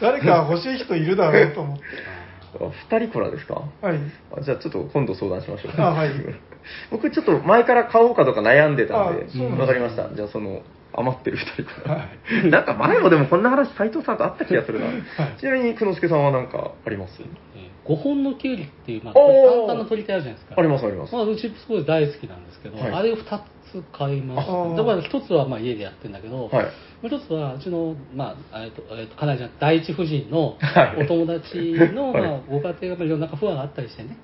[0.00, 1.84] 誰か欲しい人いるだろうと思って。
[2.58, 3.62] 2人コラですか？
[3.80, 3.98] はい。
[4.42, 5.80] じゃあちょっと今度相談しましょう。
[5.80, 6.10] あ、はい。
[6.90, 9.24] 僕ちょっと前から買おうかとか悩んでたんで、
[9.60, 10.08] わかりました。
[10.14, 10.62] じゃあその、
[10.94, 11.94] 余ってる2人コラ。
[11.96, 12.02] は
[12.44, 14.86] い、 なんか前もでもこんな話斎藤さんとあった気がするな。
[14.86, 14.94] はい、
[15.38, 17.20] ちなみに久之助さんは何かあります
[17.86, 19.26] ？5本のキュウリっていう、まあ、簡
[19.66, 20.54] 単な取り手あるじゃないですか。
[20.56, 21.14] ありますあります。
[21.14, 23.40] まあ、うちすごい大好きなんですけど、はい、あれを2
[23.72, 24.76] つ買いました。
[24.76, 26.70] だから1つはまあ家でやってるんだけど、はい、も
[27.04, 30.56] う一つは、うちの、まあ、えっと、えっと、かなりじゃ第一夫人の
[30.98, 31.56] お友達
[31.92, 34.16] の、 まあ、ご家庭がいろんな不安があったりしてね、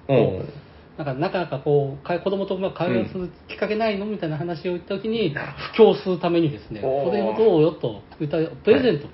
[0.97, 5.35] なんか、なかなかこう、子供とうまく会話するきっかけないのみたいな話を言ったときに、
[5.75, 9.09] 布教するためにですね、これをどうよと、プレゼント、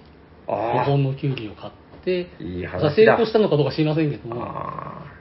[0.47, 1.73] 5本のキュウリを買っ
[2.05, 4.43] て、いい成功したのかどうか知りませんけども、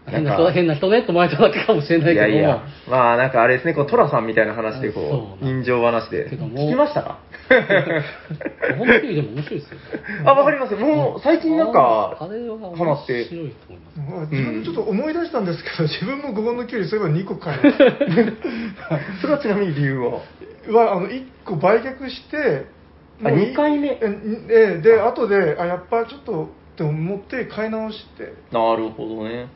[0.06, 6.30] 変な人変な人ねと思われただけかもしれないけどいやいや、まあなんかあれですね、こう、トラさんみたいな話でこう、人情話で。
[6.30, 7.20] 聞きましたか？
[8.78, 9.78] 本当にでも面白いですよ。
[10.26, 10.76] あ、わかります。
[10.76, 13.14] もう最近なんか、ハマって。
[13.14, 14.32] 面白いと思います。
[14.36, 17.84] 自分ちょっと思い出したんですけど、自分も5本のキュウリそういえば2個買いました。
[19.22, 20.12] それはちなみに理由は？
[20.72, 22.66] は、あの、1個売却して、
[23.24, 23.98] あ、2回目？
[24.50, 26.44] え、で、後で、あ、やっぱちょっと、
[26.74, 28.34] って思って買い直して。
[28.52, 29.48] なるほどね。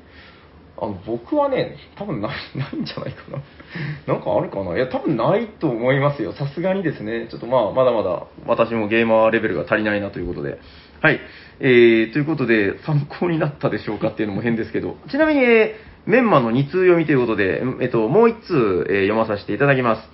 [0.80, 3.41] あの僕はね、多分ない ないんじゃないかな。
[4.13, 6.34] なんかあるかないや、多分ないと思いますよ。
[6.34, 7.28] さすがにですね。
[7.30, 10.59] ちょっとまあ、まだまだ私もゲーマーレベルが足りないなということで。
[11.01, 11.19] はい。
[11.59, 20.09] えー、ということで、参考になったでしょうかっていうのも変ですけど、ちなみに、えー、メンマの2通読みということで、えっと、もう1通、えー、読まさせていただきます。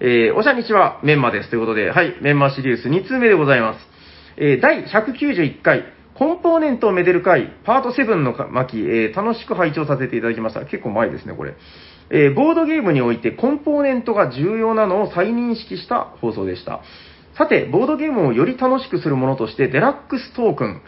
[0.00, 1.50] えー、おしゃにちは、メンマです。
[1.50, 3.88] ということで、はい、メンマシリウス2通目でございます。
[4.36, 5.84] えー、第191回、
[6.18, 10.64] コンポーネントをめでる会、パート7の巻、えー、楽しく拝聴させていただきました。
[10.64, 11.54] 結構前ですね、これ。
[12.08, 16.80] えー、ボードゲームにおいてコンポーネントが重要なのを再認識した放送でした。
[17.36, 20.80] さて、ボードゲームをより楽しくするものとして、デラックストークン、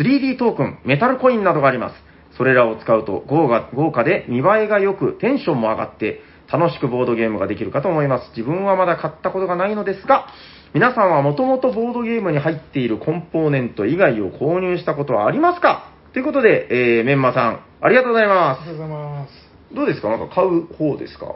[0.00, 1.94] 3D トークン、メタルコインなどがあります。
[2.36, 8.30] それらを使うと豪華豪華で見栄えが良く、テンションも上がって、楽しくボードゲームができるかと思います。
[8.36, 10.26] 自分はまだ買ったことがないのですが、
[10.74, 15.92] 皆さんはもともとボードゲームに入っているコンポーネント以外を購入したことはありますか？
[16.14, 18.60] ということで、えー、メンマさん、ありがとうございます。
[18.62, 19.32] ありがとうございます。
[19.74, 20.08] どうですか？
[20.08, 21.34] なんか買う方ですか？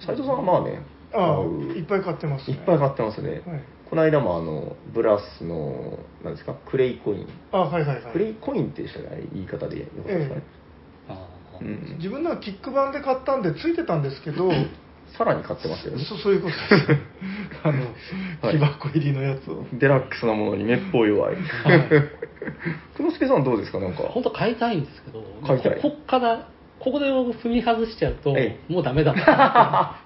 [0.00, 0.80] 斉藤さんはまあね、
[1.14, 1.44] ああ、
[1.76, 3.30] いっぱい買ってます、ね、いっぱい買ってますね。
[3.30, 3.42] はい、
[3.90, 7.28] この間もあの、ブラスの、なんですか、クレイコイン。
[7.52, 8.12] あはいはいはい。
[8.12, 10.42] クレイコインってしたら言い方でよかったですかね？
[11.60, 14.50] ええ、うん、自分のはキック版で買ったんでついてたんですけど、
[15.16, 16.04] さらに買ってますよね。
[16.04, 16.98] そ そういうことです。
[17.62, 19.64] あの、木箱入りのやつを。
[19.72, 21.36] デラックスなものにめっぽう弱い。
[22.96, 24.02] 久之助さんどうですかなんか？
[24.04, 26.48] 本当買いたいんですけど、買いたいここから、
[26.80, 28.34] ここで踏み外しちゃうと、
[28.68, 29.14] もうダメだ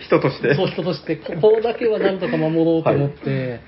[0.00, 0.54] 人として。
[0.54, 3.60] そう、人として、ここだけはなんとか守ろうと思って、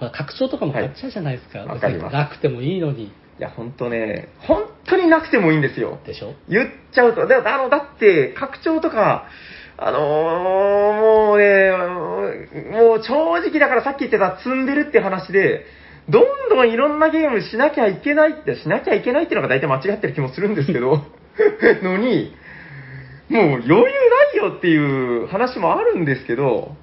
[0.00, 1.60] はい、拡張とかも買っちゃうじゃないですか。
[1.60, 3.04] はい、なくてもいいのに。
[3.04, 5.98] いや、本当ね、本当になくてもいいんですよ。
[6.06, 6.32] でしょ？
[6.48, 7.26] 言っちゃうと。
[7.26, 9.26] であの、だって、拡張とか、
[9.78, 11.72] あのー、もうね、
[12.72, 15.66] もう正直だからさっき言ってた積んでるって話で、
[16.08, 21.04] どんどんいろんなゲームしなきゃいけないって、しなきゃいけないっていうのが大体間違ってる気もするんですけど、
[21.82, 22.34] のに、
[23.28, 23.82] もう余裕な
[24.34, 24.76] いよってい
[25.24, 26.74] う話もあるんですけど、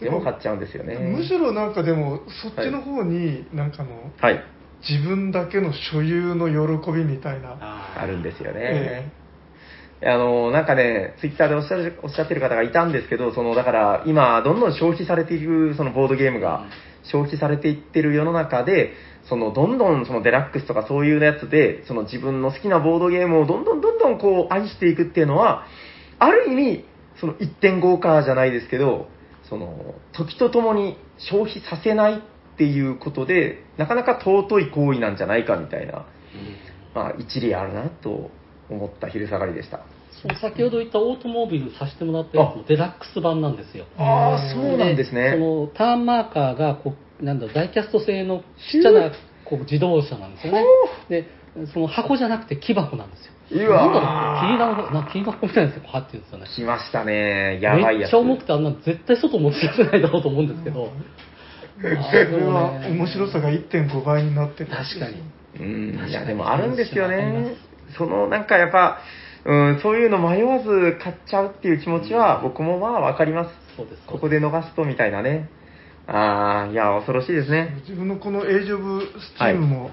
[0.00, 0.96] でも買っちゃうんですよね。
[0.96, 4.42] むしろなんかでも、そっちの方に、なんかの、はい、
[4.88, 7.56] 自分だけの所有の喜びみたいな。
[7.60, 8.60] あるんですよね。
[8.62, 9.21] え
[10.04, 16.66] あの、なんかね、ツイッターでおっしゃるおっしゃってる方がいたんですけど、その、だから、今、どんどん消費されている、そのボードゲームが、
[17.04, 18.94] 消費されていってる世の中で、
[19.28, 25.66] その、どんどん、そのデラックスとかそういうやつで、その自分の好きなボードゲームをどんどんどんどんこう、愛していくっていうのは、
[26.18, 26.84] ある意味、
[27.20, 29.08] その1.5化じゃないですけど、
[29.48, 36.06] その、時とともに消費させないっていうことで、なかなか尊い行為なんじゃないかみたいな、
[36.94, 38.30] まあ、一理あるなと
[38.72, 39.80] 思った昼下がりでした。
[40.40, 43.86] 先ほど言ったオートモービルさせてもらったやつのデラックス版なんですよ。
[43.98, 45.32] ああ、そうなんですね。
[45.34, 49.10] そのターンマーカーがこう、なんだダイキャスト製のちっちゃな
[49.44, 50.64] こう自動車なんですよね。
[51.08, 51.26] で、
[51.72, 53.32] その箱じゃなくて木箱なんですよ。
[53.66, 53.90] うわな
[54.56, 56.46] んだろう、な木箱みたいなやつが入ってるんですよね。
[56.54, 57.58] 来ましたね。
[57.60, 58.00] やばいやつ。
[58.00, 60.90] めっちゃ重くてあんな絶対外持ち出せないだろうと思うんですけど。
[61.80, 64.70] それは面白さが1.5倍になってる。
[64.70, 65.22] 確かに。
[65.60, 67.54] うん、いやでもあるんですよね。
[67.96, 68.98] そのなんかやっぱ、
[69.44, 73.50] うん、そういうの迷わず買っちゃうっていう気持ちは、僕もまあわかります。
[73.76, 74.02] そうです。
[74.06, 75.48] ここで逃すとみたいなね。
[76.06, 77.76] ああ、いや、恐ろしいですね。
[77.88, 79.92] 自分のこのエイジオブスチームも、はい、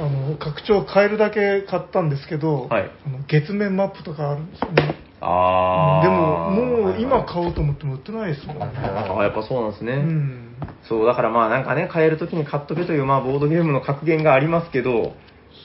[0.00, 4.96] あの、拡張変えるだけ買ったんですけど、はい、あの月面マップとかあるんですよね。
[5.20, 6.02] ああ。
[6.02, 8.70] でも、もう今買おうと思っても売ってないですもんね。
[8.76, 9.92] ああ、やっぱそうなんですね。
[9.94, 10.56] うん。
[10.88, 15.14] そう、だからまあなんかね、買えるときに買っとけという、まあボードゲームの格言がありますけど、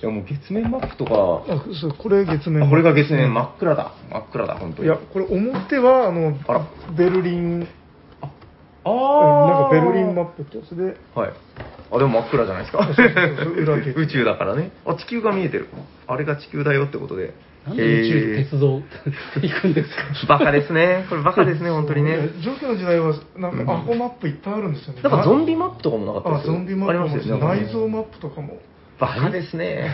[0.01, 3.91] いやもう月面マップとか、あそうこれ月面これが月面、真っ暗だ。
[4.09, 4.87] 真っ暗だ、本当に。
[4.87, 6.61] いや、これ表は、あの、あら
[6.95, 7.67] ベルリン、
[8.21, 8.27] あ
[8.85, 11.33] あなんかベルリンマップってやつで、はい。
[11.91, 12.85] あ、でも真っ暗じゃないですか。
[12.85, 14.71] そうそうそう裏 宇宙だからね。
[14.85, 15.67] あ、地球が見えてる。
[16.07, 17.33] あれが地球だよってことで。
[17.67, 18.81] なんで宇宙で鉄道
[19.41, 19.89] 行くんです
[20.25, 20.37] か？
[20.39, 21.05] バカですね。
[21.09, 22.29] これバカですね、本当にね。
[22.41, 25.01] 上記の時代は、なんかアホマップいっぱいあるんですよね。
[25.01, 27.45] なんかゾンビマップとかもなかったあ、ゾンビマップありますよね。
[27.65, 28.57] 内蔵マップとかも。
[28.99, 29.89] バカですね。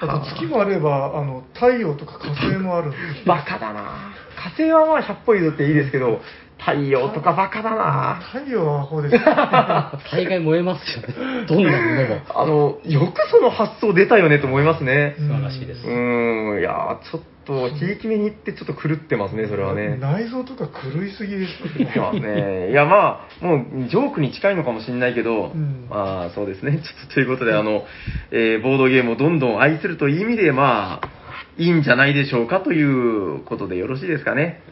[0.00, 3.26] あと月もあれば、あの、太陽とか火星もあるんです。
[3.26, 6.20] バカだな火星はまあ100歩譲っていいですけど、
[6.58, 9.16] 太陽とかバカだな太陽はアホです、
[10.10, 11.46] 大概燃えますよね。
[11.46, 12.20] どんなものも。
[12.34, 15.14] あの、よくその発想出たよねと思いますね。
[15.18, 15.86] 素晴らしいです。
[15.86, 17.26] うん、いやちょっと、
[17.70, 19.96] ひいき目に行ってちょっと狂ってますね、それはね。
[19.96, 22.20] 内臓とか狂いすぎですよね。
[22.20, 26.78] いやね、いやまあ、もう、ジョークに近いのかもしれないけど、うん、まあ、そうですね。
[26.82, 27.84] ちょっとということで、あの、
[28.30, 31.08] えー、ボードゲームをどんどん愛するという意味で、まあ、
[31.56, 34.62] いいんじゃないでしょうかということでよろしいですかね。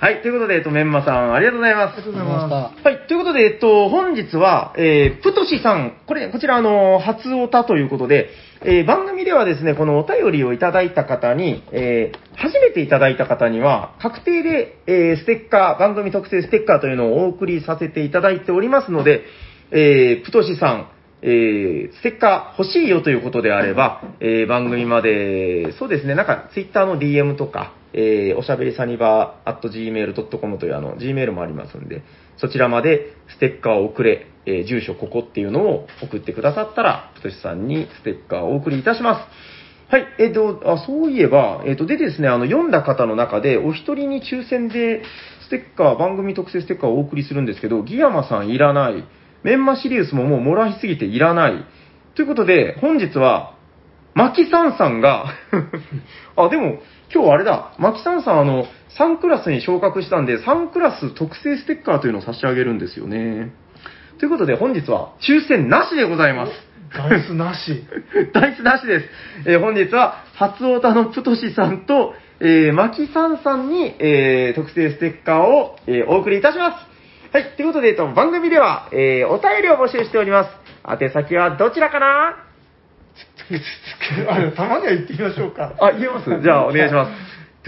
[0.00, 1.92] はい、ということで、えっと、メンマさん、ありがとうございます。
[1.92, 2.84] ありがとうございます。
[2.84, 8.28] はい、ということで、えっと、本日は、えー、プトシさん、これ、こちら、あの、初オタということで、
[8.64, 19.22] えー、番組ではですね、このお便りをいただいた方に、えー、初めていただいた方には、確定で、えー、ステッカー、番組特製ステッカーというのをお送りさせていただいておりますので、
[19.70, 20.88] えー、プトシさん、
[21.22, 32.02] えー、ステッカー欲しいよということであれば、えー、番組まで、そうですね、なんか、ツイッターの DM とか、えー、おしゃべりサニバー at gmail.com というあの、gmail もありますんで、
[32.36, 39.54] そちらまでステッカーを送れ、えー、住所ここっていうのを送ってくださったら、プトシさんにステッカーをお送りいたします。
[39.92, 45.02] はい、えっ、ー、と、あ、そういえば、えっ、ー、と、でですね、あの、読んだ方の中で、お一人に抽選で、
[45.46, 49.04] ステッカー、番組特製ステッカーをお送りするんですけど、ギヤマさんいらない。
[49.44, 51.64] メンマシリウスももうもらいすぎていらない。
[52.16, 53.54] ということで、本日は、
[54.14, 55.26] マキさんさんが
[56.36, 56.78] あ、でも、
[57.14, 58.64] 今日あれだ、マキさんさん、あの、
[58.98, 63.52] 3クラスに昇格したんで、3クラス特製ステッカーというのを差し上げるんですよね。
[64.18, 66.52] ということで、本日は抽選なしでございます。
[66.92, 67.84] ダイスなし。
[68.34, 69.06] ダイスなしです。
[69.46, 76.76] えー、本日は、初オタのプトシさんと、えー、マキさんさんに、えー、特製ステッカーを、えー、お送りいたします。
[77.32, 77.44] はい。
[77.56, 80.50] ということで、えっと、番組では、えー、お便りを募集しております。
[80.88, 82.53] 宛先はどちらかな？
[84.28, 85.72] あたまには言ってみましょうか。
[85.80, 86.42] あ、言えます？
[86.42, 87.12] じゃあ、お願いします。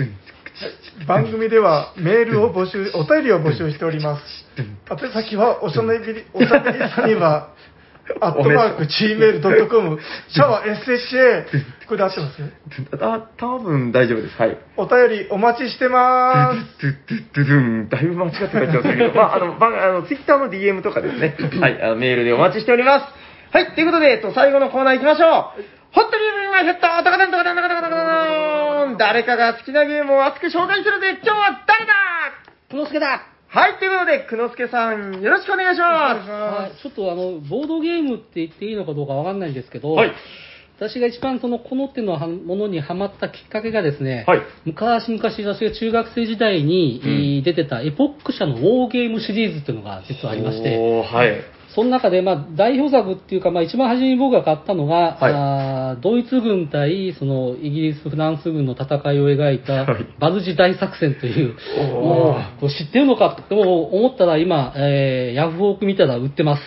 [1.07, 4.23] 番組ではメールを募集、お便りを募集しております。
[4.90, 7.51] 宛先は、おしゃべり、おしゃべりさには、
[8.20, 9.98] アットマーク、gmail.com、
[10.28, 11.44] シャワー SHA、
[11.86, 12.43] これで合ってます？
[13.05, 14.40] あ、多分大丈夫です。
[14.40, 14.57] はい。
[14.77, 16.97] お便りお待ちしてまーす。
[17.90, 23.07] だいぶ間違って書いてますけど、まあ、あの、ばあの、ツイッターの DM とかですね、はい、あのメールでお待ちしております。
[23.52, 25.31] はい、ということで、えっと、最後のコーナー行きましょう。
[25.93, 28.97] ホットリームマイヘッド、トカタントカタントカタントカタン。
[28.98, 31.94] 誰かが好きなゲームを熱く紹介するぜ、今日は誰だ？
[32.68, 33.23] プノスケだ。
[33.48, 36.31] はい、ということで、くのすけさん、よろしくお願いします。
[36.31, 40.12] はい、ちょっとあの、ボードゲームって言っていいのかどうかわかんないんですけど、はい、
[40.77, 51.40] 私が一番その、この手のものにハマったきっかけがですね、はい、昔々私が中学生時代に、出てたエポック社のウォーゲームシリーズっていうのが実はありまして、はい、
[51.77, 59.86] その中で、まあ、代表作っていうか、まあ、一番初めに僕が買ったのが、はい、あドイツ軍対そのイギリス、フランス軍の戦いを描いた、
[60.19, 61.55] バルジ大作戦という、
[61.93, 66.62] もう知ってるのかと思ったら今、えー、ヤフオク見たら売ってます。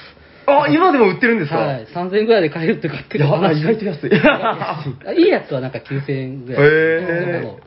[0.63, 1.57] あ、今でも売ってるんですか？
[1.57, 1.85] はい。
[1.85, 3.59] 3000円ぐらいで買えるって買ってる話。
[3.59, 4.09] 意外と安い。
[5.21, 6.63] いいやつはなんか9000円ぐらい。
[6.63, 6.67] へ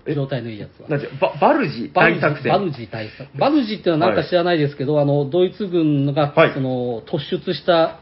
[0.06, 0.14] ー。
[0.14, 0.88] 状態のいいやつは。
[0.88, 2.52] なんてババルジ大作戦。
[2.52, 3.28] バルジ大作戦。
[3.38, 7.98] バルジってのはなんか知らないですけど、あの、ドイツ軍が、その、突出した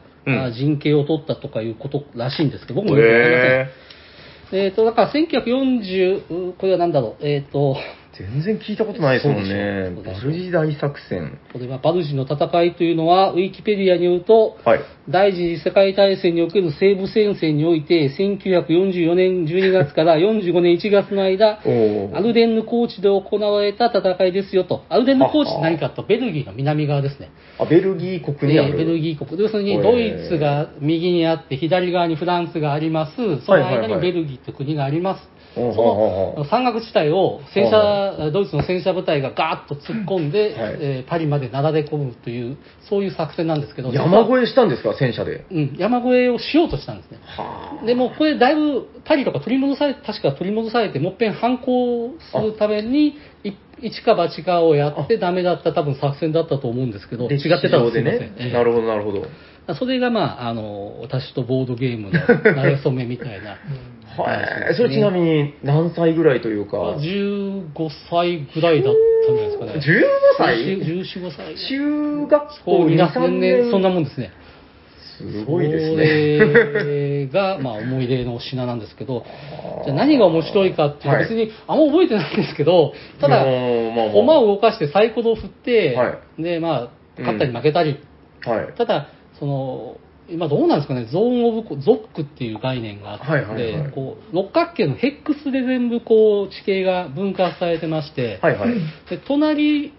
[0.53, 4.65] 陣形を取ったとかいうことらしいんですけど、僕もよくわかりません。
[4.65, 7.77] えっ、と、だから1940、これは何だろう、えっ、と、
[8.21, 9.91] 全然聞いたことないですもんね。
[10.05, 11.39] バルジ大作戦。
[11.53, 24.85] これはバルジの戦いというのは、ウィキペディアによると、はい、第二次世界大戦における西部戦線において、1944年12月から45年1月の間、アルデンヌ高地で行われた戦いですよと。
[24.89, 27.31] アルデンヌ高地って何かと、ベルギーの南側ですね。
[27.59, 29.41] あ、ベルギー国にある、えー、ベルギー国。
[29.41, 33.17] 要するに、ドイツが右にあって、左側にフランスがあります。
[33.47, 35.40] その間にベルギーという国があります。
[35.75, 42.57] その山岳地帯を戦車、ドイツの戦車部隊がガーッと突っ込んで、はい、えー、パリまでなだれ込むという、
[42.89, 45.45] そういう作戦なんですけど、山越えしたんですか、戦車で？
[45.51, 47.19] うん、山越えをしようとしたんですね。
[47.87, 53.17] でも、これ、だいぶパリとか取り戻されて、確か取り戻されて、もっぺん反抗するために、
[53.83, 59.27] 一か八かをやってダメだった多分作戦だったと思うんですけど、違ってたんですね、えー、なるほど、なるほど。
[59.75, 63.57] それが、まあ、あの、私とボードゲームの 慣れ初めみたいな
[64.21, 64.75] はい。
[64.75, 67.73] それちなみに何歳ぐらいというか？15
[68.11, 68.95] 歳ぐらいだっ
[69.27, 69.73] たんじゃないですかね。
[69.73, 70.03] 15
[70.39, 71.69] 歳 ?14、5歳。
[71.69, 73.71] 中学校2、3年。
[73.71, 74.33] そんなもんですね。
[75.21, 76.39] すごいですね。
[76.81, 79.25] それが、まあ、思い出の品なんですけど、
[79.85, 88.01] じゃ何が面白いかっていうと、別に、あんま覚えてないんですけど、ただ、駒を動かしてサイコロを振って、はい、で、まあ、勝ったり負けたり、
[88.47, 89.97] うんはい、ただ、その、
[90.31, 98.75] 今どうなんですかね、ゾーンオブゾックっていう概念があって、はいはいはい、こう六角形のヘックスで全部こう地形が分割されてまして、はいはい、
[99.09, 99.93] で隣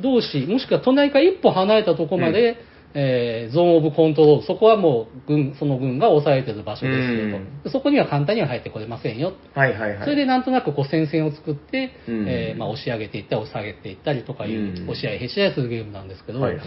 [0.00, 2.56] 同士、もしくは隣から一歩離れたところまで、うん、
[2.94, 16.66] えー、ゾーンオブコントロール、そこはもう軍その軍が抑えてる場所ですよと、そこには簡単には入ってこれませんよ、はいはいはい、それでなんとなくこう戦線を作って、うん、えー、まあ、押し上げていったり押し下げていったりとかいう、押し合いへし合いするゲームなんですけど、はいはい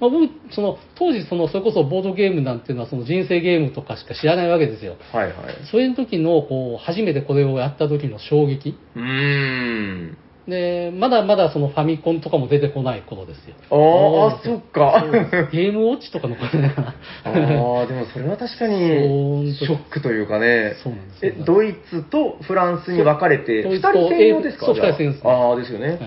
[0.00, 4.96] まあ、僕、その、当時、その、それこそボードゲームなんていうのは、その人生ゲームとかしか知らないわけですよ。
[5.12, 5.34] はいはい。
[5.70, 8.78] そういう時の、こう、初めてこれをやった時の衝撃。
[8.94, 10.16] うん。
[10.48, 13.56] で、まだまだそのファミコンとかも出てこない頃ですよ。
[13.70, 15.04] ああ、そっか。
[15.50, 16.94] ゲームウォッチとかの頃だかな。
[17.24, 20.76] ああ、でもそれは確かに、ショックというかね。
[20.84, 25.30] そうなんですえ、ドイツとフランスに分かれて、二人専用ですかそう、二人専用です、ね。
[25.30, 25.88] ああ、ですよね。
[25.88, 25.98] はい、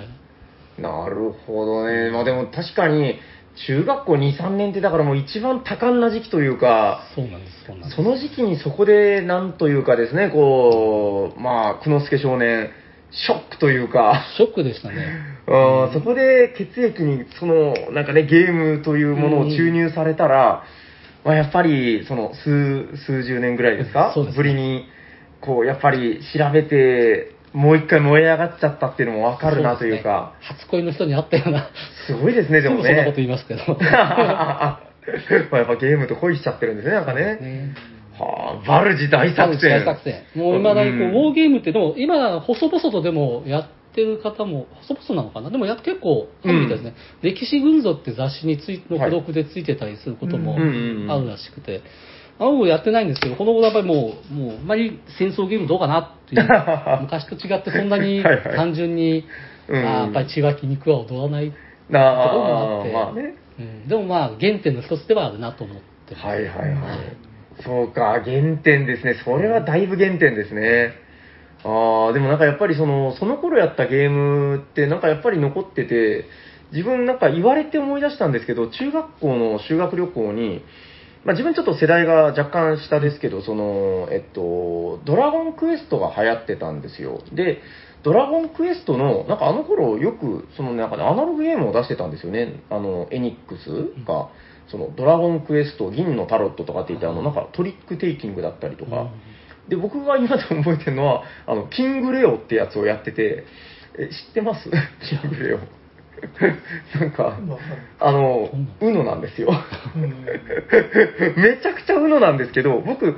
[0.81, 2.09] なるほどね。
[2.09, 3.19] まあでも確かに、
[3.67, 7.95] 中学校2、3年ってだからもう一番多感な時期というか、そうなんです、そうなんです。
[7.95, 12.69] その時期にそこでなんというかですね、こう、まあ、久之助少年、
[13.11, 14.95] ショックというか、ショックでしたね。
[15.49, 20.63] うん、そこで血液に、その、なんかね、ゲームというものを注入されたら、
[21.25, 24.85] まあ、やっぱり、その、数、数十年ぐらいですか、ぶりに、
[25.41, 31.69] こう、やっぱり調べて、もう一回燃え上がっちゃったっていうのもわかるなというか、ね、初恋の人に会ったような。
[32.07, 32.83] すごいですね、でもね。
[32.83, 33.61] そんなこと言いますけど。
[33.79, 34.77] ま
[35.53, 37.37] あやっぱゲームと恋しちゃってるんですね、なんかね。
[37.41, 37.75] ね
[38.19, 39.69] はあ、バルジ大作戦。
[39.69, 40.23] 大作戦。
[40.35, 45.49] もう今だにこう、うん、ウォーゲームってでも、今、細々とでもやってる方も、細々なのかな？
[45.49, 46.93] でもや結構みたいですね、
[47.23, 50.57] うん、歴史群像って雑誌についの付録でついてたりすることもあ
[51.19, 51.81] るらしくて、
[52.39, 56.47] あのやってないんですけど、この頃やっぱりもう、もう、あまり戦争ゲームどうかなっていう、
[57.03, 58.23] 昔と違ってそんなに
[58.55, 59.25] 単純に、
[59.67, 61.57] はいはい、あやっぱり血湧き肉は踊らないとこ
[61.91, 66.25] ろもあって、まあねうん、でもまあ、原点の一つではあるなと思ってます。
[66.25, 67.29] はいはいはい。
[67.61, 69.15] そうか、原点ですね。
[69.25, 70.93] それはだいぶ原点ですね。
[71.65, 76.25] ああ、でもなんかやっぱりその、その頃やったゲームってなんかやっぱり残ってて、
[76.71, 80.63] 自分なんか言われて思い出したんですけど、中学校の修学旅行に、
[81.25, 87.21] まあ、自分ちょっと世代が若干下ですけど、その、えっと、ドラゴンクエストが流行ってたんですよ。
[87.33, 87.61] で、
[88.03, 92.63] ドラゴンクエストの、なんかあの頃よく、そのなんか、ね、アナログゲームを出してたんですよね。
[92.69, 94.29] あの、エニックスが、
[94.71, 99.09] その、ドラゴンクエスト、銀のタロットとかって言って、あの、なんかトリックテイキングだったりとか。
[99.67, 103.43] で、僕が今でも覚えてるのは、あの、キングレオってやつをやってて、
[103.97, 104.69] え、知ってます？
[105.09, 105.59] キングレオ。
[106.99, 107.37] なんか、
[107.99, 108.49] あの、
[108.81, 109.51] うのなんですよ。
[111.37, 113.17] めちゃくちゃうのなんですけど、僕、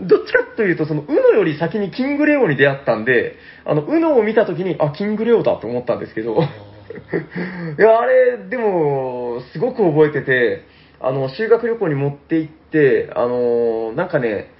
[0.00, 6.36] どっちかというと、その、うのより先にキングレオに出会ったんで、あの、うのを見たときに、あ、キングレオだと思ったんですけど、
[7.78, 10.62] いや、あれ、でも、すごく覚えてて、
[11.00, 14.50] あの、修学旅行に持って行って、あの、なんかね、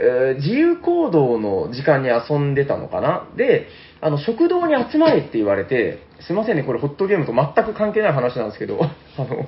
[0.00, 3.28] えー、自由行動の時間に遊んでたのかな。
[3.36, 3.66] で、
[4.02, 9.46] あの、食堂に集まれって言われて、すいませんね、これホットゲームと全く関係ない話なんですけど、 あの、思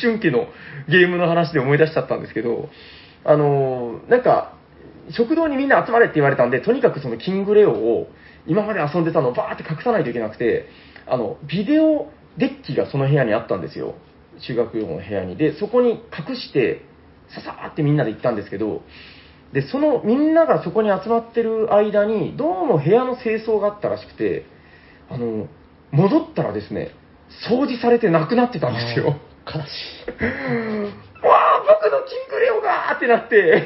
[0.00, 0.48] 春期の
[0.88, 2.68] ゲームの話で思い出しちゃったんですけど、
[3.24, 4.52] あの、なんか、
[5.10, 8.10] 食堂にみんな集まれって言われたんで、とにかくそのキングレオを
[8.46, 10.66] 今まで遊んでたのをバーって隠さないといけなくて、
[11.06, 13.94] あの、ビデオデッキがその部屋にあったんですよ。
[14.38, 15.36] 修学旅行の部屋に。
[15.36, 16.82] で、そこに隠して、
[17.28, 18.82] ささーってみんなで行ったんですけど、
[19.52, 24.44] で、そのみんながそこに集まってる間に、どうも部屋の清掃があったらしくて、
[25.08, 25.48] あの、
[25.90, 26.90] 戻ったらですね、
[27.48, 29.16] 掃除されてなくなってたんですよ。
[29.46, 29.66] 悲し
[30.06, 30.24] い。
[31.26, 33.64] わあ、僕のキングレオがーってなって、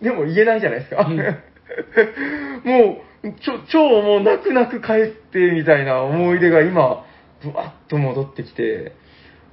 [0.00, 1.06] でも言えないじゃないですか。
[1.06, 1.16] うん、
[2.64, 7.04] もう、ちょ、超もう泣く泣く帰ってみたいな思い出が今、
[7.42, 8.92] ぶわっと戻ってきて、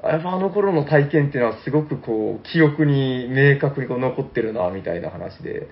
[0.04, 5.68] やっぱあの頃の体験っていうのはすごくこう、記憶に明確にこう残ってるな、みたいな話で。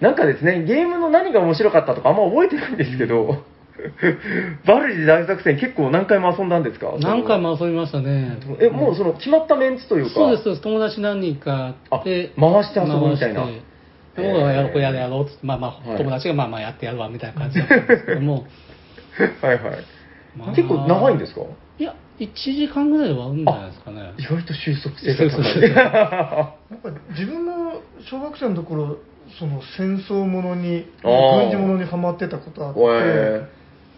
[0.00, 3.42] なんかですね、ゲームの何が面白かったとかあんま覚えてないんですけど、
[4.66, 6.92] バルジ大作戦結構何回も遊んだんですか？
[7.00, 8.36] 何回も遊びましたね。
[8.60, 10.10] え、もうその決まったメンツというか。
[10.10, 10.62] そうです、そうです。
[10.62, 11.74] 友達何人か
[12.04, 12.32] で。
[12.38, 13.46] 回して遊ぶみたいな。
[14.14, 18.44] 僕はやろう、やるやろうって、まあまあ、友達がまあまあやってやるわみたいな感じだったんですけども。
[19.40, 19.60] はいはい。
[20.36, 21.40] まあ、結構長いんですか？
[22.26, 24.12] 1時間ぐらいで終わるんじゃないですかね。
[24.18, 26.54] 意外と収束性が高い。
[26.70, 28.98] なんか自分の小学生のところ、
[29.38, 32.74] その戦争ものに、軍事ものにはまってたことあっ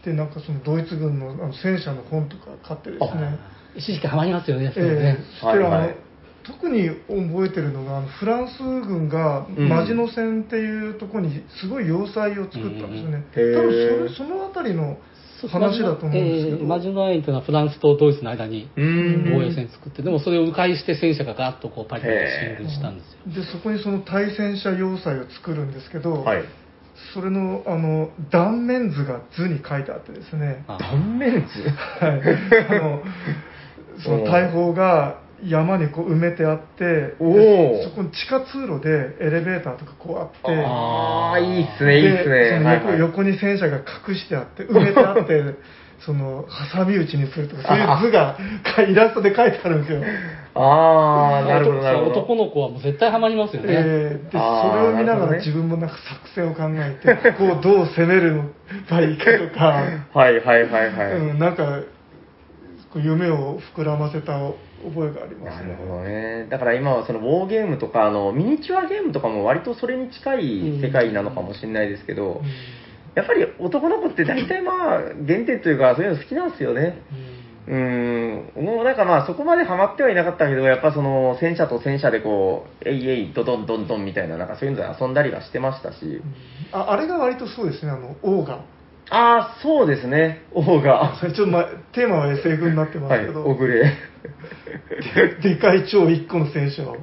[0.02, 3.38] て、で、なんかそのドイツ軍のあの戦車の本とか買ってですね。
[3.76, 5.18] 一時期はまりますよね、それね。
[5.42, 5.96] えー、はいはい。
[6.44, 14.98] 特に覚えてるのがフランス軍がマジノ戦っていうところにすごい要塞を作ったんですよね、うん、多分それその辺りの
[15.48, 18.82] 話だと思うんですけど、えー、マジノラインというのはフランスとドイツの間に防
[19.42, 22.14] 衛線作ってでもそれを迂回して戦車がガッとこうパリパリ
[22.58, 23.44] 進軍したんですよ。
[23.44, 26.44] でそこにその対戦車要塞を作るんですけど、はい、
[27.12, 30.64] それのあの断面図が図に書いてあってですね。
[30.68, 32.04] 断面図？
[32.04, 32.20] はい。
[32.68, 33.02] あの
[34.02, 42.58] その大砲が山にこう埋めてあってそこに地下通路でエレベーターとかこうあってああいいっすねいいっすね。
[42.58, 45.54] その横はいはい、横に戦車が隠してあって埋めてあって
[46.04, 46.44] その
[46.74, 48.36] 挟み撃ちにするとかそういう図が
[48.88, 50.02] イラストで書いてあるんですよ。
[50.56, 52.10] ああなるほどなるほど。
[52.10, 58.44] 男の子はもう絶対ハマりますよね、えー、でそれを見ながら自分もなんか作戦を考えて、ここをどう攻めるの
[58.88, 59.82] がいいかとか。
[60.14, 61.80] はいはいはいはい、うん、なんか
[63.00, 64.38] 夢を膨らませた
[64.90, 66.46] 覚えがあります、ね、なるほどね。
[66.50, 72.46] だから今はそのウォーゲームとか、あの、ミニチュアゲームとかも割とそれに近い世界なのかもしれないですけど、うん、
[73.14, 77.02] やっぱり男の子って大体まあ、原点というか、そういうの好きなんですよね。
[77.66, 86.04] うん、もうなんかまあそこまでハマってはいなかったけど、やっぱその戦車と戦車でこう、えいえい、ドドンドンドンみたいな、なんかそういうので遊んだりはしてましたし。
[86.04, 86.22] うん、
[86.72, 88.60] ああれが割とそうですね、あの、オーガ。
[89.10, 91.16] ああ、そうですね、オーガ。
[91.20, 93.42] それちょっと、ま、テーマは SF になってますけど。
[93.42, 93.92] はい、オグレ。
[95.42, 96.96] でかい超一個の戦車を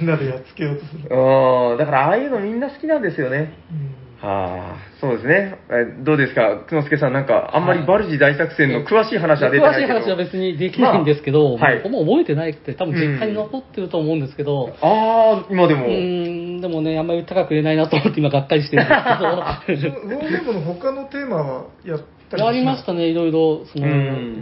[0.00, 1.08] みんなでやっつけようとする。
[1.10, 3.54] うん、だからああいうのみんな好きなんですよね。
[3.70, 5.58] うん、はあ、そうですね。
[5.68, 15.86] えどうですか、久之助さん、なんか、あんまりバルジ大作戦の詳しい話は出てないけど、詳しい話は別にできないんですけど、まあ、はい、もう覚えてないって、多分実家に残ってると思うんですけど、うん、ああ、今でも。
[15.86, 19.90] うん、でもね、あんまり高く言えないなと思って今、がっかりしてるんですけど。
[19.90, 22.00] ウォーゲームの他のテーマはやっ
[22.40, 23.86] ありましたね、いろいろ、その、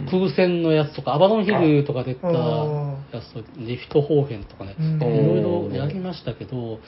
[0.09, 6.79] 空戦のやつとか、アバロンヒルとか出たやつと、リフトホーフェンとかね、いろいろやりましたけど、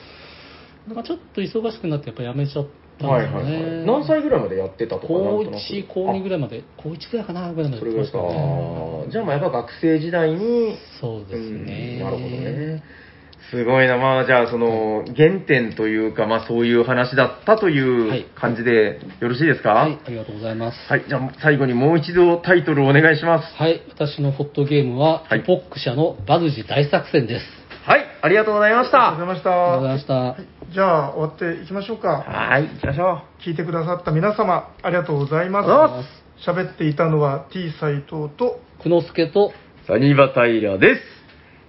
[0.88, 2.68] まあ、ちょっと忙しくなってやっぱやめちゃっ
[3.03, 9.07] たんですよね、はいはいはい、何歳ぐらいまでやってたとか高1高2ぐらいまで高1ぐらいかなぐらいまでやってましたね。
[9.11, 12.84] じゃあまあやっぱ学生時代にそうですね、なるほどね。
[13.51, 20.77] すごいな、まあ、じゃあ、その、原点というか、まあ、そういう話だったという感じで、よろしいですか、はい、ありがとうございます。
[20.89, 23.55] はい、じゃあ、最後にもう一度タイトルをお願いします。
[23.55, 27.45] はい、私のホットゲームは、はい、ポック社のバルジ大作戦です。
[27.85, 29.09] はい、ありがとうございました。
[29.09, 29.51] ありがとうございました。
[29.51, 30.52] ありがとうございました。
[30.73, 32.23] はい、じゃあ、終わっていきましょうか。
[32.23, 33.41] はい、行きましょう。
[33.47, 35.63] 聞いてくださった皆様、ありがとうございま
[36.03, 36.49] す。
[36.49, 39.53] 喋っていたのは T 斎藤と、久之助と、
[39.87, 41.01] サニバタイラです。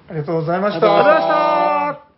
[0.09, 0.87] ありがとうございました。
[0.87, 2.14] ありがとうございました。